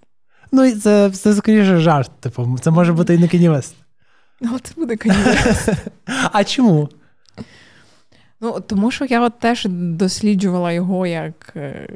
Ну, 0.53 0.71
це, 0.71 1.11
це 1.11 1.35
скоріше 1.35 1.79
жарт. 1.79 2.11
Типу, 2.21 2.59
це 2.61 2.71
може 2.71 2.93
бути 2.93 3.15
і 3.15 3.19
не 3.19 3.29
Кенні 3.29 3.49
Вест. 3.49 3.77
Але 4.49 4.59
це 4.59 4.75
буде 4.77 4.97
канівест. 4.97 5.69
А 6.33 6.45
чому? 6.45 6.89
Ну, 8.41 8.61
тому 8.61 8.91
що 8.91 9.05
я 9.05 9.21
от 9.21 9.39
теж 9.39 9.67
досліджувала 9.71 10.73
його 10.73 11.07
як 11.07 11.53
е, 11.57 11.89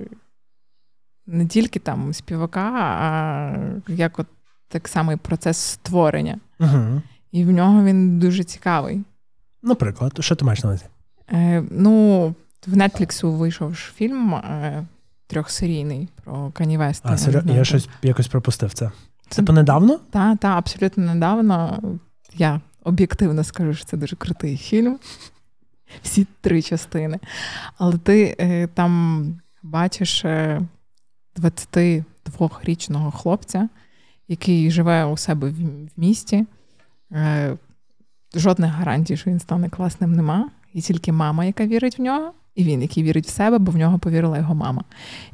не 1.26 1.46
тільки 1.46 1.78
там 1.78 2.14
співака, 2.14 2.70
а 3.00 3.56
як 3.88 4.18
от 4.18 4.26
так 4.68 4.88
само 4.88 5.18
процес 5.18 5.58
створення. 5.58 6.38
Угу. 6.60 7.02
І 7.32 7.44
в 7.44 7.50
нього 7.50 7.84
він 7.84 8.18
дуже 8.18 8.44
цікавий. 8.44 9.04
Наприклад, 9.62 10.12
що 10.20 10.36
ти 10.36 10.44
маєш 10.44 10.64
на 10.64 10.70
увазі? 10.70 10.84
Е, 11.32 11.64
ну, 11.70 12.34
в 12.66 12.76
Нетфліксу 12.76 13.32
вийшов 13.32 13.74
ж 13.74 13.92
фільм 13.96 14.34
е, 14.34 14.86
трьохсерійний 15.26 16.08
про 16.24 16.50
Кані 16.50 16.78
Веста. 16.78 17.08
А, 17.12 17.18
серйозно, 17.18 17.56
я 17.56 17.64
щось 17.64 17.88
якось 18.02 18.28
пропустив 18.28 18.74
це. 18.74 18.90
Це- 19.28 19.36
Типу 19.36 19.52
недавно? 19.52 19.98
Так, 20.10 20.38
та, 20.38 20.48
абсолютно 20.48 21.14
недавно. 21.14 21.82
Я 22.34 22.60
об'єктивно 22.84 23.44
скажу, 23.44 23.74
що 23.74 23.84
це 23.84 23.96
дуже 23.96 24.16
крутий 24.16 24.56
фільм. 24.56 24.98
Всі 26.02 26.26
три 26.40 26.62
частини. 26.62 27.18
Але 27.78 27.98
ти 27.98 28.36
е, 28.40 28.66
там 28.66 29.40
бачиш 29.62 30.24
е, 30.24 30.60
22-річного 31.36 33.10
хлопця, 33.10 33.68
який 34.28 34.70
живе 34.70 35.04
у 35.04 35.16
себе 35.16 35.48
в, 35.48 35.54
в 35.86 35.88
місті. 35.96 36.46
Е, 37.12 37.56
жодних 38.34 38.72
гарантій, 38.72 39.16
що 39.16 39.30
він 39.30 39.40
стане 39.40 39.68
класним, 39.68 40.12
нема. 40.12 40.50
І 40.72 40.80
тільки 40.80 41.12
мама, 41.12 41.44
яка 41.44 41.66
вірить 41.66 41.98
в 41.98 42.02
нього, 42.02 42.32
і 42.56 42.64
він, 42.64 42.82
який 42.82 43.02
вірить 43.02 43.26
в 43.26 43.30
себе, 43.30 43.58
бо 43.58 43.72
в 43.72 43.76
нього 43.76 43.98
повірила 43.98 44.38
його 44.38 44.54
мама. 44.54 44.84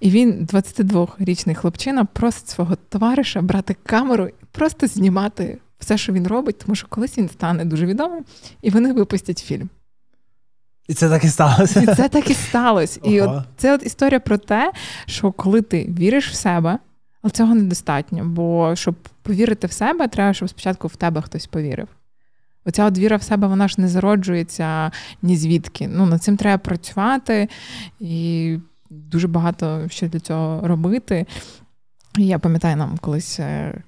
І 0.00 0.10
він, 0.10 0.46
22-річний 0.52 1.54
хлопчина, 1.54 2.04
просить 2.04 2.48
свого 2.48 2.76
товариша 2.88 3.42
брати 3.42 3.76
камеру 3.86 4.26
і 4.26 4.44
просто 4.52 4.86
знімати 4.86 5.58
все, 5.78 5.98
що 5.98 6.12
він 6.12 6.26
робить, 6.26 6.58
тому 6.58 6.74
що 6.74 6.86
колись 6.88 7.18
він 7.18 7.28
стане 7.28 7.64
дуже 7.64 7.86
відомим, 7.86 8.24
і 8.62 8.70
вони 8.70 8.92
випустять 8.92 9.38
фільм. 9.38 9.68
І 10.88 10.94
це 10.94 11.08
так 11.08 11.24
і 11.24 11.28
сталося. 11.28 11.80
І 11.80 11.86
це 11.86 12.08
так 12.08 12.30
і 12.30 12.34
сталося. 12.34 13.00
І 13.04 13.20
от 13.20 13.44
це 13.56 13.74
от 13.74 13.86
історія 13.86 14.20
про 14.20 14.38
те, 14.38 14.72
що 15.06 15.32
коли 15.32 15.62
ти 15.62 15.94
віриш 15.98 16.30
в 16.30 16.34
себе, 16.34 16.78
але 17.22 17.30
цього 17.30 17.54
недостатньо. 17.54 18.24
Бо 18.24 18.76
щоб 18.76 18.94
повірити 19.22 19.66
в 19.66 19.72
себе, 19.72 20.08
треба, 20.08 20.34
щоб 20.34 20.48
спочатку 20.48 20.88
в 20.88 20.96
тебе 20.96 21.22
хтось 21.22 21.46
повірив. 21.46 21.88
Оця 22.64 22.84
от 22.86 22.98
віра 22.98 23.16
в 23.16 23.22
себе, 23.22 23.46
вона 23.48 23.68
ж 23.68 23.74
не 23.78 23.88
зароджується 23.88 24.90
ні 25.22 25.36
звідки. 25.36 25.88
Ну, 25.88 26.06
над 26.06 26.22
цим 26.22 26.36
треба 26.36 26.58
працювати 26.58 27.48
і 28.00 28.58
дуже 28.90 29.28
багато 29.28 29.86
що 29.90 30.08
для 30.08 30.20
цього 30.20 30.68
робити. 30.68 31.26
І 32.18 32.26
я 32.26 32.38
пам'ятаю, 32.38 32.76
нам 32.76 32.98
колись. 33.00 33.40
е, 33.40 33.82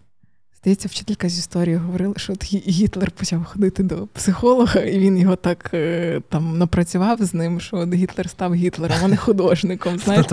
Здається, 0.60 0.88
вчителька 0.88 1.28
з 1.28 1.38
історії 1.38 1.76
говорила, 1.76 2.14
що 2.16 2.32
от 2.32 2.44
Гітлер 2.54 3.10
почав 3.10 3.44
ходити 3.44 3.82
до 3.82 4.06
психолога, 4.06 4.80
і 4.80 4.98
він 4.98 5.18
його 5.18 5.36
так 5.36 5.70
е, 5.74 6.20
там 6.28 6.58
напрацював 6.58 7.18
з 7.24 7.34
ним, 7.34 7.60
що 7.60 7.76
от 7.76 7.94
Гітлер 7.94 8.30
став 8.30 8.54
Гітлером, 8.54 8.96
а 9.04 9.08
не 9.08 9.16
художником. 9.16 9.98
Знаєш, 9.98 10.26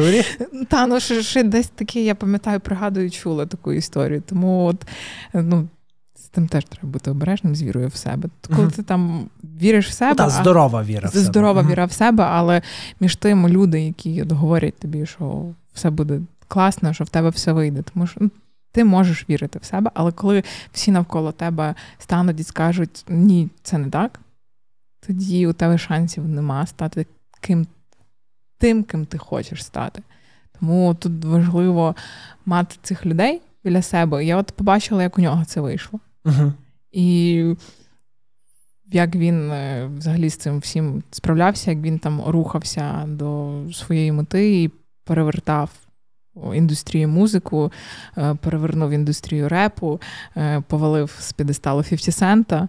та 0.70 0.88
ну 0.88 1.00
ще, 1.00 1.24
ще 1.24 1.44
десь 1.44 1.68
таке, 1.68 2.02
я 2.04 2.16
пам'ятаю, 2.16 2.60
пригадую, 2.60 3.12
чула 3.12 3.46
таку 3.46 3.74
історію. 3.74 4.24
Тому 4.30 4.66
от 4.66 4.86
е, 5.36 5.42
ну. 5.42 5.68
Тим 6.32 6.48
теж 6.48 6.66
треба 6.66 6.90
бути 6.90 7.12
обережним 7.12 7.56
з 7.56 7.64
вірою 7.64 7.88
в 7.88 7.96
себе. 7.96 8.30
Коли 8.56 8.72
ти 8.72 8.84
там 8.84 9.30
віриш 9.44 9.90
в 9.90 9.92
себе, 9.94 10.10
Ну, 10.12 10.16
та, 10.16 10.30
здорова 10.30 10.84
віра. 10.84 11.10
в 11.10 11.12
себе. 11.12 11.26
здорова 11.26 11.64
віра 11.64 11.86
в 11.86 11.92
себе, 11.92 12.24
але 12.24 12.62
між 13.00 13.16
тим 13.16 13.48
люди, 13.48 13.82
які 13.82 14.24
говорять 14.24 14.80
тобі, 14.80 15.06
що 15.06 15.46
все 15.74 15.90
буде 15.90 16.22
класно, 16.48 16.94
що 16.94 17.04
в 17.04 17.10
тебе 17.10 17.30
все 17.30 17.54
вийде. 17.54 17.84
Тому 17.94 18.08
що 18.08 18.20
ну, 18.20 18.32
ти 18.72 18.84
можеш 18.84 19.30
вірити 19.30 19.60
в 19.60 19.66
себе, 19.66 19.92
але 19.94 20.12
коли 20.12 20.44
всі 20.74 20.92
навколо 20.92 21.32
тебе 21.32 21.76
стануть 22.00 22.40
і 22.40 22.44
скажуть 22.44 23.06
ні, 23.10 23.50
це 23.64 23.78
не 23.78 23.90
так, 23.90 24.20
тоді 25.08 25.48
у 25.48 25.54
тебе 25.54 25.78
шансів 25.78 26.28
нема 26.28 26.66
стати 26.66 27.06
ким 27.42 27.68
тим, 28.58 28.84
ким 28.84 29.06
ти 29.06 29.18
хочеш 29.18 29.66
стати. 29.66 30.02
Тому 30.60 30.96
тут 31.00 31.26
важливо 31.26 31.96
мати 32.46 32.76
цих 32.84 33.06
людей 33.06 33.42
біля 33.64 33.82
себе. 33.82 34.26
Я 34.26 34.38
от 34.38 34.52
побачила, 34.52 35.04
як 35.04 35.18
у 35.18 35.22
нього 35.22 35.46
це 35.46 35.62
вийшло. 35.62 36.00
Угу. 36.26 36.54
І 36.92 37.56
як 38.92 39.16
він 39.16 39.52
е, 39.52 39.90
взагалі 39.98 40.30
з 40.30 40.36
цим 40.36 40.60
всім 40.60 41.04
справлявся, 41.12 41.72
як 41.72 41.80
він 41.80 42.00
там 42.00 42.22
рухався 42.28 43.06
до 43.08 43.60
своєї 43.74 44.12
мети 44.12 44.62
і 44.62 44.72
перевертав 45.04 45.70
індустрію 46.54 47.08
музику, 47.08 47.72
е, 48.18 48.36
перевернув 48.36 48.92
індустрію 48.92 49.50
репу, 49.50 50.02
е, 50.38 50.62
повалив 50.68 51.16
з 51.20 51.34
підесталу 51.34 51.84
50 51.84 52.16
Сента. 52.16 52.68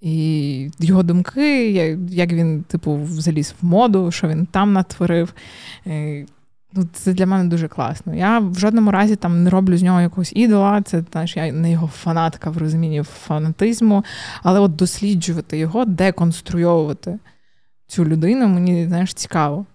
І 0.00 0.70
його 0.78 1.02
думки, 1.02 1.70
як 2.10 2.32
він, 2.32 2.62
типу, 2.62 3.00
заліз 3.06 3.54
в 3.62 3.66
моду, 3.66 4.10
що 4.10 4.28
він 4.28 4.46
там 4.46 4.72
натворив. 4.72 5.34
Ну, 6.74 6.88
Це 6.92 7.12
для 7.12 7.26
мене 7.26 7.44
дуже 7.48 7.68
класно. 7.68 8.14
Я 8.14 8.38
в 8.38 8.58
жодному 8.58 8.90
разі 8.90 9.16
там 9.16 9.44
не 9.44 9.50
роблю 9.50 9.76
з 9.76 9.82
нього 9.82 10.00
якогось 10.00 10.32
ідола. 10.36 10.82
Це 10.82 11.04
знаєш, 11.12 11.36
я 11.36 11.52
не 11.52 11.70
його 11.70 11.86
фанатка 11.86 12.50
в 12.50 12.58
розумінні 12.58 13.02
фанатизму, 13.02 14.04
але 14.42 14.60
от 14.60 14.76
досліджувати 14.76 15.58
його, 15.58 15.84
деконструйовувати 15.84 17.18
цю 17.86 18.04
людину, 18.04 18.48
мені 18.48 18.86
знаєш, 18.86 19.14
цікаво. 19.14 19.66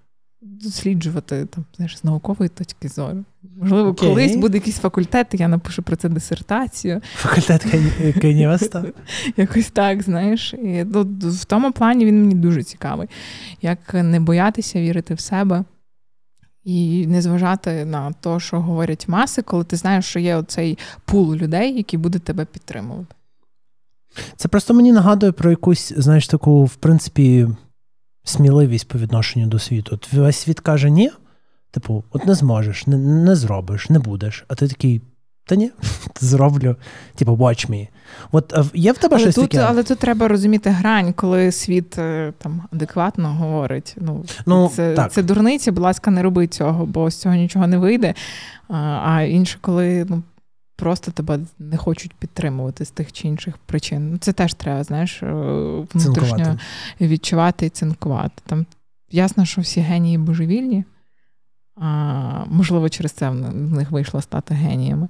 Досліджувати 0.41 1.45
там, 1.45 1.65
знаєш, 1.75 1.97
з 1.97 2.03
наукової 2.03 2.49
точки 2.49 2.87
зору. 2.87 3.23
Можливо, 3.61 3.91
okay. 3.91 3.99
колись 3.99 4.35
буде 4.35 4.57
якийсь 4.57 4.77
факультет, 4.79 5.27
я 5.33 5.47
напишу 5.47 5.83
про 5.83 5.95
це 5.95 6.09
дисертацію. 6.09 7.01
Факультет 7.15 7.65
Кенівеста? 8.21 8.85
Якось 9.37 9.69
так, 9.69 10.03
знаєш. 10.03 10.53
І 10.53 10.83
ну, 10.93 11.07
В 11.19 11.45
тому 11.45 11.71
плані 11.71 12.05
він 12.05 12.21
мені 12.21 12.35
дуже 12.35 12.63
цікавий. 12.63 13.07
Як 13.61 13.93
не 13.93 14.19
боятися 14.19 14.81
вірити 14.81 15.13
в 15.13 15.19
себе 15.19 15.63
і 16.67 17.07
не 17.07 17.21
зважати 17.21 17.85
на 17.85 18.11
те, 18.11 18.39
що 18.39 18.61
говорять 18.61 19.07
маси, 19.07 19.41
коли 19.41 19.63
ти 19.63 19.75
знаєш, 19.75 20.05
що 20.05 20.19
є 20.19 20.35
оцей 20.35 20.77
пул 21.05 21.35
людей, 21.35 21.77
які 21.77 21.97
будуть 21.97 22.23
тебе 22.23 22.45
підтримувати. 22.45 23.15
Це 24.35 24.47
просто 24.47 24.73
мені 24.73 24.91
нагадує 24.91 25.31
про 25.31 25.49
якусь, 25.49 25.93
знаєш, 25.97 26.27
таку, 26.27 26.65
в 26.65 26.75
принципі, 26.75 27.47
сміливість 28.23 28.87
по 28.87 28.99
відношенню 28.99 29.47
до 29.47 29.59
світу. 29.59 29.95
От 29.95 30.13
Весь 30.13 30.37
світ 30.37 30.59
каже, 30.59 30.89
ні. 30.89 31.11
Типу, 31.71 32.03
от 32.11 32.25
не 32.25 32.35
зможеш, 32.35 32.87
не, 32.87 32.97
не 32.97 33.35
зробиш, 33.35 33.89
не 33.89 33.99
будеш. 33.99 34.45
А 34.47 34.55
ти 34.55 34.67
такий, 34.67 35.01
та 35.47 35.55
ні, 35.55 35.71
зроблю, 36.19 36.75
типу, 37.15 37.31
watch 37.31 37.69
me. 37.69 37.87
От 38.31 38.53
є 38.73 38.91
в 38.91 38.97
тебе 38.97 39.15
але 39.15 39.23
щось 39.23 39.35
тут, 39.35 39.49
таке? 39.49 39.63
Але 39.63 39.83
тут 39.83 39.99
треба 39.99 40.27
розуміти 40.27 40.69
грань, 40.69 41.13
коли 41.13 41.51
світ 41.51 41.97
е, 41.97 42.33
там 42.37 42.63
адекватно 42.73 43.29
говорить. 43.29 43.95
Ну, 43.97 44.25
ну 44.45 44.71
Це 44.75 44.93
так. 44.93 45.11
це 45.11 45.23
дурниці, 45.23 45.71
будь 45.71 45.83
ласка, 45.83 46.11
не 46.11 46.23
роби 46.23 46.47
цього, 46.47 46.85
бо 46.85 47.09
з 47.09 47.15
цього 47.15 47.35
нічого 47.35 47.67
не 47.67 47.77
вийде. 47.77 48.13
А 48.69 49.21
інше, 49.21 49.57
коли 49.61 50.05
ну, 50.09 50.23
просто 50.75 51.11
тебе 51.11 51.39
не 51.59 51.77
хочуть 51.77 52.13
підтримувати 52.13 52.85
з 52.85 52.91
тих 52.91 53.11
чи 53.11 53.27
інших 53.27 53.57
причин. 53.57 54.11
Ну, 54.11 54.17
Це 54.17 54.33
теж 54.33 54.53
треба, 54.53 54.83
знаєш, 54.83 55.23
е, 55.23 55.31
внутрішньо 55.93 56.37
цинкувати. 56.37 56.59
відчувати 57.01 57.65
і 57.65 57.69
цинкувати. 57.69 58.41
Там 58.45 58.65
ясно, 59.11 59.45
що 59.45 59.61
всі 59.61 59.79
генії 59.79 60.17
божевільні. 60.17 60.83
А, 61.75 62.45
Можливо, 62.49 62.89
через 62.89 63.11
це 63.11 63.29
в 63.29 63.53
них 63.53 63.91
вийшло 63.91 64.21
стати 64.21 64.53
геніями. 64.53 65.07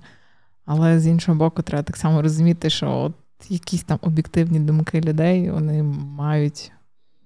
Але 0.67 0.99
з 0.99 1.07
іншого 1.07 1.37
боку, 1.37 1.61
треба 1.61 1.83
так 1.83 1.97
само 1.97 2.21
розуміти, 2.21 2.69
що 2.69 2.89
от 2.89 3.13
якісь 3.49 3.83
там 3.83 3.99
об'єктивні 4.01 4.59
думки 4.59 5.01
людей 5.01 5.51
вони 5.51 5.83
мають 6.17 6.71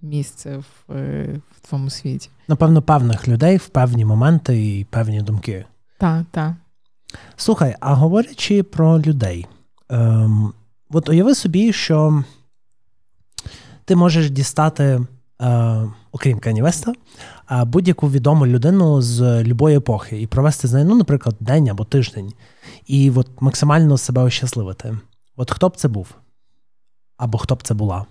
місце 0.02 0.58
в, 0.58 0.94
е, 0.94 1.40
в 1.52 1.68
твоєму 1.68 1.90
світі. 1.90 2.30
Напевно, 2.48 2.82
певних 2.82 3.28
людей 3.28 3.58
в 3.58 3.68
певні 3.68 4.06
моменти 4.06 4.78
і 4.78 4.84
певні 4.84 5.22
думки. 5.22 5.66
Так, 5.98 6.26
так. 6.32 6.54
Слухай, 7.36 7.76
а 7.80 7.94
говорячи 7.94 8.64
про 8.64 9.02
людей, 9.02 9.48
ем, 9.90 10.54
от 10.90 11.10
уяви 11.10 11.36
собі, 11.36 11.74
що 11.74 12.24
ти 13.86 13.96
можеш 13.96 14.30
дістати, 14.30 14.84
е, 15.42 15.82
окрім 16.12 16.40
Канівеста, 16.40 16.94
е, 17.52 17.66
будь-яку 17.66 18.10
відому 18.10 18.48
людину 18.48 19.02
з 19.02 19.44
любої 19.44 19.78
епохи 19.78 20.22
і 20.22 20.28
провести 20.28 20.68
з 20.68 20.74
нею, 20.74 20.86
ну, 20.86 20.96
наприклад, 20.96 21.36
день 21.40 21.70
або 21.70 21.86
тиждень 21.86 22.34
і 22.88 23.12
от 23.12 23.28
максимально 23.40 23.98
себе 23.98 24.24
ощасливити. 24.24 24.98
От 25.36 25.52
хто 25.52 25.70
б 25.70 25.78
це 25.78 25.88
був? 25.88 26.08
Або 27.18 27.38
хто 27.38 27.56
б 27.56 27.64
це 27.64 27.74
була? 27.74 28.06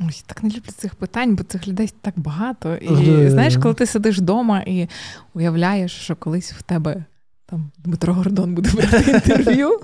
Ой, 0.00 0.22
так 0.26 0.42
не 0.42 0.48
люблю 0.48 0.72
цих 0.76 0.94
питань, 0.94 1.34
бо 1.34 1.42
цих 1.42 1.68
людей 1.68 1.92
так 2.00 2.14
багато. 2.16 2.76
І 2.76 3.30
знаєш, 3.30 3.56
коли 3.56 3.74
ти 3.74 3.86
сидиш 3.86 4.18
вдома 4.18 4.60
і 4.60 4.88
уявляєш, 5.34 5.92
що 5.92 6.16
колись 6.16 6.52
в 6.52 6.62
тебе 6.62 7.04
там 7.46 7.70
Дмитро 7.78 8.14
Гордон 8.14 8.54
буде 8.54 8.70
брати 8.70 9.10
інтерв'ю. 9.10 9.80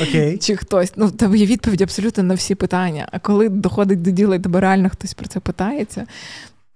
Okay. 0.00 0.38
Чи 0.38 0.56
хтось, 0.56 0.92
ну 0.96 1.06
в 1.06 1.12
тебе 1.12 1.38
є 1.38 1.46
відповідь 1.46 1.80
абсолютно 1.80 2.22
на 2.22 2.34
всі 2.34 2.54
питання. 2.54 3.08
А 3.12 3.18
коли 3.18 3.48
доходить 3.48 4.02
до 4.02 4.10
діла, 4.10 4.36
і 4.36 4.38
тебе 4.38 4.60
реально 4.60 4.90
хтось 4.90 5.14
про 5.14 5.28
це 5.28 5.40
питається, 5.40 6.06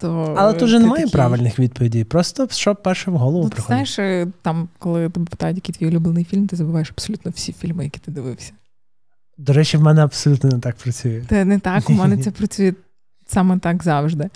то 0.02 0.34
але 0.38 0.52
тут 0.52 0.62
вже 0.62 0.78
немає 0.78 1.04
такий... 1.04 1.12
правильних 1.12 1.58
відповідей. 1.58 2.04
Просто 2.04 2.48
що 2.50 2.74
перше 2.74 3.10
в 3.10 3.14
голову 3.14 3.44
ну, 3.44 3.50
приходить. 3.50 3.66
Знаєш, 3.66 3.98
е, 3.98 4.26
там, 4.42 4.68
коли 4.78 5.08
тебе 5.08 5.26
питають, 5.26 5.56
який 5.56 5.74
твій 5.74 5.86
улюблений 5.86 6.24
фільм, 6.24 6.46
ти 6.46 6.56
забуваєш 6.56 6.90
абсолютно 6.90 7.30
всі 7.34 7.52
фільми, 7.52 7.84
які 7.84 7.98
ти 7.98 8.10
дивився. 8.10 8.52
До 9.38 9.52
речі, 9.52 9.76
в 9.76 9.82
мене 9.82 10.04
абсолютно 10.04 10.50
не 10.50 10.58
так 10.58 10.76
працює. 10.76 11.22
Це 11.28 11.44
не 11.44 11.58
так, 11.58 11.90
у 11.90 11.92
мене 11.92 12.16
це 12.22 12.30
працює 12.30 12.74
саме 13.26 13.58
так 13.58 13.82
завжди. 13.82 14.30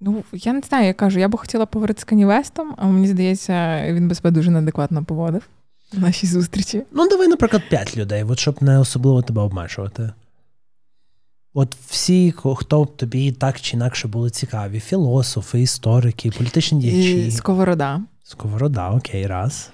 Ну, 0.00 0.24
я 0.32 0.52
не 0.52 0.60
знаю, 0.68 0.86
я 0.86 0.94
кажу, 0.94 1.18
я 1.18 1.28
би 1.28 1.38
хотіла 1.38 1.66
поговорити 1.66 2.00
з 2.00 2.04
Кані 2.04 2.24
Вестом, 2.24 2.74
а 2.76 2.86
мені 2.86 3.08
здається, 3.08 3.84
він 3.92 4.08
би 4.08 4.14
себе 4.14 4.30
дуже 4.30 4.50
неадекватно 4.50 5.04
поводив 5.04 5.42
в 5.92 6.00
нашій 6.00 6.26
зустрічі. 6.26 6.82
Ну, 6.92 7.08
давай, 7.08 7.28
наприклад, 7.28 7.62
п'ять 7.70 7.96
людей, 7.96 8.24
от 8.24 8.38
щоб 8.38 8.62
не 8.62 8.78
особливо 8.78 9.22
тебе 9.22 9.42
обмежувати. 9.42 10.12
От 11.54 11.76
всі, 11.86 12.34
хто 12.56 12.86
тобі 12.86 13.32
так 13.32 13.60
чи 13.60 13.76
інакше 13.76 14.08
були 14.08 14.30
цікаві: 14.30 14.80
філософи, 14.80 15.60
історики, 15.60 16.30
політичні 16.30 16.80
діячі. 16.80 17.26
І 17.26 17.30
Сковорода. 17.30 18.00
Сковорода, 18.22 18.90
окей, 18.90 19.26
раз. 19.26 19.70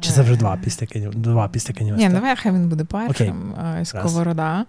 Чи 0.00 0.10
це 0.10 0.22
вже 0.22 0.36
два 0.36 0.54
е. 0.54 0.60
після 0.64 1.10
два 1.10 1.48
після 1.48 1.74
Ні, 1.96 2.08
давай 2.08 2.36
хай 2.36 2.52
він 2.52 2.68
буде 2.68 2.84
першим. 2.84 3.54
Окей. 3.58 3.84
Сковорода. 3.84 4.66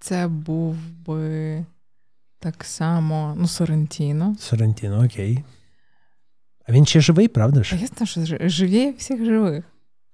Це 0.00 0.28
був 0.28 0.76
би 1.06 1.64
так 2.38 2.64
само, 2.64 3.34
ну, 3.38 3.48
Сорентіно. 3.48 4.36
Сорентіно, 4.38 5.04
окей. 5.04 5.44
А 6.68 6.72
він 6.72 6.86
ще 6.86 7.00
живий, 7.00 7.28
правда 7.28 7.62
ж? 7.62 7.76
А 7.76 7.78
ясно, 7.78 8.06
що 8.06 8.20
живі 8.40 8.90
всіх 8.98 9.24
живих. 9.24 9.64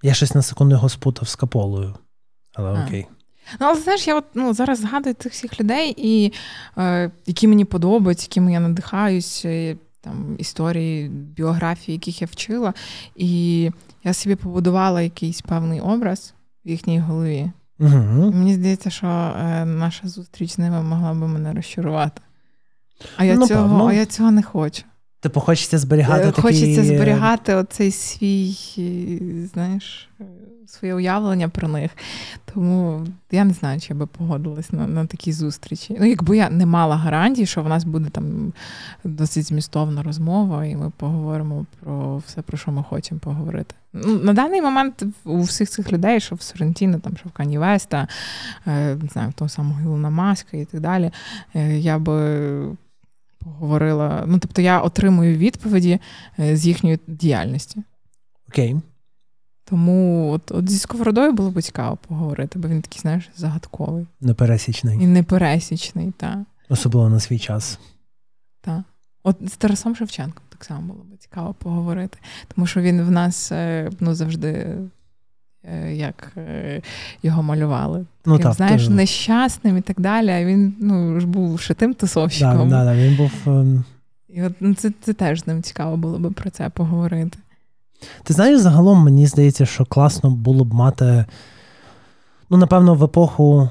Я 0.03 0.15
щось 0.15 0.35
на 0.35 0.43
секунду 0.43 0.75
його 0.75 0.89
спутав 0.89 1.29
з 1.29 1.37
Каполою. 1.37 1.95
Але 2.55 2.71
а. 2.71 2.85
окей. 2.85 3.07
Ну, 3.61 3.67
але 3.67 3.81
знаєш, 3.81 4.07
я 4.07 4.17
от 4.17 4.25
ну, 4.35 4.55
зараз 4.55 4.81
згадую 4.81 5.15
цих 5.15 5.33
всіх 5.33 5.61
людей, 5.61 5.95
і 5.97 6.33
е, 6.79 7.11
які 7.27 7.49
мені 7.49 7.65
подобаються, 7.65 8.27
якими 8.31 8.53
я 8.53 8.61
надихаюсь, 8.61 9.43
е, 9.45 9.77
там 10.01 10.37
історії, 10.39 11.09
біографії, 11.09 11.95
яких 11.95 12.23
я 12.23 12.29
вчила. 12.31 12.75
І 13.17 13.71
я 14.05 14.15
собі 14.15 14.37
побудувала 14.37 15.03
якийсь 15.03 15.41
певний 15.41 15.81
образ 15.81 16.35
в 16.65 16.69
їхній 16.69 17.01
голові. 17.01 17.51
Угу. 17.81 18.33
Мені 18.33 18.55
здається, 18.55 18.91
що 18.91 19.07
е, 19.07 19.65
наша 19.65 20.09
зустріч 20.09 20.51
з 20.51 20.59
ними 20.59 20.83
могла 20.83 21.15
би 21.15 21.29
мене 21.29 21.53
розчарувати. 21.53 22.23
А 23.17 23.25
я, 23.25 23.35
ну, 23.35 23.47
цього, 23.47 23.89
а 23.89 23.93
я 23.93 24.07
цього 24.07 24.31
не 24.31 24.43
хочу. 24.43 24.83
Типу, 25.25 25.41
хочеться 25.41 25.79
зберігати. 25.79 26.29
Е, 26.29 26.33
хочеться 26.33 26.83
такі... 26.83 26.97
зберігати 26.97 27.55
оцей 27.55 27.91
свій, 27.91 28.57
знаєш, 29.55 30.09
своє 30.67 30.95
уявлення 30.95 31.49
про 31.49 31.69
них. 31.69 31.91
Тому 32.55 33.07
я 33.31 33.45
не 33.45 33.53
знаю, 33.53 33.81
чи 33.81 33.87
я 33.95 33.99
би 33.99 34.07
погодилась 34.07 34.73
на 34.73 34.87
на 34.87 35.07
такі 35.07 35.33
зустрічі. 35.33 35.97
Ну, 36.01 36.07
якби 36.07 36.37
я 36.37 36.51
не 36.51 36.67
мала 36.67 36.97
гарантій, 36.97 37.47
що 37.47 37.63
в 37.63 37.69
нас 37.69 37.85
буде 37.85 38.11
там 38.11 38.53
досить 39.05 39.47
змістовна 39.47 40.03
розмова, 40.03 40.65
і 40.65 40.77
ми 40.77 40.93
поговоримо 40.97 41.67
про 41.81 42.17
все, 42.27 42.43
про 42.43 42.59
що 42.59 42.73
ми 42.73 42.83
хочемо 42.83 43.21
поговорити. 43.21 43.75
Ну, 43.93 44.19
На 44.19 44.33
даний 44.33 44.63
момент 44.63 45.05
у 45.25 45.41
всіх 45.41 45.71
цих 45.71 45.93
людей, 45.93 46.21
що 46.21 46.35
в 46.35 46.43
Сорентіно, 46.43 46.99
там, 46.99 47.17
що 47.17 47.29
в 47.29 47.33
Кані 47.33 47.59
Веста, 47.59 48.09
е, 48.67 48.95
не 48.95 49.09
знаю, 49.13 49.31
в 49.31 49.33
того 49.33 49.49
самого 49.49 49.81
Ілона 49.81 50.11
Маска 50.11 50.57
і 50.57 50.65
так 50.65 50.81
далі, 50.81 51.11
е, 51.55 51.79
я 51.79 51.99
би. 51.99 52.77
Поговорила, 53.45 54.25
ну 54.27 54.39
тобто 54.39 54.63
я 54.63 54.81
отримую 54.81 55.37
відповіді 55.37 55.99
е, 56.39 56.57
з 56.57 56.67
їхньої 56.67 56.99
діяльності. 57.07 57.83
Окей. 58.49 58.77
Тому 59.65 60.31
от, 60.31 60.53
от 60.53 60.71
зі 60.71 60.79
сковородою 60.79 61.33
було 61.33 61.51
б 61.51 61.63
цікаво 61.63 61.99
поговорити, 62.09 62.59
бо 62.59 62.69
він 62.69 62.83
такий, 62.83 63.01
знаєш, 63.01 63.31
загадковий. 63.37 64.07
Непересічний. 64.21 64.99
І 65.03 65.07
непересічний, 65.07 66.13
так. 66.17 66.39
Особливо 66.69 67.09
на 67.09 67.21
свій 67.21 67.39
час. 67.39 67.79
Так. 68.61 68.83
От 69.23 69.37
з 69.53 69.57
Тарасом 69.57 69.97
Шевченком 69.97 70.43
так 70.49 70.65
само 70.65 70.93
було 70.93 71.05
б 71.05 71.19
цікаво 71.19 71.55
поговорити. 71.55 72.19
Тому 72.55 72.67
що 72.67 72.81
він 72.81 73.03
в 73.03 73.11
нас 73.11 73.53
е, 73.53 73.91
ну, 74.01 74.15
завжди 74.15 74.77
як 75.93 76.33
е, 76.37 76.83
його 77.23 77.43
малювали. 77.43 78.05
Ну, 78.27 78.33
Таким, 78.33 78.43
так, 78.43 78.53
знаєш, 78.53 78.87
то- 78.87 78.93
нещасним 78.93 79.77
і 79.77 79.81
так 79.81 80.01
далі. 80.01 80.31
А 80.31 80.45
він 80.45 80.75
ну, 80.81 81.21
ж 81.21 81.27
був 81.27 81.61
шитим 81.61 81.95
тусовщиком. 81.95 82.69
Да, 82.69 82.85
да, 82.85 82.85
да, 82.85 82.95
він 82.95 83.17
був. 83.17 83.31
ем, 83.47 83.85
І 84.29 84.43
от 84.43 84.53
ну, 84.61 84.75
це, 84.75 84.93
це 85.03 85.13
теж 85.13 85.41
з 85.41 85.47
ним 85.47 85.63
цікаво 85.63 85.97
було 85.97 86.19
би 86.19 86.31
про 86.31 86.51
це 86.51 86.69
поговорити. 86.69 87.39
Ти 88.23 88.35
знаєш, 88.35 88.61
загалом 88.61 88.99
мені 88.99 89.27
здається, 89.27 89.67
що 89.67 89.85
класно 89.85 90.31
було 90.31 90.65
б 90.65 90.75
мати, 90.75 91.25
ну, 92.51 92.57
напевно, 92.57 92.95
в 92.95 93.05
епоху, 93.05 93.69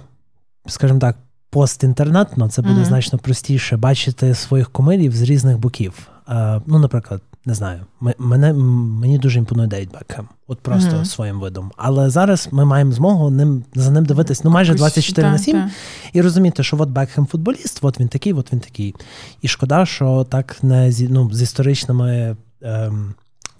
скажімо 0.68 1.00
так, 1.00 1.18
постінтернетно, 1.50 2.50
це 2.50 2.62
буде 2.62 2.74
Мгм. 2.74 2.86
значно 2.86 3.20
простіше 3.20 3.78
бачити 3.78 4.36
своїх 4.36 4.70
кумирів 4.70 5.16
з 5.16 5.22
різних 5.22 5.58
боків. 5.58 6.08
Е, 6.30 6.62
ну, 6.66 6.80
наприклад, 6.80 7.22
не 7.46 7.54
знаю, 7.54 7.80
мене, 8.18 8.54
мені 8.54 9.18
дуже 9.18 9.40
імпонує 9.40 9.68
Дейт 9.68 9.92
Бекхем, 9.92 10.28
от 10.48 10.60
просто 10.60 10.96
Мгм. 10.96 11.06
своїм 11.06 11.40
видом. 11.40 11.72
Але 11.78 12.10
зараз 12.10 12.50
ми 12.52 12.66
маємо 12.66 12.92
змогу 12.92 13.30
ним, 13.30 13.64
за 13.76 13.92
ним 13.92 14.06
дивитись 14.06 14.44
ну, 14.44 14.52
майже 14.52 14.72
Якось, 14.72 14.80
24 14.80 15.30
на 15.30 15.38
7 15.38 15.54
та. 15.54 15.70
і 16.14 16.22
розуміти, 16.22 16.64
що 16.64 16.78
от 16.80 16.90
Бекхем 16.90 17.26
футболіст, 17.26 17.80
от 17.82 18.00
він 18.00 18.08
такий, 18.08 18.34
от 18.34 18.54
він 18.54 18.60
такий. 18.60 18.96
І 19.42 19.48
шкода, 19.48 19.86
що 19.86 20.24
так 20.30 20.64
не 20.64 20.92
зі, 20.92 21.08
ну, 21.08 21.34
з 21.34 21.42
історичними 21.42 22.36
ем, 22.62 23.14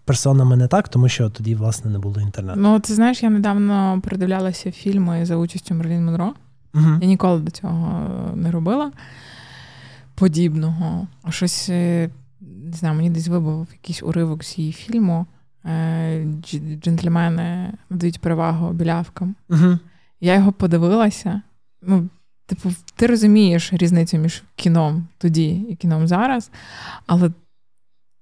персонами 0.06 0.56
не 0.56 0.68
так, 0.68 0.90
тому 0.90 1.10
що 1.10 1.30
тоді, 1.30 1.56
власне, 1.56 1.92
не 1.92 2.00
було 2.00 2.22
інтернету. 2.22 2.60
Ну, 2.60 2.80
ти 2.80 2.94
знаєш, 2.94 3.24
я 3.24 3.30
недавно 3.30 4.02
передивлялася 4.04 4.72
фільми 4.72 5.26
за 5.26 5.36
участю 5.36 5.76
Мерлін 5.76 6.06
Монро. 6.06 6.34
Угу. 6.76 6.86
Я 7.02 7.08
ніколи 7.08 7.40
до 7.40 7.52
цього 7.52 8.02
не 8.36 8.52
робила 8.52 8.92
подібного. 10.16 11.08
Щось, 11.30 11.70
е, 11.70 12.10
не 12.64 12.78
знаю, 12.78 12.96
мені 12.96 13.10
десь 13.10 13.28
вибув 13.28 13.68
якийсь 13.72 14.04
уривок 14.04 14.44
з 14.44 14.58
її 14.58 14.72
фільму. 14.72 15.26
е, 15.66 16.26
Джентльмени 16.82 17.74
надають 17.90 18.22
перевагу 18.22 18.74
білявкам. 18.74 19.36
Угу. 19.50 19.80
Я 20.22 20.34
його 20.36 20.52
подивилася. 20.52 21.42
Ну, 21.82 22.10
типу, 22.46 22.70
ти 22.96 23.08
розумієш 23.08 23.74
різницю 23.74 24.18
між 24.18 24.44
кіном 24.56 25.08
тоді 25.18 25.50
і 25.50 25.76
кіном 25.76 26.08
зараз, 26.08 26.52
але 27.08 27.32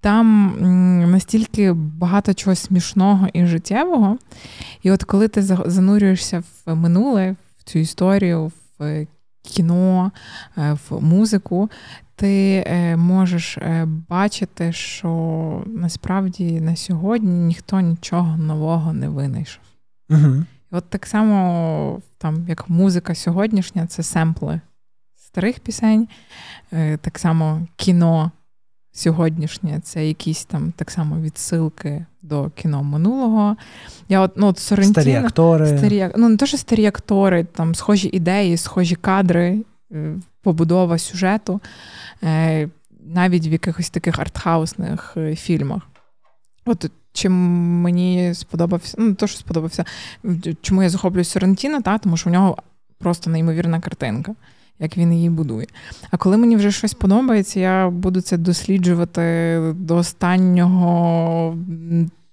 там 0.01 0.55
настільки 1.11 1.73
багато 1.73 2.33
чогось 2.33 2.59
смішного 2.59 3.27
і 3.33 3.45
життєвого. 3.45 4.17
І 4.83 4.91
от 4.91 5.03
коли 5.03 5.27
ти 5.27 5.41
занурюєшся 5.41 6.43
в 6.65 6.75
минуле, 6.75 7.35
в 7.57 7.63
цю 7.63 7.79
історію, 7.79 8.51
в 8.79 9.05
кіно, 9.43 10.11
е, 10.57 10.77
в 10.89 11.01
музику, 11.03 11.69
ти 12.21 12.63
е, 12.67 12.97
можеш 12.97 13.57
е, 13.57 13.87
бачити, 14.09 14.73
що 14.73 15.63
насправді 15.67 16.61
на 16.61 16.75
сьогодні 16.75 17.31
ніхто 17.31 17.79
нічого 17.79 18.37
нового 18.37 18.93
не 18.93 19.09
винайшов. 19.09 19.63
Угу. 20.09 20.35
І 20.71 20.75
от 20.75 20.83
так 20.89 21.05
само, 21.05 22.01
там, 22.17 22.45
як 22.47 22.69
музика 22.69 23.15
сьогоднішня, 23.15 23.87
це 23.87 24.03
семпли 24.03 24.61
старих 25.15 25.59
пісень, 25.59 26.07
е, 26.73 26.97
так 26.97 27.19
само 27.19 27.67
кіно 27.75 28.31
сьогоднішнє, 28.91 29.79
це 29.83 30.07
якісь 30.07 30.45
там 30.45 30.73
так 30.75 30.91
само 30.91 31.19
відсилки 31.19 32.05
до 32.21 32.49
кіно 32.49 32.83
минулого. 32.83 33.55
Я 34.09 34.21
от, 34.21 34.31
ну, 34.35 34.47
от 34.47 34.59
Старі 34.59 35.13
актори. 35.15 35.77
старі, 35.77 36.09
ну 36.17 36.29
не 36.29 36.37
то, 36.37 36.45
що 36.45 36.57
старі 36.57 36.85
актори, 36.85 37.43
там 37.43 37.75
схожі 37.75 38.09
ідеї, 38.13 38.57
схожі 38.57 38.95
кадри, 38.95 39.63
побудова 40.41 40.97
сюжету, 40.97 41.61
навіть 43.05 43.47
в 43.47 43.51
якихось 43.51 43.89
таких 43.89 44.19
артхаусних 44.19 45.13
е, 45.17 45.35
фільмах. 45.35 45.81
От 46.65 46.91
чим 47.13 47.33
мені 47.81 48.33
сподобався, 48.33 48.95
ну 48.99 49.13
то, 49.13 49.27
що 49.27 49.37
сподобався, 49.37 49.85
чому 50.61 50.83
я 50.83 50.89
захоплююсь 50.89 51.29
Соррентіно, 51.29 51.81
та, 51.81 51.97
тому 51.97 52.17
що 52.17 52.29
в 52.29 52.33
нього 52.33 52.57
просто 52.97 53.29
неймовірна 53.29 53.79
картинка, 53.79 54.35
як 54.79 54.97
він 54.97 55.13
її 55.13 55.29
будує. 55.29 55.67
А 56.11 56.17
коли 56.17 56.37
мені 56.37 56.55
вже 56.55 56.71
щось 56.71 56.93
подобається, 56.93 57.59
я 57.59 57.89
буду 57.89 58.21
це 58.21 58.37
досліджувати 58.37 59.59
до 59.75 59.95
останнього 59.95 61.57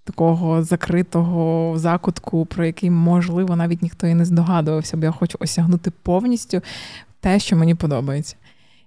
такого 0.05 0.62
закритого 0.62 1.78
закутку, 1.78 2.47
про 2.47 2.66
який, 2.66 2.91
можливо, 2.91 3.57
навіть 3.57 3.82
ніхто 3.82 4.07
і 4.07 4.14
не 4.14 4.24
здогадувався, 4.24 4.97
бо 4.97 5.05
я 5.05 5.11
хочу 5.11 5.39
осягнути 5.41 5.91
повністю 6.03 6.61
те, 7.20 7.39
що 7.39 7.57
мені 7.57 7.74
подобається. 7.74 8.36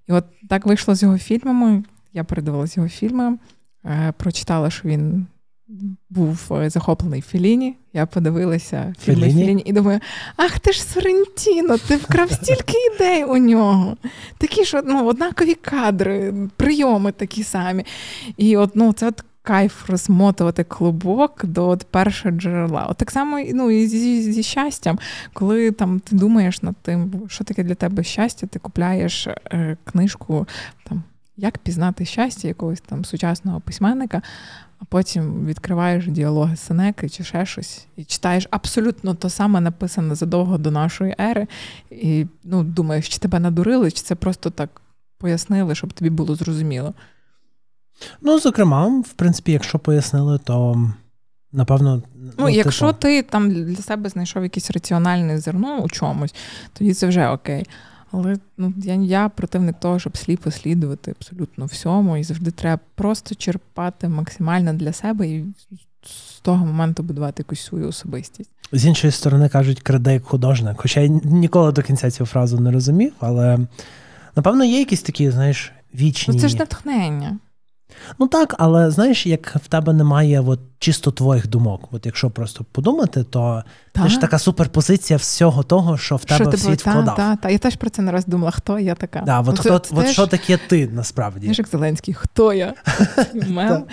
І 0.07 0.11
от 0.13 0.25
так 0.49 0.65
вийшло 0.65 0.95
з 0.95 1.03
його 1.03 1.17
фільмами. 1.17 1.83
Я 2.13 2.23
передивилася 2.23 2.73
його 2.79 2.89
фільми, 2.89 3.37
е, 3.85 4.13
прочитала, 4.17 4.69
що 4.69 4.87
він 4.87 5.27
був 6.09 6.53
е, 6.53 6.69
захоплений 6.69 7.21
Філіні. 7.21 7.75
Я 7.93 8.05
подивилася 8.05 8.93
фільми 8.99 9.21
Феліні? 9.21 9.41
Філіні 9.41 9.63
і 9.65 9.73
думаю: 9.73 9.99
ах 10.35 10.59
ти 10.59 10.71
ж 10.71 10.83
Сорентіно, 10.83 11.77
ти 11.77 11.95
вкрав 11.95 12.31
стільки 12.31 12.73
ідей 12.95 13.23
у 13.23 13.37
нього. 13.37 13.97
Такі 14.37 14.65
ж 14.65 14.81
ну, 14.85 15.07
однакові 15.07 15.53
кадри, 15.53 16.33
прийоми 16.55 17.11
такі 17.11 17.43
самі. 17.43 17.85
І 18.37 18.57
от, 18.57 18.71
ну, 18.75 18.93
це 18.93 19.07
от 19.07 19.23
кайф 19.41 19.89
розмотувати 19.89 20.63
клубок 20.63 21.45
до 21.45 21.67
от 21.67 21.83
першого 21.83 22.35
джерела. 22.37 22.85
От 22.85 22.97
так 22.97 23.11
само 23.11 23.39
ну, 23.53 23.71
і 23.71 23.87
зі, 23.87 24.31
зі 24.31 24.43
щастям, 24.43 24.99
коли 25.33 25.71
там 25.71 25.99
ти 25.99 26.15
думаєш 26.15 26.61
над 26.61 26.75
тим, 26.81 27.21
що 27.27 27.43
таке 27.43 27.63
для 27.63 27.75
тебе 27.75 28.03
щастя, 28.03 28.47
ти 28.47 28.59
купляєш 28.59 29.27
е, 29.27 29.77
книжку 29.83 30.47
там. 30.83 31.03
Як 31.37 31.57
пізнати 31.57 32.05
щастя 32.05 32.47
якогось 32.47 32.81
там 32.81 33.05
сучасного 33.05 33.59
письменника, 33.59 34.21
а 34.79 34.85
потім 34.85 35.45
відкриваєш 35.45 36.07
діалоги 36.07 36.55
Сенеки 36.55 37.09
чи 37.09 37.23
ще 37.23 37.45
щось, 37.45 37.87
і 37.95 38.03
читаєш 38.03 38.47
абсолютно 38.51 39.13
то 39.13 39.29
саме 39.29 39.61
написане 39.61 40.15
задовго 40.15 40.57
до 40.57 40.71
нашої 40.71 41.15
ери, 41.19 41.47
і 41.91 42.25
ну, 42.43 42.63
думаєш, 42.63 43.09
чи 43.09 43.19
тебе 43.19 43.39
надурили, 43.39 43.91
чи 43.91 44.01
це 44.01 44.15
просто 44.15 44.49
так 44.49 44.81
пояснили, 45.17 45.75
щоб 45.75 45.93
тобі 45.93 46.09
було 46.09 46.35
зрозуміло. 46.35 46.93
Ну, 48.21 48.39
зокрема, 48.39 48.87
в 48.87 49.13
принципі, 49.13 49.51
якщо 49.51 49.79
пояснили, 49.79 50.39
то 50.43 50.87
напевно. 51.51 52.01
Ну, 52.37 52.49
якщо 52.49 52.87
типу, 52.87 52.99
ти 52.99 53.23
там 53.23 53.65
для 53.65 53.83
себе 53.83 54.09
знайшов 54.09 54.43
якесь 54.43 54.71
раціональне 54.71 55.39
зерно 55.39 55.77
у 55.77 55.89
чомусь, 55.89 56.35
тоді 56.73 56.93
це 56.93 57.07
вже 57.07 57.27
окей. 57.27 57.65
Але 58.11 58.37
ну, 58.57 58.73
я, 58.77 58.93
я 58.93 59.29
противник 59.29 59.79
того, 59.79 59.99
щоб 59.99 60.17
сліпо 60.17 60.51
слідувати 60.51 61.11
абсолютно 61.11 61.65
всьому, 61.65 62.17
і 62.17 62.23
завжди 62.23 62.51
треба 62.51 62.79
просто 62.95 63.35
черпати 63.35 64.07
максимально 64.07 64.73
для 64.73 64.93
себе 64.93 65.27
і 65.27 65.45
з 66.05 66.39
того 66.39 66.65
моменту 66.65 67.03
будувати 67.03 67.35
якусь 67.37 67.61
свою 67.61 67.87
особистість. 67.87 68.49
з 68.71 68.85
іншої 68.85 69.11
сторони 69.11 69.49
кажуть, 69.49 69.81
краде 69.81 70.13
як 70.13 70.23
художник. 70.23 70.73
Хоча 70.77 70.99
я 70.99 71.07
ніколи 71.23 71.71
до 71.71 71.81
кінця 71.81 72.11
цю 72.11 72.25
фразу 72.25 72.59
не 72.59 72.71
розумів, 72.71 73.13
але 73.19 73.59
напевно 74.35 74.63
є 74.63 74.79
якісь 74.79 75.01
такі, 75.01 75.31
знаєш, 75.31 75.71
вічні. 75.95 76.33
Ну 76.33 76.41
це 76.41 76.47
ж 76.47 76.57
натхнення. 76.57 77.37
Ну 78.19 78.27
так, 78.27 78.55
але 78.59 78.91
знаєш, 78.91 79.25
як 79.27 79.55
в 79.55 79.67
тебе 79.67 79.93
немає 79.93 80.41
от, 80.41 80.59
чисто 80.79 81.11
твоїх 81.11 81.47
думок. 81.47 81.89
От 81.91 82.05
якщо 82.05 82.29
просто 82.29 82.65
подумати, 82.71 83.23
то 83.23 83.63
це 83.95 84.09
ж 84.09 84.21
така 84.21 84.39
суперпозиція 84.39 85.17
всього 85.17 85.63
того, 85.63 85.97
що 85.97 86.15
в 86.15 86.25
тебе 86.25 86.49
в 86.51 86.59
світ 86.59 86.79
та, 86.83 86.91
вкладав. 86.91 87.15
та, 87.15 87.35
та. 87.35 87.49
Я 87.49 87.57
теж 87.57 87.75
про 87.75 87.89
це 87.89 88.01
не 88.01 88.11
раз 88.11 88.25
думала, 88.25 88.51
хто 88.51 88.79
я 88.79 88.95
така. 88.95 89.21
Да, 89.25 89.39
от, 89.39 89.45
Ну, 89.45 89.53
хто, 89.53 89.63
це 89.63 89.71
от 89.71 90.05
теж- 90.05 90.13
що 90.13 90.27
таке 90.27 90.59
ти 90.67 90.87
насправді? 90.87 91.47
Як 91.47 91.67
Зеленський, 91.67 92.13
хто 92.13 92.53
я? 92.53 92.73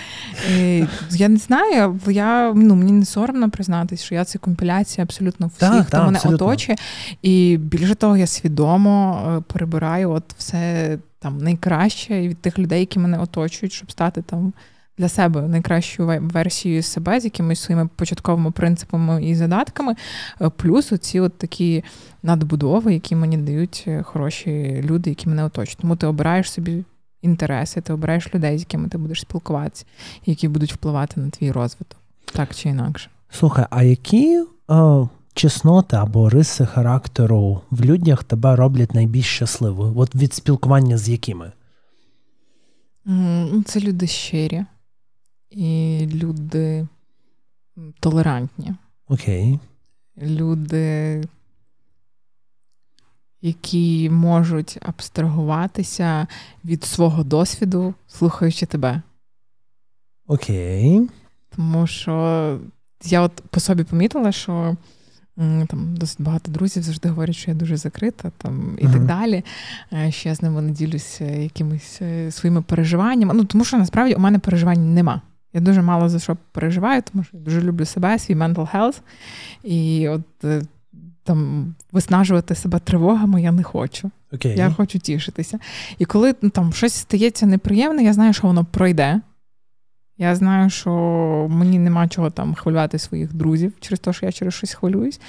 Я 1.10 1.28
не 1.28 1.36
знаю, 1.36 2.00
я, 2.06 2.52
ну, 2.56 2.74
мені 2.74 2.92
не 2.92 3.04
соромно 3.04 3.50
признатись, 3.50 4.02
що 4.02 4.14
я 4.14 4.24
це 4.24 4.38
компіляція 4.38 5.04
абсолютно 5.04 5.50
всіх, 5.56 5.86
хто 5.86 6.02
мене 6.02 6.20
оточує. 6.24 6.78
І 7.22 7.56
більше 7.60 7.94
того, 7.94 8.16
я 8.16 8.26
свідомо 8.26 9.22
е, 9.38 9.40
перебираю 9.52 10.10
от 10.10 10.24
все 10.38 10.98
там 11.18 11.38
найкраще 11.38 12.28
від 12.28 12.38
тих 12.38 12.58
людей, 12.58 12.80
які 12.80 12.98
мене 12.98 13.18
оточують, 13.18 13.72
щоб 13.72 13.90
стати 13.90 14.22
там. 14.22 14.52
Для 14.98 15.08
себе 15.08 15.42
найкращою 15.42 16.20
версією 16.22 16.82
себе 16.82 17.20
з 17.20 17.24
якимись 17.24 17.60
своїми 17.60 17.88
початковими 17.96 18.50
принципами 18.50 19.24
і 19.24 19.34
задатками, 19.34 19.94
Е, 20.40 20.48
плюс 20.48 20.92
оці 20.92 21.20
от 21.20 21.38
такі 21.38 21.84
надбудови, 22.22 22.94
які 22.94 23.16
мені 23.16 23.36
дають 23.36 23.84
е, 23.86 24.02
хороші 24.02 24.82
люди, 24.84 25.10
які 25.10 25.28
мене 25.28 25.44
оточують. 25.44 25.78
Тому 25.80 25.96
ти 25.96 26.06
обираєш 26.06 26.52
собі 26.52 26.84
інтереси, 27.22 27.80
ти 27.80 27.92
обираєш 27.92 28.34
людей, 28.34 28.58
з 28.58 28.60
якими 28.60 28.88
ти 28.88 28.98
будеш 28.98 29.20
спілкуватися, 29.20 29.84
які 30.26 30.48
будуть 30.48 30.72
впливати 30.72 31.20
на 31.20 31.30
твій 31.30 31.52
розвиток, 31.52 31.98
так 32.24 32.54
чи 32.54 32.68
інакше. 32.68 33.10
Слухай, 33.30 33.66
а 33.70 33.82
які 33.82 34.44
е, 34.70 35.08
чесноти 35.38 35.96
або 35.96 36.28
риси 36.28 36.66
характеру 36.66 37.60
в 37.70 37.84
людях 37.84 38.24
тебе 38.24 38.56
роблять 38.56 38.94
найбільш 38.94 39.26
щасливою? 39.26 39.98
От 39.98 40.14
від 40.14 40.34
спілкування 40.34 40.98
з 40.98 41.08
якими? 41.08 41.52
Ну, 43.04 43.62
Це 43.62 43.80
люди 43.80 44.06
щирі 44.06 44.64
і 45.50 46.00
люди 46.12 46.86
толерантні, 48.00 48.74
Окей. 49.08 49.58
люди, 50.22 51.24
які 53.42 54.10
можуть 54.10 54.78
абстрагуватися 54.82 56.26
від 56.64 56.84
свого 56.84 57.24
досвіду, 57.24 57.94
слухаючи 58.08 58.66
тебе. 58.66 59.02
Окей. 60.26 61.08
Тому 61.56 61.86
що 61.86 62.58
я 63.04 63.20
от 63.20 63.32
по 63.50 63.60
собі 63.60 63.84
помітила, 63.84 64.32
що 64.32 64.76
там 65.68 65.94
досить 65.96 66.20
багато 66.20 66.52
друзів 66.52 66.82
завжди 66.82 67.08
говорять, 67.08 67.36
що 67.36 67.50
я 67.50 67.56
дуже 67.56 67.76
закрита 67.76 68.30
там 68.38 68.78
і 68.78 68.86
uh-huh. 68.86 68.92
так 68.92 69.04
далі. 69.04 69.44
Е, 69.92 70.10
що 70.10 70.28
я 70.28 70.34
з 70.34 70.42
ними 70.42 70.62
не 70.62 70.70
ділюся 70.70 71.24
якимись 71.24 71.98
е, 72.02 72.30
своїми 72.30 72.62
переживаннями. 72.62 73.34
Ну 73.34 73.44
тому 73.44 73.64
що 73.64 73.78
насправді 73.78 74.14
у 74.14 74.18
мене 74.18 74.38
переживань 74.38 74.94
нема. 74.94 75.20
Я 75.52 75.60
дуже 75.60 75.82
мало 75.82 76.08
за 76.08 76.18
що 76.18 76.36
переживаю, 76.52 77.02
тому 77.12 77.24
що 77.24 77.36
я 77.36 77.42
дуже 77.42 77.62
люблю 77.62 77.84
себе, 77.84 78.18
свій 78.18 78.34
mental 78.34 78.74
health. 78.74 79.00
І 79.62 80.08
от 80.08 80.44
е, 80.44 80.62
там 81.24 81.74
виснажувати 81.92 82.54
себе 82.54 82.78
тривогами 82.78 83.42
я 83.42 83.52
не 83.52 83.62
хочу. 83.62 84.10
Okay. 84.32 84.56
Я 84.56 84.70
хочу 84.70 84.98
тішитися. 84.98 85.58
І 85.98 86.04
коли 86.04 86.34
ну, 86.42 86.50
там 86.50 86.72
щось 86.72 86.94
стається 86.94 87.46
неприємне, 87.46 88.04
я 88.04 88.12
знаю, 88.12 88.32
що 88.32 88.46
воно 88.46 88.64
пройде. 88.64 89.20
Я 90.18 90.34
знаю, 90.36 90.70
що 90.70 90.90
мені 91.50 91.78
нема 91.78 92.08
чого 92.08 92.30
там 92.30 92.54
хвилювати 92.54 92.98
своїх 92.98 93.34
друзів 93.34 93.72
через 93.80 94.00
те, 94.00 94.12
що 94.12 94.26
я 94.26 94.32
через 94.32 94.54
щось 94.54 94.74
хвилююсь. 94.74 95.20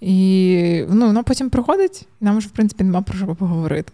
І 0.00 0.84
ну, 0.88 1.06
воно 1.06 1.24
потім 1.24 1.50
приходить, 1.50 2.08
нам 2.20 2.38
вже, 2.38 2.48
в 2.48 2.50
принципі, 2.50 2.84
нема 2.84 3.02
про 3.02 3.18
що 3.18 3.34
поговорити. 3.34 3.92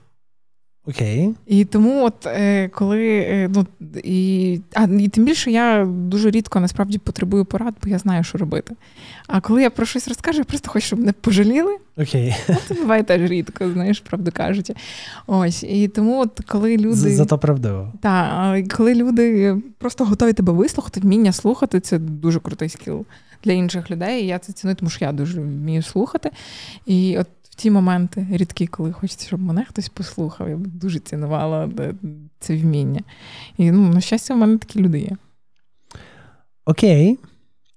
Окей. 0.89 1.34
І 1.47 1.64
тому, 1.64 2.05
от 2.05 2.26
е, 2.26 2.68
коли 2.68 3.18
е, 3.18 3.51
ну 3.55 3.66
і 4.05 4.61
а 4.74 4.84
і 4.84 5.09
тим 5.09 5.24
більше 5.24 5.51
я 5.51 5.84
дуже 5.84 6.30
рідко 6.30 6.61
насправді 6.61 6.99
потребую 6.99 7.45
порад, 7.45 7.74
бо 7.82 7.89
я 7.89 7.99
знаю, 7.99 8.24
що 8.24 8.39
робити. 8.39 8.74
А 9.26 9.41
коли 9.41 9.62
я 9.62 9.70
про 9.70 9.87
щось 9.87 10.09
розкажу, 10.09 10.39
я 10.39 10.45
просто 10.45 10.70
хочу, 10.70 10.87
щоб 10.87 10.99
мене 10.99 11.12
пожаліли. 11.12 11.76
Окей. 11.97 12.37
Ну, 12.49 12.57
Це 12.68 12.74
буває 12.74 13.03
теж 13.03 13.30
рідко, 13.30 13.72
знаєш, 13.72 14.01
правду 14.01 14.30
кажучи. 14.34 14.74
Ось 15.26 15.62
і 15.62 15.89
тому, 15.89 16.20
от 16.20 16.41
коли 16.49 16.76
люди 16.76 16.95
зато 16.95 17.39
правдиво. 17.39 17.93
Так, 18.01 18.68
коли 18.68 18.95
люди 18.95 19.57
просто 19.78 20.05
готові 20.05 20.32
тебе 20.32 20.53
вислухати, 20.53 21.01
вміння 21.01 21.32
слухати, 21.32 21.80
це 21.80 21.99
дуже 21.99 22.41
крутий 22.41 22.68
скіл 22.68 23.07
для 23.45 23.53
інших 23.53 23.91
людей. 23.91 24.24
І 24.24 24.26
я 24.26 24.39
це 24.39 24.53
ціную, 24.53 24.76
тому 24.76 24.91
що 24.91 25.05
я 25.05 25.12
дуже 25.12 25.41
вмію 25.41 25.82
слухати. 25.82 26.30
І 26.87 27.18
от 27.18 27.26
ті 27.57 27.70
моменти 27.70 28.26
рідкі, 28.30 28.66
коли 28.66 28.92
хочеться, 28.92 29.26
щоб 29.26 29.40
мене 29.40 29.64
хтось 29.64 29.88
послухав. 29.88 30.48
Я 30.48 30.57
б 30.57 30.66
дуже 30.66 30.98
цінувала 30.98 31.68
е, 31.78 31.94
це 32.40 32.57
вміння. 32.57 33.00
І 33.57 33.70
ну, 33.70 33.88
на 33.88 34.00
щастя, 34.00 34.34
в 34.34 34.38
мене 34.38 34.59
такі 34.59 34.80
люди 34.80 35.00
є. 35.00 35.16
Окей, 36.64 37.18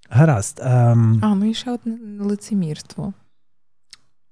гаразд. 0.09 0.61
Um... 0.65 1.19
А, 1.21 1.35
ну 1.35 1.45
і 1.45 1.53
ще 1.53 1.71
одне 1.71 1.97
лицемірство. 2.23 3.13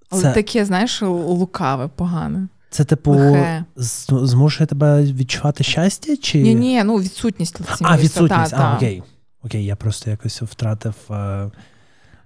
Але 0.09 0.21
це... 0.21 0.33
таке, 0.33 0.65
знаєш, 0.65 1.01
лукаве, 1.01 1.87
погане. 1.87 2.47
Це, 2.69 2.85
типу, 2.85 3.37
змушує 3.75 4.67
тебе 4.67 5.03
відчувати 5.03 5.63
щастя? 5.63 6.17
чи... 6.17 6.41
Ні, 6.41 6.55
ні, 6.55 6.83
ну 6.83 6.97
відсутність 6.97 7.59
лицемірства. 7.59 7.89
А, 7.91 7.97
відсутність, 7.97 8.51
та, 8.51 8.57
а, 8.57 8.69
та. 8.71 8.75
окей. 8.75 9.03
Окей, 9.43 9.65
я 9.65 9.75
просто 9.75 10.09
якось 10.09 10.41
втратив. 10.41 10.95
Uh, 11.09 11.51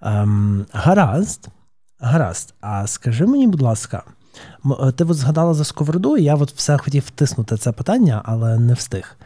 um, 0.02 0.66
гаразд. 0.72 1.48
Гаразд, 2.02 2.54
а 2.62 2.88
скажи 2.88 3.26
мені, 3.26 3.48
будь 3.48 3.62
ласка, 3.62 4.04
е, 4.82 4.92
ти 4.92 5.04
от 5.04 5.14
згадала 5.14 5.54
за 5.54 5.64
сковороду, 5.64 6.18
я 6.18 6.36
от 6.36 6.52
все 6.52 6.78
хотів 6.78 7.04
втиснути 7.08 7.58
це 7.58 7.72
питання, 7.72 8.22
але 8.26 8.60
не 8.60 8.74
встиг. 8.74 9.18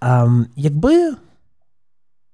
А, 0.00 0.28
Якби, 0.56 1.14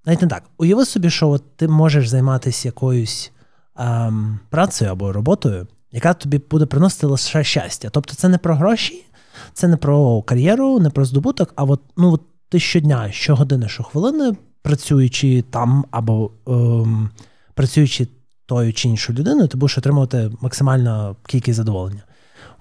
навіть 0.04 0.22
не 0.22 0.28
так, 0.28 0.42
уяви 0.58 0.84
собі, 0.84 1.10
що 1.10 1.28
от 1.28 1.56
ти 1.56 1.68
можеш 1.68 2.08
займатися 2.08 2.68
якоюсь 2.68 3.32
а, 3.74 4.10
працею 4.50 4.90
або 4.90 5.12
роботою, 5.12 5.66
яка 5.92 6.14
тобі 6.14 6.38
буде 6.50 6.66
приносити 6.66 7.06
лише 7.06 7.44
щастя. 7.44 7.88
Тобто 7.90 8.14
це 8.14 8.28
не 8.28 8.38
про 8.38 8.54
гроші, 8.54 9.04
це 9.52 9.68
не 9.68 9.76
про 9.76 10.22
кар'єру, 10.22 10.80
не 10.80 10.90
про 10.90 11.04
здобуток, 11.04 11.52
а 11.56 11.64
от, 11.64 11.80
ну, 11.96 12.12
от 12.12 12.22
ти 12.48 12.60
щодня, 12.60 13.12
щогодини, 13.12 13.68
щохвилини, 13.68 14.36
працюючи 14.62 15.44
там 15.50 15.84
або 15.90 16.30
ем, 16.46 17.10
працюючи 17.54 18.08
тою 18.48 18.72
чи 18.72 18.88
іншою 18.88 19.18
людиною, 19.18 19.48
ти 19.48 19.56
будеш 19.56 19.78
отримувати 19.78 20.30
максимальну 20.40 21.16
кількість 21.26 21.56
задоволення. 21.56 22.02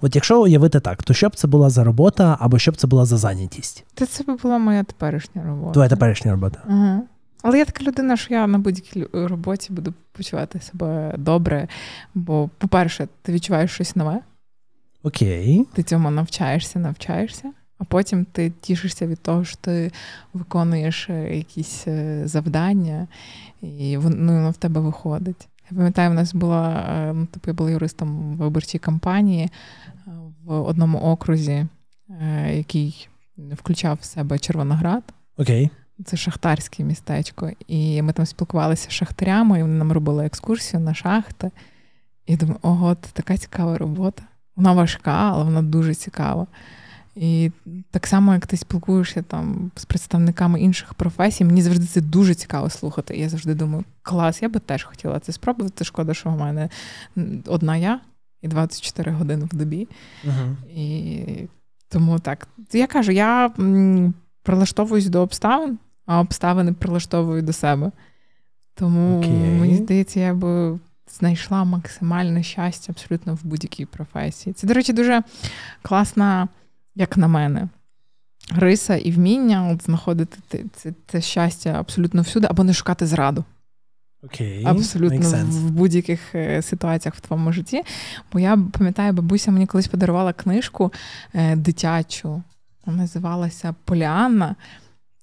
От 0.00 0.14
якщо 0.14 0.42
уявити 0.42 0.80
так, 0.80 1.02
то 1.02 1.14
що 1.14 1.28
б 1.28 1.36
це 1.36 1.48
була 1.48 1.70
за 1.70 1.84
робота, 1.84 2.36
або 2.40 2.58
що 2.58 2.72
б 2.72 2.76
це 2.76 2.86
була 2.86 3.04
за 3.04 3.16
зайнятість? 3.16 3.84
Та 3.94 4.06
це 4.06 4.24
б 4.24 4.38
була 4.42 4.58
моя 4.58 4.84
теперішня 4.84 5.42
робота. 5.44 5.72
Твоя 5.72 5.88
теперішня 5.88 6.30
робота. 6.30 6.62
Угу. 6.68 7.02
Але 7.42 7.58
я 7.58 7.64
така 7.64 7.84
людина, 7.84 8.16
що 8.16 8.34
я 8.34 8.46
на 8.46 8.58
будь-якій 8.58 9.06
роботі 9.12 9.72
буду 9.72 9.94
почувати 10.12 10.60
себе 10.60 11.14
добре. 11.18 11.68
Бо, 12.14 12.50
по-перше, 12.58 13.08
ти 13.22 13.32
відчуваєш 13.32 13.70
щось 13.70 13.96
нове. 13.96 14.20
Окей. 15.02 15.66
Ти 15.74 15.82
цьому 15.82 16.10
навчаєшся, 16.10 16.78
навчаєшся, 16.78 17.52
а 17.78 17.84
потім 17.84 18.26
ти 18.32 18.52
тішишся 18.60 19.06
від 19.06 19.20
того, 19.20 19.44
що 19.44 19.56
ти 19.60 19.92
виконуєш 20.34 21.10
е, 21.10 21.36
якісь 21.36 21.84
е, 21.86 22.22
завдання, 22.24 23.08
і 23.62 23.96
воно 23.96 24.32
ну, 24.32 24.50
в 24.50 24.56
тебе 24.56 24.80
виходить. 24.80 25.48
Я 25.70 25.76
пам'ятаю, 25.76 26.10
в 26.10 26.14
нас 26.14 26.34
була 26.34 26.86
е, 26.88 27.12
ну, 27.12 27.26
типу, 27.26 27.50
я 27.50 27.54
була 27.54 27.70
юристом 27.70 28.08
в 28.08 28.36
виборчій 28.36 28.78
кампанії 28.78 29.44
е, 29.44 30.10
в 30.44 30.52
одному 30.52 30.98
окрузі, 30.98 31.66
е, 32.10 32.56
який 32.56 33.08
включав 33.52 33.98
в 34.00 34.04
себе 34.04 34.38
Червоноград. 34.38 35.02
Окей. 35.36 35.70
Це 36.04 36.16
шахтарське 36.16 36.84
містечко. 36.84 37.50
І 37.66 38.02
ми 38.02 38.12
там 38.12 38.26
спілкувалися 38.26 38.90
з 38.90 38.92
шахтарями, 38.92 39.58
і 39.58 39.62
вони 39.62 39.74
нам 39.74 39.92
робили 39.92 40.26
екскурсію 40.26 40.80
на 40.80 40.94
шахти. 40.94 41.50
І 42.26 42.36
думаю, 42.36 42.58
ого, 42.62 42.94
це 42.94 43.10
така 43.12 43.36
цікава 43.36 43.78
робота. 43.78 44.22
Вона 44.56 44.72
важка, 44.72 45.30
але 45.32 45.44
вона 45.44 45.62
дуже 45.62 45.94
цікава. 45.94 46.46
І 47.20 47.52
так 47.90 48.06
само, 48.06 48.34
як 48.34 48.46
ти 48.46 48.56
спілкуєшся 48.56 49.22
там 49.22 49.70
з 49.76 49.84
представниками 49.84 50.60
інших 50.60 50.94
професій, 50.94 51.44
мені 51.44 51.62
завжди 51.62 51.86
це 51.86 52.00
дуже 52.00 52.34
цікаво 52.34 52.70
слухати. 52.70 53.16
І 53.16 53.20
я 53.20 53.28
завжди 53.28 53.54
думаю, 53.54 53.84
клас, 54.02 54.42
я 54.42 54.48
би 54.48 54.60
теж 54.60 54.84
хотіла 54.84 55.20
це 55.20 55.32
спробувати. 55.32 55.84
Шкода, 55.84 56.14
що 56.14 56.30
в 56.30 56.38
мене 56.38 56.68
одна 57.46 57.76
я 57.76 58.00
і 58.42 58.48
24 58.48 59.12
години 59.12 59.48
в 59.52 59.56
добі. 59.56 59.88
Uh-huh. 60.24 60.54
І 60.74 61.48
тому 61.88 62.18
так. 62.18 62.48
Я 62.72 62.86
кажу, 62.86 63.12
я 63.12 63.50
прилаштовуюсь 64.42 65.06
до 65.06 65.20
обставин, 65.20 65.78
а 66.06 66.20
обставини 66.20 66.72
прилаштовую 66.72 67.42
до 67.42 67.52
себе. 67.52 67.90
Тому 68.74 69.20
okay. 69.20 69.60
мені 69.60 69.76
здається, 69.76 70.20
я 70.20 70.34
би. 70.34 70.78
Знайшла 71.18 71.64
максимальне 71.64 72.42
щастя 72.42 72.92
абсолютно 72.92 73.34
в 73.34 73.44
будь-якій 73.44 73.86
професії. 73.86 74.54
Це, 74.54 74.66
до 74.66 74.74
речі, 74.74 74.92
дуже 74.92 75.22
класна 75.82 76.48
як 76.98 77.16
на 77.16 77.28
мене. 77.28 77.68
Риса 78.50 78.96
і 78.96 79.10
вміння 79.10 79.68
от 79.72 79.84
знаходити 79.84 80.64
це, 80.76 80.92
це 81.06 81.20
щастя 81.20 81.70
абсолютно 81.70 82.22
всюди, 82.22 82.46
або 82.50 82.64
не 82.64 82.74
шукати 82.74 83.06
зраду. 83.06 83.44
Okay, 84.22 84.68
Абсолютно 84.68 85.30
в, 85.30 85.44
в 85.44 85.70
будь-яких 85.70 86.34
е, 86.34 86.62
ситуаціях 86.62 87.14
в 87.14 87.20
твоєму 87.20 87.52
житті. 87.52 87.82
Бо 88.32 88.40
я 88.40 88.58
пам'ятаю, 88.72 89.12
бабуся 89.12 89.50
мені 89.50 89.66
колись 89.66 89.88
подарувала 89.88 90.32
книжку 90.32 90.92
е, 91.34 91.56
дитячу, 91.56 92.42
вона 92.86 92.98
називалася 92.98 93.74
Поліанна. 93.84 94.56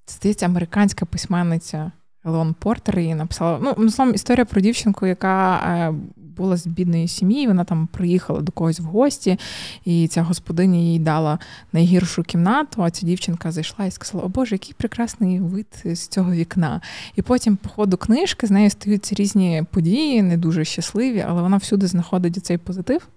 Це 0.04 0.16
здається, 0.16 0.46
американська 0.46 1.06
письменниця 1.06 1.92
Елон 2.24 2.54
Портер 2.54 2.98
її 2.98 3.14
написала. 3.14 3.74
Ну, 3.78 3.90
словом, 3.90 4.14
історія 4.14 4.44
про 4.44 4.60
дівчинку, 4.60 5.06
яка 5.06 5.56
е, 5.56 5.94
була 6.36 6.56
з 6.56 6.66
бідної 6.66 7.08
сім'ї, 7.08 7.46
вона 7.46 7.64
там 7.64 7.88
приїхала 7.92 8.40
до 8.40 8.52
когось 8.52 8.80
в 8.80 8.84
гості, 8.84 9.38
і 9.84 10.08
ця 10.08 10.22
господиня 10.22 10.78
їй 10.78 10.98
дала 10.98 11.38
найгіршу 11.72 12.22
кімнату. 12.22 12.82
А 12.82 12.90
ця 12.90 13.06
дівчинка 13.06 13.52
зайшла 13.52 13.84
і 13.84 13.90
сказала: 13.90 14.24
О 14.24 14.28
Боже, 14.28 14.54
який 14.54 14.74
прекрасний 14.78 15.40
вид 15.40 15.82
з 15.84 16.08
цього 16.08 16.32
вікна. 16.32 16.80
І 17.16 17.22
потім, 17.22 17.56
по 17.56 17.68
ходу 17.68 17.96
книжки, 17.96 18.46
з 18.46 18.50
нею 18.50 18.70
стаються 18.70 19.14
різні 19.14 19.64
події, 19.70 20.22
не 20.22 20.36
дуже 20.36 20.64
щасливі, 20.64 21.24
але 21.28 21.42
вона 21.42 21.56
всюди 21.56 21.86
знаходить 21.86 22.46
цей 22.46 22.58
позитив. 22.58 23.08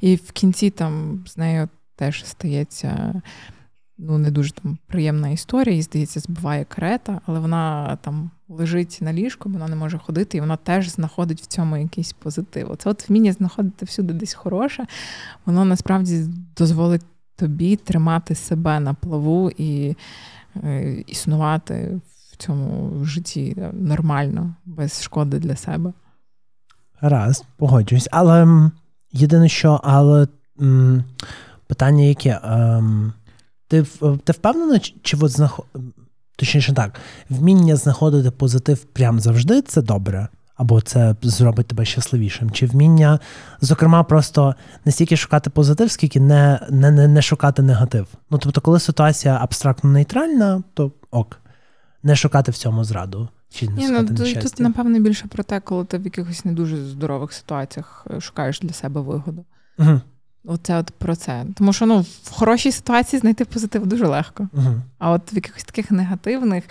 І 0.00 0.16
в 0.16 0.32
кінці 0.32 0.70
там 0.70 1.24
з 1.26 1.36
нею 1.36 1.68
теж 1.96 2.24
стається 2.24 3.22
ну, 3.98 4.18
не 4.18 4.30
дуже 4.30 4.52
там 4.52 4.78
приємна 4.86 5.28
історія, 5.28 5.76
і 5.76 5.82
здається, 5.82 6.20
збиває 6.20 6.64
карета, 6.64 7.20
але 7.26 7.40
вона 7.40 7.96
там 8.02 8.30
лежить 8.50 8.98
на 9.00 9.12
ліжку, 9.12 9.48
вона 9.48 9.68
не 9.68 9.76
може 9.76 9.98
ходити, 9.98 10.38
і 10.38 10.40
вона 10.40 10.56
теж 10.56 10.88
знаходить 10.88 11.42
в 11.42 11.46
цьому 11.46 11.76
якийсь 11.76 12.12
позитив. 12.12 12.76
Це 12.78 12.90
от 12.90 13.08
вміння 13.08 13.32
знаходити 13.32 13.84
всюди 13.84 14.12
десь 14.12 14.34
хороше, 14.34 14.86
воно 15.46 15.64
насправді 15.64 16.24
дозволить 16.56 17.02
тобі 17.36 17.76
тримати 17.76 18.34
себе 18.34 18.80
на 18.80 18.94
плаву 18.94 19.50
і 19.50 19.96
е, 20.64 20.92
існувати 21.06 22.00
в 22.32 22.36
цьому 22.36 23.04
житті 23.04 23.56
нормально, 23.72 24.54
без 24.64 25.02
шкоди 25.02 25.38
для 25.38 25.56
себе. 25.56 25.92
Раз, 27.00 27.44
погоджуюсь. 27.56 28.08
Але 28.12 28.70
єдине, 29.12 29.48
що, 29.48 29.80
але 29.84 30.28
м, 30.60 31.04
питання 31.66 32.04
яке? 32.04 32.40
Ем, 32.44 33.12
ти 33.68 33.82
ти 34.24 34.32
впевнена, 34.32 34.78
чи 34.78 35.16
от 35.16 35.30
знаход... 35.30 35.66
точніше 36.40 36.72
так, 36.72 37.00
вміння 37.30 37.76
знаходити 37.76 38.30
позитив 38.30 38.84
прям 38.84 39.20
завжди 39.20 39.62
це 39.62 39.82
добре, 39.82 40.28
або 40.56 40.80
це 40.80 41.16
зробить 41.22 41.66
тебе 41.66 41.84
щасливішим? 41.84 42.50
Чи 42.50 42.66
вміння, 42.66 43.18
зокрема, 43.60 44.02
просто 44.02 44.54
не 44.84 44.92
стільки 44.92 45.16
шукати 45.16 45.50
позитив, 45.50 45.90
скільки 45.90 46.20
не 46.20 46.66
не, 46.70 46.90
не, 46.90 47.08
не 47.08 47.22
шукати 47.22 47.62
негатив? 47.62 48.06
Ну 48.30 48.38
тобто, 48.38 48.60
коли 48.60 48.80
ситуація 48.80 49.38
абстрактно 49.40 49.90
нейтральна, 49.90 50.62
то 50.74 50.92
ок, 51.10 51.40
не 52.02 52.16
шукати 52.16 52.52
в 52.52 52.56
цьому 52.56 52.84
зраду. 52.84 53.28
Чи 53.52 53.68
не 53.68 53.74
Ні, 53.74 53.88
ну, 53.88 54.06
тут, 54.06 54.40
тут, 54.42 54.60
напевно, 54.60 55.00
більше 55.00 55.28
про 55.28 55.42
те, 55.42 55.60
коли 55.60 55.84
ти 55.84 55.98
в 55.98 56.04
якихось 56.04 56.44
не 56.44 56.52
дуже 56.52 56.76
здорових 56.76 57.32
ситуаціях 57.32 58.06
е, 58.10 58.20
шукаєш 58.20 58.60
для 58.60 58.72
себе 58.72 59.00
вигоду. 59.00 59.44
Угу. 59.78 60.00
Оце 60.44 60.78
от 60.78 60.90
про 60.90 61.16
це. 61.16 61.46
Тому 61.54 61.72
що 61.72 61.86
ну, 61.86 62.00
в 62.00 62.30
хорошій 62.32 62.72
ситуації 62.72 63.20
знайти 63.20 63.44
позитив 63.44 63.86
дуже 63.86 64.06
легко. 64.06 64.48
Угу. 64.52 64.82
А 64.98 65.10
от 65.10 65.32
в 65.32 65.34
якихось 65.34 65.64
таких 65.64 65.90
негативних 65.90 66.64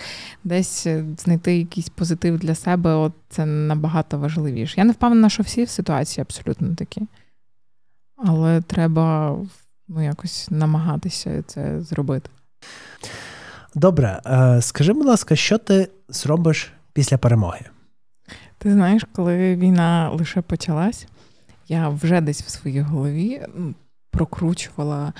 десь 0.44 0.86
е, 0.86 1.04
знайти 1.18 1.58
якийсь 1.58 1.88
позитив 1.88 2.38
для 2.38 2.54
себе, 2.54 2.94
от 2.94 3.12
це 3.28 3.46
набагато 3.46 4.18
важливіше. 4.18 4.74
Я 4.76 4.84
не 4.84 4.92
впевнена, 4.92 5.28
що 5.28 5.42
всі 5.42 5.64
в 5.64 5.68
ситуації 5.68 6.22
абсолютно 6.22 6.74
такі. 6.74 7.02
Але 8.16 8.60
треба 8.60 9.36
ну, 9.88 10.04
якось 10.04 10.48
намагатися 10.50 11.42
це 11.46 11.80
зробити. 11.80 12.30
Добре, 13.74 14.20
е, 14.26 14.62
скажи, 14.62 14.92
будь 14.92 15.06
ласка, 15.06 15.36
що 15.36 15.58
ти 15.58 15.88
зробиш 16.08 16.72
після 16.92 17.18
перемоги? 17.18 17.60
Ти 18.58 18.72
знаєш, 18.72 19.06
коли 19.12 19.56
війна 19.56 20.10
лише 20.10 20.40
почалась, 20.40 21.06
я 21.70 21.88
вже 21.88 22.20
десь 22.20 22.42
в 22.42 22.48
своїй 22.48 22.80
голові 22.80 23.42
прокручувала 24.10 25.12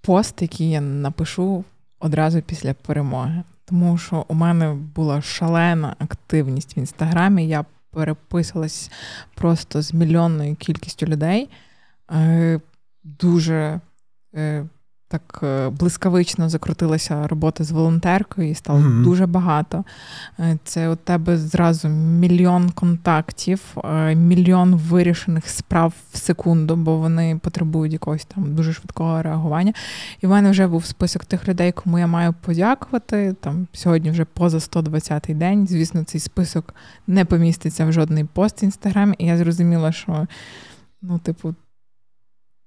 пост, 0.00 0.42
який 0.42 0.70
я 0.70 0.80
напишу 0.80 1.64
одразу 1.98 2.42
після 2.42 2.74
перемоги. 2.74 3.42
Тому 3.64 3.98
що 3.98 4.24
у 4.28 4.34
мене 4.34 4.74
була 4.74 5.22
шалена 5.22 5.96
активність 5.98 6.76
в 6.76 6.78
інстаграмі. 6.78 7.48
Я 7.48 7.64
переписувалась 7.90 8.90
просто 9.34 9.82
з 9.82 9.94
мільйонною 9.94 10.56
кількістю 10.56 11.06
людей. 11.06 11.50
Е, 12.12 12.60
Дуже 13.04 13.80
е, 14.34 14.64
так 15.10 15.40
е, 15.42 15.68
блискавично 15.68 16.48
закрутилася 16.48 17.26
робота 17.26 17.64
з 17.64 17.70
волонтеркою, 17.70 18.50
і 18.50 18.54
стало 18.54 18.78
Мгм. 18.78 19.04
дуже 19.04 19.26
багато. 19.26 19.84
Е, 20.38 20.58
Це 20.64 20.88
у 20.88 20.96
тебе 20.96 21.38
зразу 21.38 21.88
мільйон 21.88 22.70
контактів, 22.70 23.60
е, 23.84 24.14
мільйон 24.14 24.74
вирішених 24.74 25.48
справ 25.48 25.92
в 26.12 26.16
секунду, 26.16 26.76
бо 26.76 26.96
вони 26.96 27.40
потребують 27.42 27.92
якогось 27.92 28.24
там 28.24 28.54
дуже 28.54 28.72
швидкого 28.72 29.22
реагування. 29.22 29.72
І 30.20 30.26
в 30.26 30.30
мене 30.30 30.50
вже 30.50 30.66
був 30.66 30.84
список 30.84 31.24
тих 31.24 31.48
людей, 31.48 31.72
кому 31.72 31.98
я 31.98 32.06
маю 32.06 32.34
подякувати. 32.40 33.34
Там 33.40 33.66
сьогодні 33.72 34.10
вже 34.10 34.24
поза 34.24 34.58
120-й 34.58 35.34
день. 35.34 35.66
Звісно, 35.66 36.04
цей 36.04 36.20
список 36.20 36.74
не 37.06 37.24
поміститься 37.24 37.86
в 37.86 37.92
жодний 37.92 38.24
пост 38.24 38.62
в 38.62 38.64
інстаграмі. 38.64 39.14
І 39.18 39.26
я 39.26 39.36
зрозуміла, 39.36 39.92
що 39.92 40.26
ну, 41.02 41.18
типу, 41.18 41.54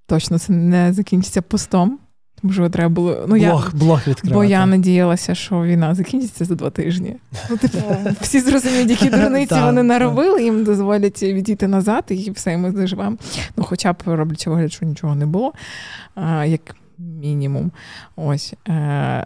точно 0.07 0.39
це 0.39 0.53
не 0.53 0.93
закінчиться 0.93 1.41
постом. 1.41 1.99
Тому 2.43 2.53
що 2.53 2.69
треба 2.69 2.89
було. 2.89 3.25
Ну, 3.27 3.35
я, 3.35 3.49
блог, 3.49 3.71
блог 3.73 3.99
відкривати. 4.07 4.33
Бо 4.33 4.43
я 4.43 4.65
надіялася, 4.65 5.35
що 5.35 5.63
війна 5.63 5.95
закінчиться 5.95 6.45
за 6.45 6.55
два 6.55 6.69
тижні. 6.69 7.15
Ну, 7.49 7.57
типу, 7.57 7.77
всі 8.21 8.39
зрозуміють, 8.39 8.89
які 8.89 9.09
дурниці 9.09 9.55
вони 9.55 9.83
наробили, 9.83 10.43
їм 10.43 10.63
дозволять 10.63 11.23
відійти 11.23 11.67
назад, 11.67 12.03
і 12.09 12.31
все, 12.31 12.53
і 12.53 12.57
ми 12.57 12.71
заживемо. 12.71 13.17
Ну, 13.57 13.63
хоча 13.63 13.93
б 13.93 13.97
роблячи 14.05 14.49
вигляд, 14.49 14.73
що 14.73 14.85
нічого 14.85 15.15
не 15.15 15.25
було, 15.25 15.53
а, 16.15 16.45
як 16.45 16.75
мінімум. 16.97 17.71
Ось. 18.15 18.53
Е, 18.67 18.73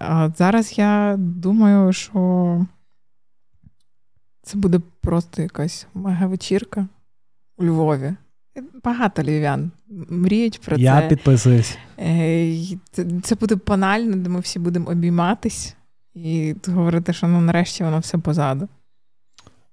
А 0.02 0.30
зараз 0.38 0.78
я 0.78 1.16
думаю, 1.18 1.94
що 1.94 2.66
це 4.44 4.58
буде 4.58 4.80
просто 5.02 5.42
якась 5.42 5.88
мега-вечірка 5.94 6.88
у 7.58 7.66
Львові. 7.66 8.14
Багато 8.84 9.24
львів'ян 9.24 9.72
мріють 10.10 10.62
про 10.62 10.78
Я 10.78 11.02
це. 11.02 11.08
підписуюсь. 11.08 11.78
Е, 12.00 12.58
це 13.24 13.36
буде 13.36 13.56
банально, 13.68 14.16
де 14.16 14.30
ми 14.30 14.40
всі 14.40 14.60
будемо 14.60 14.90
обійматись 14.90 15.76
і 16.14 16.56
говорити, 16.68 17.14
що 17.14 17.28
ну 17.28 17.42
нарешті 17.42 17.84
воно 17.84 18.00
все 18.00 18.18
позаду. 18.18 18.68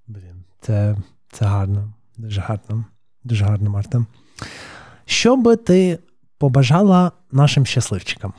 Блін, 0.07 0.43
це, 0.61 0.95
це 1.31 1.45
гарно. 1.45 1.93
Дуже 2.17 2.41
гарно. 2.41 2.85
Дуже 3.23 3.45
гарно, 3.45 3.69
Марта. 3.69 4.05
Що 5.05 5.35
би 5.37 5.55
ти 5.55 5.99
побажала 6.37 7.11
нашим 7.31 7.65
щасливчикам? 7.65 8.33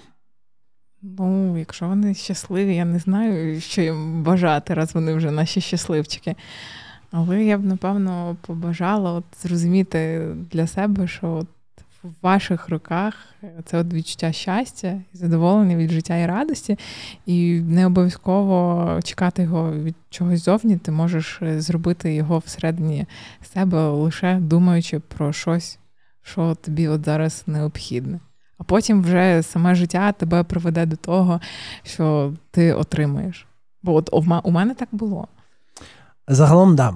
Ну, 1.02 1.58
якщо 1.58 1.88
вони 1.88 2.14
щасливі, 2.14 2.74
я 2.76 2.84
не 2.84 2.98
знаю, 2.98 3.60
що 3.60 3.82
їм 3.82 4.22
бажати, 4.22 4.74
раз 4.74 4.94
вони 4.94 5.14
вже 5.14 5.30
наші 5.30 5.60
щасливчики. 5.60 6.34
Але 7.10 7.44
я 7.44 7.58
б, 7.58 7.64
напевно, 7.64 8.36
побажала 8.40 9.12
от 9.12 9.24
зрозуміти 9.42 10.28
для 10.50 10.66
себе, 10.66 11.08
що 11.08 11.32
от 11.32 11.46
в 12.02 12.08
ваших 12.22 12.68
руках 12.68 13.14
це 13.64 13.78
от 13.78 13.92
відчуття 13.92 14.32
щастя, 14.32 14.88
і 15.14 15.16
задоволення 15.16 15.76
від 15.76 15.90
життя 15.90 16.16
і 16.16 16.26
радості, 16.26 16.78
і 17.26 17.60
не 17.60 17.86
обов'язково 17.86 19.00
чекати 19.04 19.42
його 19.42 19.72
від 19.72 19.94
чогось 20.10 20.44
зовні. 20.44 20.76
Ти 20.76 20.90
можеш 20.90 21.38
е, 21.42 21.60
зробити 21.60 22.14
його 22.14 22.38
всередині 22.38 23.06
себе, 23.42 23.88
лише 23.88 24.38
думаючи 24.40 24.98
про 24.98 25.32
щось, 25.32 25.78
що 26.22 26.54
тобі 26.54 26.88
от 26.88 27.04
зараз 27.04 27.44
необхідне. 27.46 28.20
А 28.58 28.64
потім 28.64 29.02
вже 29.02 29.42
саме 29.42 29.74
життя 29.74 30.12
тебе 30.12 30.42
приведе 30.42 30.86
до 30.86 30.96
того, 30.96 31.40
що 31.82 32.32
ти 32.50 32.72
отримаєш. 32.72 33.46
Бо 33.82 33.94
от 33.94 34.10
у 34.44 34.50
мене 34.50 34.74
так 34.74 34.88
було. 34.92 35.28
Загалом, 36.28 36.76
да. 36.76 36.94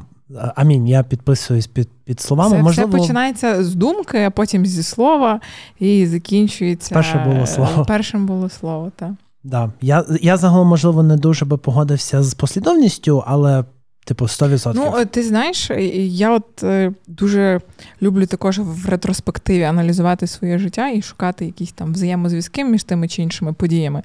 Амінь, 0.56 0.88
я 0.88 1.02
підписуюсь 1.02 1.66
під, 1.66 1.88
під 2.04 2.20
словами. 2.20 2.54
Все, 2.54 2.62
Можливо, 2.62 2.90
все 2.90 2.98
починається 2.98 3.64
з 3.64 3.74
думки, 3.74 4.24
а 4.24 4.30
потім 4.30 4.66
зі 4.66 4.82
слова, 4.82 5.40
і 5.78 6.06
закінчується. 6.06 6.94
Перше 6.94 7.24
було 7.28 7.46
слово. 7.46 7.82
е, 7.82 7.84
Першим 7.88 8.26
було 8.26 8.48
слово, 8.48 8.92
так. 8.96 9.10
да. 9.44 9.72
я, 9.80 10.04
я 10.20 10.36
загалом, 10.36 10.68
можливо, 10.68 11.02
не 11.02 11.16
дуже 11.16 11.44
би 11.44 11.56
погодився 11.56 12.22
з 12.22 12.34
послідовністю, 12.34 13.24
але, 13.26 13.64
типу, 14.04 14.24
100%. 14.24 14.72
Ну, 14.74 14.94
е, 14.98 15.04
ти 15.04 15.22
знаєш, 15.22 15.70
е, 15.70 15.82
я 16.06 16.30
от 16.30 16.64
дуже 17.06 17.60
люблю 18.02 18.26
також 18.26 18.58
в 18.58 18.88
ретроспективі 18.88 19.62
аналізувати 19.62 20.26
своє 20.26 20.58
життя 20.58 20.88
і 20.90 21.02
шукати 21.02 21.46
якісь 21.46 21.72
там 21.72 21.92
взаємозв'язки 21.92 22.64
між 22.64 22.84
тими 22.84 23.08
чи 23.08 23.22
іншими 23.22 23.52
подіями. 23.52 24.02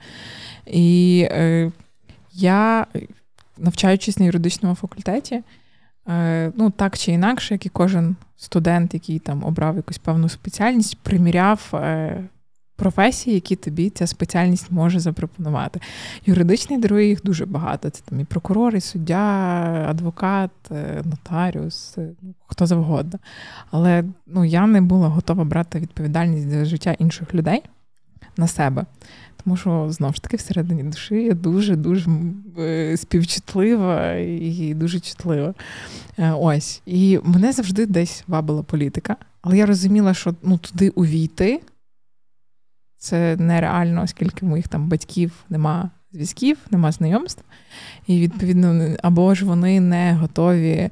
І 0.68 1.20
е, 1.32 1.72
я, 2.34 2.88
навчаючись 3.58 4.20
на 4.20 4.26
юридичному 4.26 4.76
факультеті, 4.76 5.44
е, 6.08 6.52
ну 6.56 6.70
так 6.70 6.98
чи 6.98 7.12
інакше, 7.12 7.54
як 7.54 7.66
і 7.66 7.70
кожен 7.70 8.16
студент, 8.36 8.94
який 8.94 9.20
там 9.20 9.44
обрав 9.44 9.76
якусь 9.76 9.98
певну 9.98 10.30
спеціальність, 10.30 10.98
приміряв. 10.98 11.72
Е, 11.74 12.24
Професії, 12.78 13.34
які 13.34 13.56
тобі 13.56 13.90
ця 13.90 14.08
спеціальність 14.08 14.72
може 14.72 15.00
запропонувати. 15.00 15.80
Юридичний 16.26 16.80
дарує 16.80 17.08
їх 17.08 17.24
дуже 17.24 17.46
багато. 17.46 17.90
Це 17.90 18.02
там 18.06 18.20
і 18.20 18.24
прокурор, 18.24 18.76
і 18.76 18.82
суддя, 18.82 19.24
адвокат, 19.90 20.52
е, 20.72 21.02
нотаріус, 21.06 21.98
ну, 21.98 22.34
хто 22.48 22.66
завгодно. 22.66 23.20
Але 23.72 24.04
ну, 24.28 24.46
я 24.46 24.68
не 24.68 24.82
була 24.82 25.08
готова 25.08 25.44
брати 25.44 25.80
відповідальність 25.80 26.50
за 26.50 26.66
життя 26.66 26.96
інших 27.00 27.36
людей 27.36 27.64
на 28.38 28.48
себе. 28.48 28.86
Тому 29.46 29.58
що 29.58 29.88
знову 29.90 30.14
ж 30.14 30.22
таки 30.22 30.38
всередині 30.38 30.84
душі 30.84 31.16
я 31.16 31.34
дуже 31.34 31.76
дуже 31.76 32.10
е, 32.60 32.98
співчутлива 32.98 34.14
і 34.14 34.74
дуже 34.74 35.00
чутлива. 35.00 35.54
Е, 36.18 36.32
Ось. 36.32 36.82
І 36.86 37.20
мене 37.24 37.52
завжди 37.52 37.86
десь 37.86 38.24
вабила 38.28 38.64
політика. 38.64 39.16
Але 39.42 39.58
я 39.58 39.66
розуміла, 39.66 40.14
що 40.14 40.36
ну, 40.44 40.58
туди 40.58 40.90
увійти 40.90 41.62
це 42.98 43.36
нереально, 43.40 44.04
оскільки 44.04 44.46
моїх 44.46 44.68
там 44.68 44.88
батьків 44.88 45.32
нема 45.50 45.92
зв'язків, 46.12 46.58
нема 46.72 46.92
знайомств. 46.92 47.44
І 48.08 48.20
відповідно, 48.20 48.96
або 49.04 49.36
ж 49.36 49.46
вони 49.46 49.80
не 49.80 50.14
готові 50.14 50.70
е, 50.72 50.92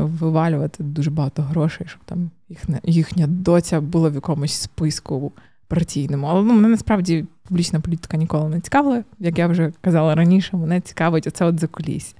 вивалювати 0.00 0.82
дуже 0.82 1.10
багато 1.10 1.42
грошей, 1.42 1.86
щоб 1.86 2.00
там 2.04 2.30
їхня, 2.48 2.80
їхня 2.84 3.26
доця 3.26 3.80
була 3.80 4.08
в 4.08 4.14
якомусь 4.14 4.52
списку 4.52 5.32
партійному. 5.70 6.26
Але 6.26 6.42
ну, 6.42 6.54
мене 6.54 6.68
насправді 6.68 7.24
публічна 7.48 7.80
політика 7.80 8.16
ніколи 8.16 8.48
не 8.48 8.60
цікавила. 8.60 9.04
Як 9.18 9.38
я 9.38 9.46
вже 9.46 9.72
казала 9.80 10.14
раніше, 10.14 10.56
мене 10.56 10.80
цікавить 10.80 11.26
оце 11.26 11.44
от 11.44 11.60
закуліс. 11.60 12.14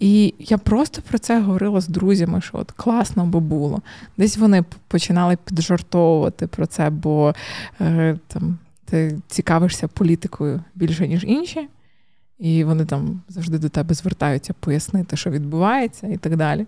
І 0.00 0.34
я 0.38 0.58
просто 0.58 1.02
про 1.02 1.18
це 1.18 1.40
говорила 1.40 1.80
з 1.80 1.88
друзями, 1.88 2.40
що 2.40 2.58
от 2.58 2.70
класно 2.70 3.26
би 3.26 3.40
було. 3.40 3.82
Десь 4.18 4.36
вони 4.36 4.64
починали 4.88 5.36
піджартовувати 5.44 6.46
про 6.46 6.66
це, 6.66 6.90
бо 6.90 7.34
е, 7.80 8.18
там 8.28 8.58
ти 8.84 9.18
цікавишся 9.28 9.88
політикою 9.88 10.62
більше, 10.74 11.08
ніж 11.08 11.24
інші. 11.24 11.68
І 12.38 12.64
вони 12.64 12.84
там 12.84 13.22
завжди 13.28 13.58
до 13.58 13.68
тебе 13.68 13.94
звертаються 13.94 14.54
пояснити, 14.60 15.16
що 15.16 15.30
відбувається, 15.30 16.06
і 16.06 16.16
так 16.16 16.36
далі. 16.36 16.66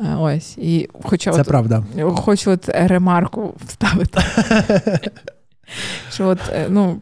Е, 0.00 0.14
Ось. 0.18 0.58
І 0.58 0.88
хоча 1.02 1.32
Це 1.32 1.40
от, 1.40 1.46
правда. 1.46 1.84
хочу 2.16 2.50
от 2.50 2.68
ремарку 2.68 3.54
вставити. 3.66 4.20
що 6.10 6.26
от, 6.28 6.38
е, 6.52 6.66
ну, 6.70 7.00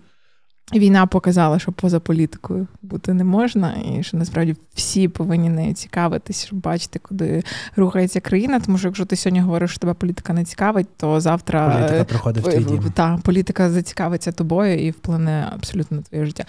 війна 0.73 1.07
показала, 1.07 1.59
що 1.59 1.73
поза 1.73 2.01
політикою 2.01 2.67
бути 2.83 3.15
не 3.15 3.25
можна, 3.25 3.75
і 3.75 4.03
що 4.03 4.17
насправді 4.17 4.57
всі 4.75 5.09
повинні 5.09 5.49
нею 5.49 5.75
цікавитись, 5.75 6.47
щоб 6.47 6.61
бачити, 6.61 6.99
куди 6.99 7.43
рухається 7.77 8.21
країна. 8.21 8.61
Тому 8.61 8.79
що 8.79 8.89
якщо 8.89 9.05
ти 9.05 9.17
сьогодні 9.17 9.41
говориш, 9.41 9.71
що 9.71 9.79
тебе 9.81 9.95
політика 9.95 10.33
не 10.33 10.45
цікавить, 10.45 10.87
то 10.97 11.21
завтра 11.21 11.79
Політика 11.79 12.05
приходить 12.05 12.45
в 12.47 12.51
твій 12.51 12.65
дім. 12.65 12.93
та, 12.95 13.19
політика 13.23 13.71
зацікавиться 13.71 14.33
тобою 14.33 14.87
і 14.87 14.91
вплине 14.91 15.49
абсолютно 15.55 15.97
на 15.97 16.03
твоє 16.03 16.27
життя. 16.27 16.45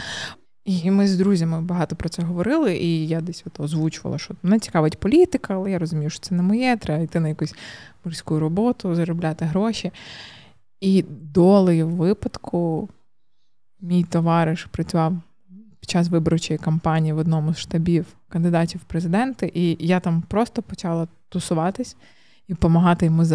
І 0.65 0.91
ми 0.91 1.07
з 1.07 1.17
друзями 1.17 1.61
багато 1.61 1.95
про 1.95 2.09
це 2.09 2.21
говорили, 2.21 2.75
і 2.77 3.07
я 3.07 3.21
десь 3.21 3.43
от 3.47 3.59
озвучувала, 3.59 4.17
що 4.17 4.33
мене 4.43 4.59
цікавить 4.59 4.97
політика, 4.97 5.53
але 5.53 5.71
я 5.71 5.79
розумію, 5.79 6.09
що 6.09 6.19
це 6.19 6.35
не 6.35 6.43
моє, 6.43 6.77
треба 6.77 7.03
йти 7.03 7.19
на 7.19 7.27
якусь 7.27 7.55
морську 8.05 8.39
роботу, 8.39 8.95
заробляти 8.95 9.45
гроші. 9.45 9.91
І 10.85 11.05
долею 11.33 11.87
випадку 11.87 12.89
мій 13.81 14.03
товариш 14.03 14.65
працював 14.65 15.13
під 15.79 15.89
час 15.89 16.09
виборчої 16.09 16.57
кампанії 16.57 17.13
в 17.13 17.17
одному 17.17 17.53
з 17.53 17.57
штабів 17.57 18.05
кандидатів 18.29 18.81
в 18.81 18.83
президенти, 18.83 19.51
і 19.53 19.77
я 19.79 19.99
там 19.99 20.21
просто 20.21 20.61
почала 20.61 21.07
тусуватись 21.29 21.95
і 22.47 22.53
допомагати 22.53 23.05
йому 23.05 23.25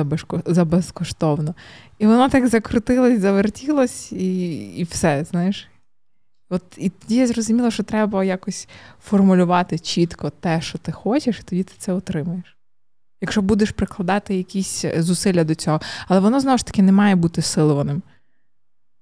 за 0.46 0.64
безкоштовно. 0.64 1.54
І 1.98 2.06
воно 2.06 2.28
так 2.28 2.48
закрутилось, 2.48 3.20
завертілось, 3.20 4.12
і 4.12 4.54
і 4.76 4.82
все, 4.84 5.24
знаєш. 5.24 5.68
От 6.50 6.62
І 6.76 6.88
тоді 6.88 7.16
я 7.16 7.26
зрозуміла, 7.26 7.70
що 7.70 7.82
треба 7.82 8.24
якось 8.24 8.68
формулювати 9.02 9.78
чітко 9.78 10.30
те, 10.30 10.60
що 10.60 10.78
ти 10.78 10.92
хочеш, 10.92 11.40
і 11.40 11.42
тоді 11.42 11.62
ти 11.62 11.72
це 11.78 11.92
отримаєш. 11.92 12.59
Якщо 13.20 13.42
будеш 13.42 13.70
прикладати 13.70 14.34
якісь 14.36 14.84
зусилля 14.96 15.44
до 15.44 15.54
цього, 15.54 15.80
але 16.08 16.20
воно 16.20 16.40
знову 16.40 16.58
ж 16.58 16.66
таки 16.66 16.82
не 16.82 16.92
має 16.92 17.16
бути 17.16 17.42
силованим. 17.42 18.02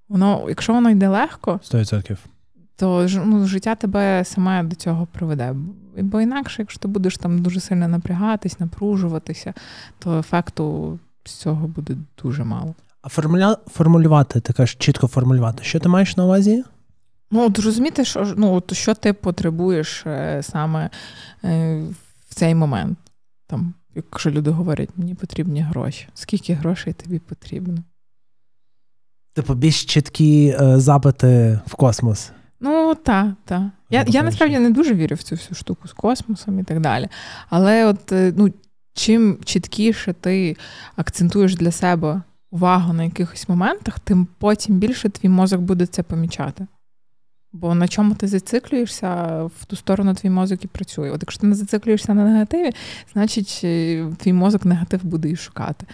Воно, 0.09 0.45
Якщо 0.49 0.73
воно 0.73 0.89
йде 0.89 1.07
легко, 1.07 1.59
100%. 1.63 2.17
то 2.75 3.07
ну, 3.25 3.47
життя 3.47 3.75
тебе 3.75 4.23
саме 4.25 4.63
до 4.63 4.75
цього 4.75 5.05
приведе. 5.05 5.55
Бо 5.97 6.21
інакше, 6.21 6.61
якщо 6.61 6.79
ти 6.79 6.87
будеш 6.87 7.17
там 7.17 7.39
дуже 7.39 7.59
сильно 7.59 7.87
напрягатись, 7.87 8.59
напружуватися, 8.59 9.53
то 9.99 10.19
ефекту 10.19 10.99
з 11.25 11.31
цього 11.31 11.67
буде 11.67 11.95
дуже 12.23 12.43
мало. 12.43 12.75
А 13.01 13.09
формуля... 13.09 13.57
формулювати, 13.67 14.39
ти 14.39 14.53
кажеш, 14.53 14.75
чітко 14.75 15.07
формулювати. 15.07 15.63
Що 15.63 15.79
ти 15.79 15.89
маєш 15.89 16.17
на 16.17 16.25
увазі? 16.25 16.63
Ну, 17.31 17.45
от 17.45 17.59
розуміти, 17.59 18.05
що 18.05 18.33
ну, 18.37 18.53
от, 18.53 18.73
що 18.73 18.93
ти 18.93 19.13
потребуєш 19.13 20.03
е, 20.05 20.39
саме 20.43 20.89
е, 21.43 21.83
в 22.29 22.35
цей 22.35 22.55
момент. 22.55 22.97
Там, 23.47 23.73
Якщо 23.95 24.31
люди 24.31 24.49
говорять, 24.49 24.89
мені 24.95 25.15
потрібні 25.15 25.61
гроші. 25.61 26.07
Скільки 26.13 26.53
грошей 26.53 26.93
тобі 26.93 27.19
потрібно? 27.19 27.77
Типу, 29.33 29.53
більш 29.53 29.85
чіткі 29.85 30.55
е, 30.61 30.79
запити 30.79 31.59
в 31.67 31.75
космос. 31.75 32.31
Ну, 32.59 32.95
так, 32.95 33.33
так. 33.45 33.63
Я 33.89 34.05
я 34.07 34.23
насправді 34.23 34.59
не 34.59 34.69
дуже 34.69 34.93
вірю 34.93 35.15
в 35.15 35.23
цю 35.23 35.35
всю 35.35 35.55
штуку 35.55 35.87
з 35.87 35.93
космосом 35.93 36.59
і 36.59 36.63
так 36.63 36.79
далі. 36.79 37.07
Але 37.49 37.85
от 37.85 38.11
е, 38.11 38.33
ну, 38.37 38.53
чим 38.93 39.37
чіткіше 39.45 40.13
ти 40.13 40.57
акцентуєш 40.95 41.55
для 41.55 41.71
себе 41.71 42.21
увагу 42.51 42.93
на 42.93 43.03
якихось 43.03 43.49
моментах, 43.49 43.99
тим 43.99 44.27
потім 44.37 44.77
більше 44.77 45.09
твій 45.09 45.29
мозок 45.29 45.61
буде 45.61 45.85
це 45.85 46.03
помічати. 46.03 46.67
Бо 47.53 47.75
на 47.75 47.87
чому 47.87 48.15
ти 48.15 48.27
зациклюєшся, 48.27 49.43
в 49.43 49.65
ту 49.65 49.75
сторону 49.75 50.13
твій 50.13 50.29
мозок 50.29 50.63
і 50.63 50.67
працює. 50.67 51.11
От 51.11 51.21
якщо 51.21 51.41
ти 51.41 51.47
не 51.47 51.55
зациклюєшся 51.55 52.13
на 52.13 52.23
негативі, 52.23 52.71
значить 53.13 53.61
е, 53.63 54.05
твій 54.17 54.33
мозок 54.33 54.65
негатив 54.65 55.03
буде 55.03 55.29
і 55.29 55.35
шукати. 55.35 55.85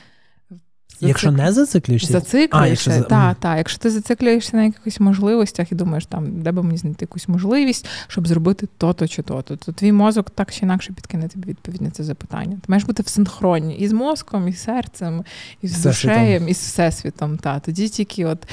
Зацик... 0.89 1.07
Якщо 1.07 1.31
не 1.31 1.51
зациклюєшся, 1.51 2.13
зациклюєшся, 2.13 2.91
якщо... 2.91 3.09
так, 3.09 3.37
так. 3.39 3.57
Якщо 3.57 3.77
ти 3.77 3.89
зациклюєшся 3.89 4.57
на 4.57 4.63
якихось 4.63 4.99
можливостях 4.99 5.71
і 5.71 5.75
думаєш, 5.75 6.05
там, 6.05 6.41
де 6.41 6.51
би 6.51 6.63
мені 6.63 6.77
знайти 6.77 7.03
якусь 7.03 7.27
можливість, 7.27 7.87
щоб 8.07 8.27
зробити 8.27 8.67
то-то 8.77 9.07
чи 9.07 9.21
то-то, 9.21 9.55
то 9.55 9.71
твій 9.71 9.91
мозок 9.91 10.29
так 10.29 10.51
чи 10.51 10.59
інакше 10.65 10.93
підкине 10.93 11.27
тобі 11.27 11.49
відповідь 11.49 11.81
на 11.81 11.89
це 11.89 12.03
запитання. 12.03 12.57
Ти 12.61 12.65
маєш 12.67 12.83
бути 12.83 13.03
в 13.03 13.07
синхроні 13.07 13.77
і 13.77 13.87
з 13.87 13.93
мозком, 13.93 14.47
і 14.47 14.53
з 14.53 14.63
серцем, 14.63 15.23
і 15.61 15.67
з 15.67 15.83
душеєм, 15.83 16.49
і 16.49 16.53
з 16.53 16.57
всесвітом. 16.57 17.37
Та. 17.37 17.59
Тоді 17.59 17.89
тільки 17.89 18.25
от 18.25 18.47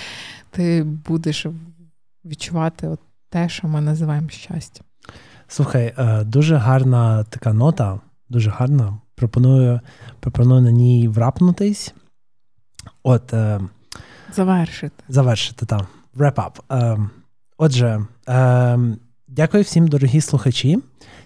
ти 0.51 0.83
будеш 0.83 1.47
відчувати 2.25 2.89
от 2.89 3.01
те, 3.29 3.49
що 3.49 3.69
ми 3.69 3.81
називаємо 3.81 4.29
щастям. 4.29 4.87
Слухай, 5.49 5.95
е, 5.99 6.25
дуже 6.25 6.57
гарна 6.57 7.25
така 7.25 7.53
нота, 7.53 8.01
дуже 8.29 8.51
гарна. 8.51 8.99
Пропоную 9.15 9.81
пропоную 10.21 10.61
на 10.61 10.71
ній 10.71 11.09
врапнутись. 11.09 11.95
От, 13.03 13.35
е, 13.35 13.61
Завершити. 14.35 15.05
Завершити, 15.09 15.67
так. 15.67 15.87
Wrap 16.17 16.35
up. 16.35 16.61
Е, 16.73 16.99
отже, 17.59 18.07
дякую 19.29 19.63
всім, 19.63 19.89
дорогі 19.89 20.21
слухачі. 20.21 20.79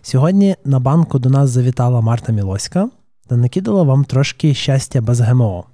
Сьогодні 0.03 0.57
на 0.65 0.81
банку 0.81 1.19
до 1.19 1.31
нас 1.31 1.51
завітала 1.51 2.01
Марта 2.01 2.33
Мілоська 2.33 2.91
та 3.27 3.37
накидала 3.37 3.83
вам 3.83 4.05
трошки 4.05 4.55
щастя 4.55 5.01
без 5.01 5.21
ГМО. 5.21 5.65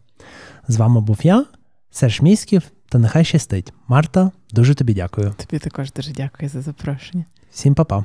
З 0.68 0.76
вами 0.76 1.00
був 1.00 1.18
я, 1.22 1.44
Серж 1.90 2.20
Міськів, 2.20 2.62
та 2.88 2.98
нехай 2.98 3.24
щастить. 3.24 3.72
Марта, 3.88 4.30
дуже 4.52 4.74
тобі 4.74 4.94
дякую. 4.94 5.34
Тобі 5.36 5.58
також 5.58 5.92
дуже 5.92 6.12
дякую 6.12 6.48
за 6.48 6.60
запрошення. 6.60 7.24
Всім 7.50 7.74
па-па. 7.74 8.04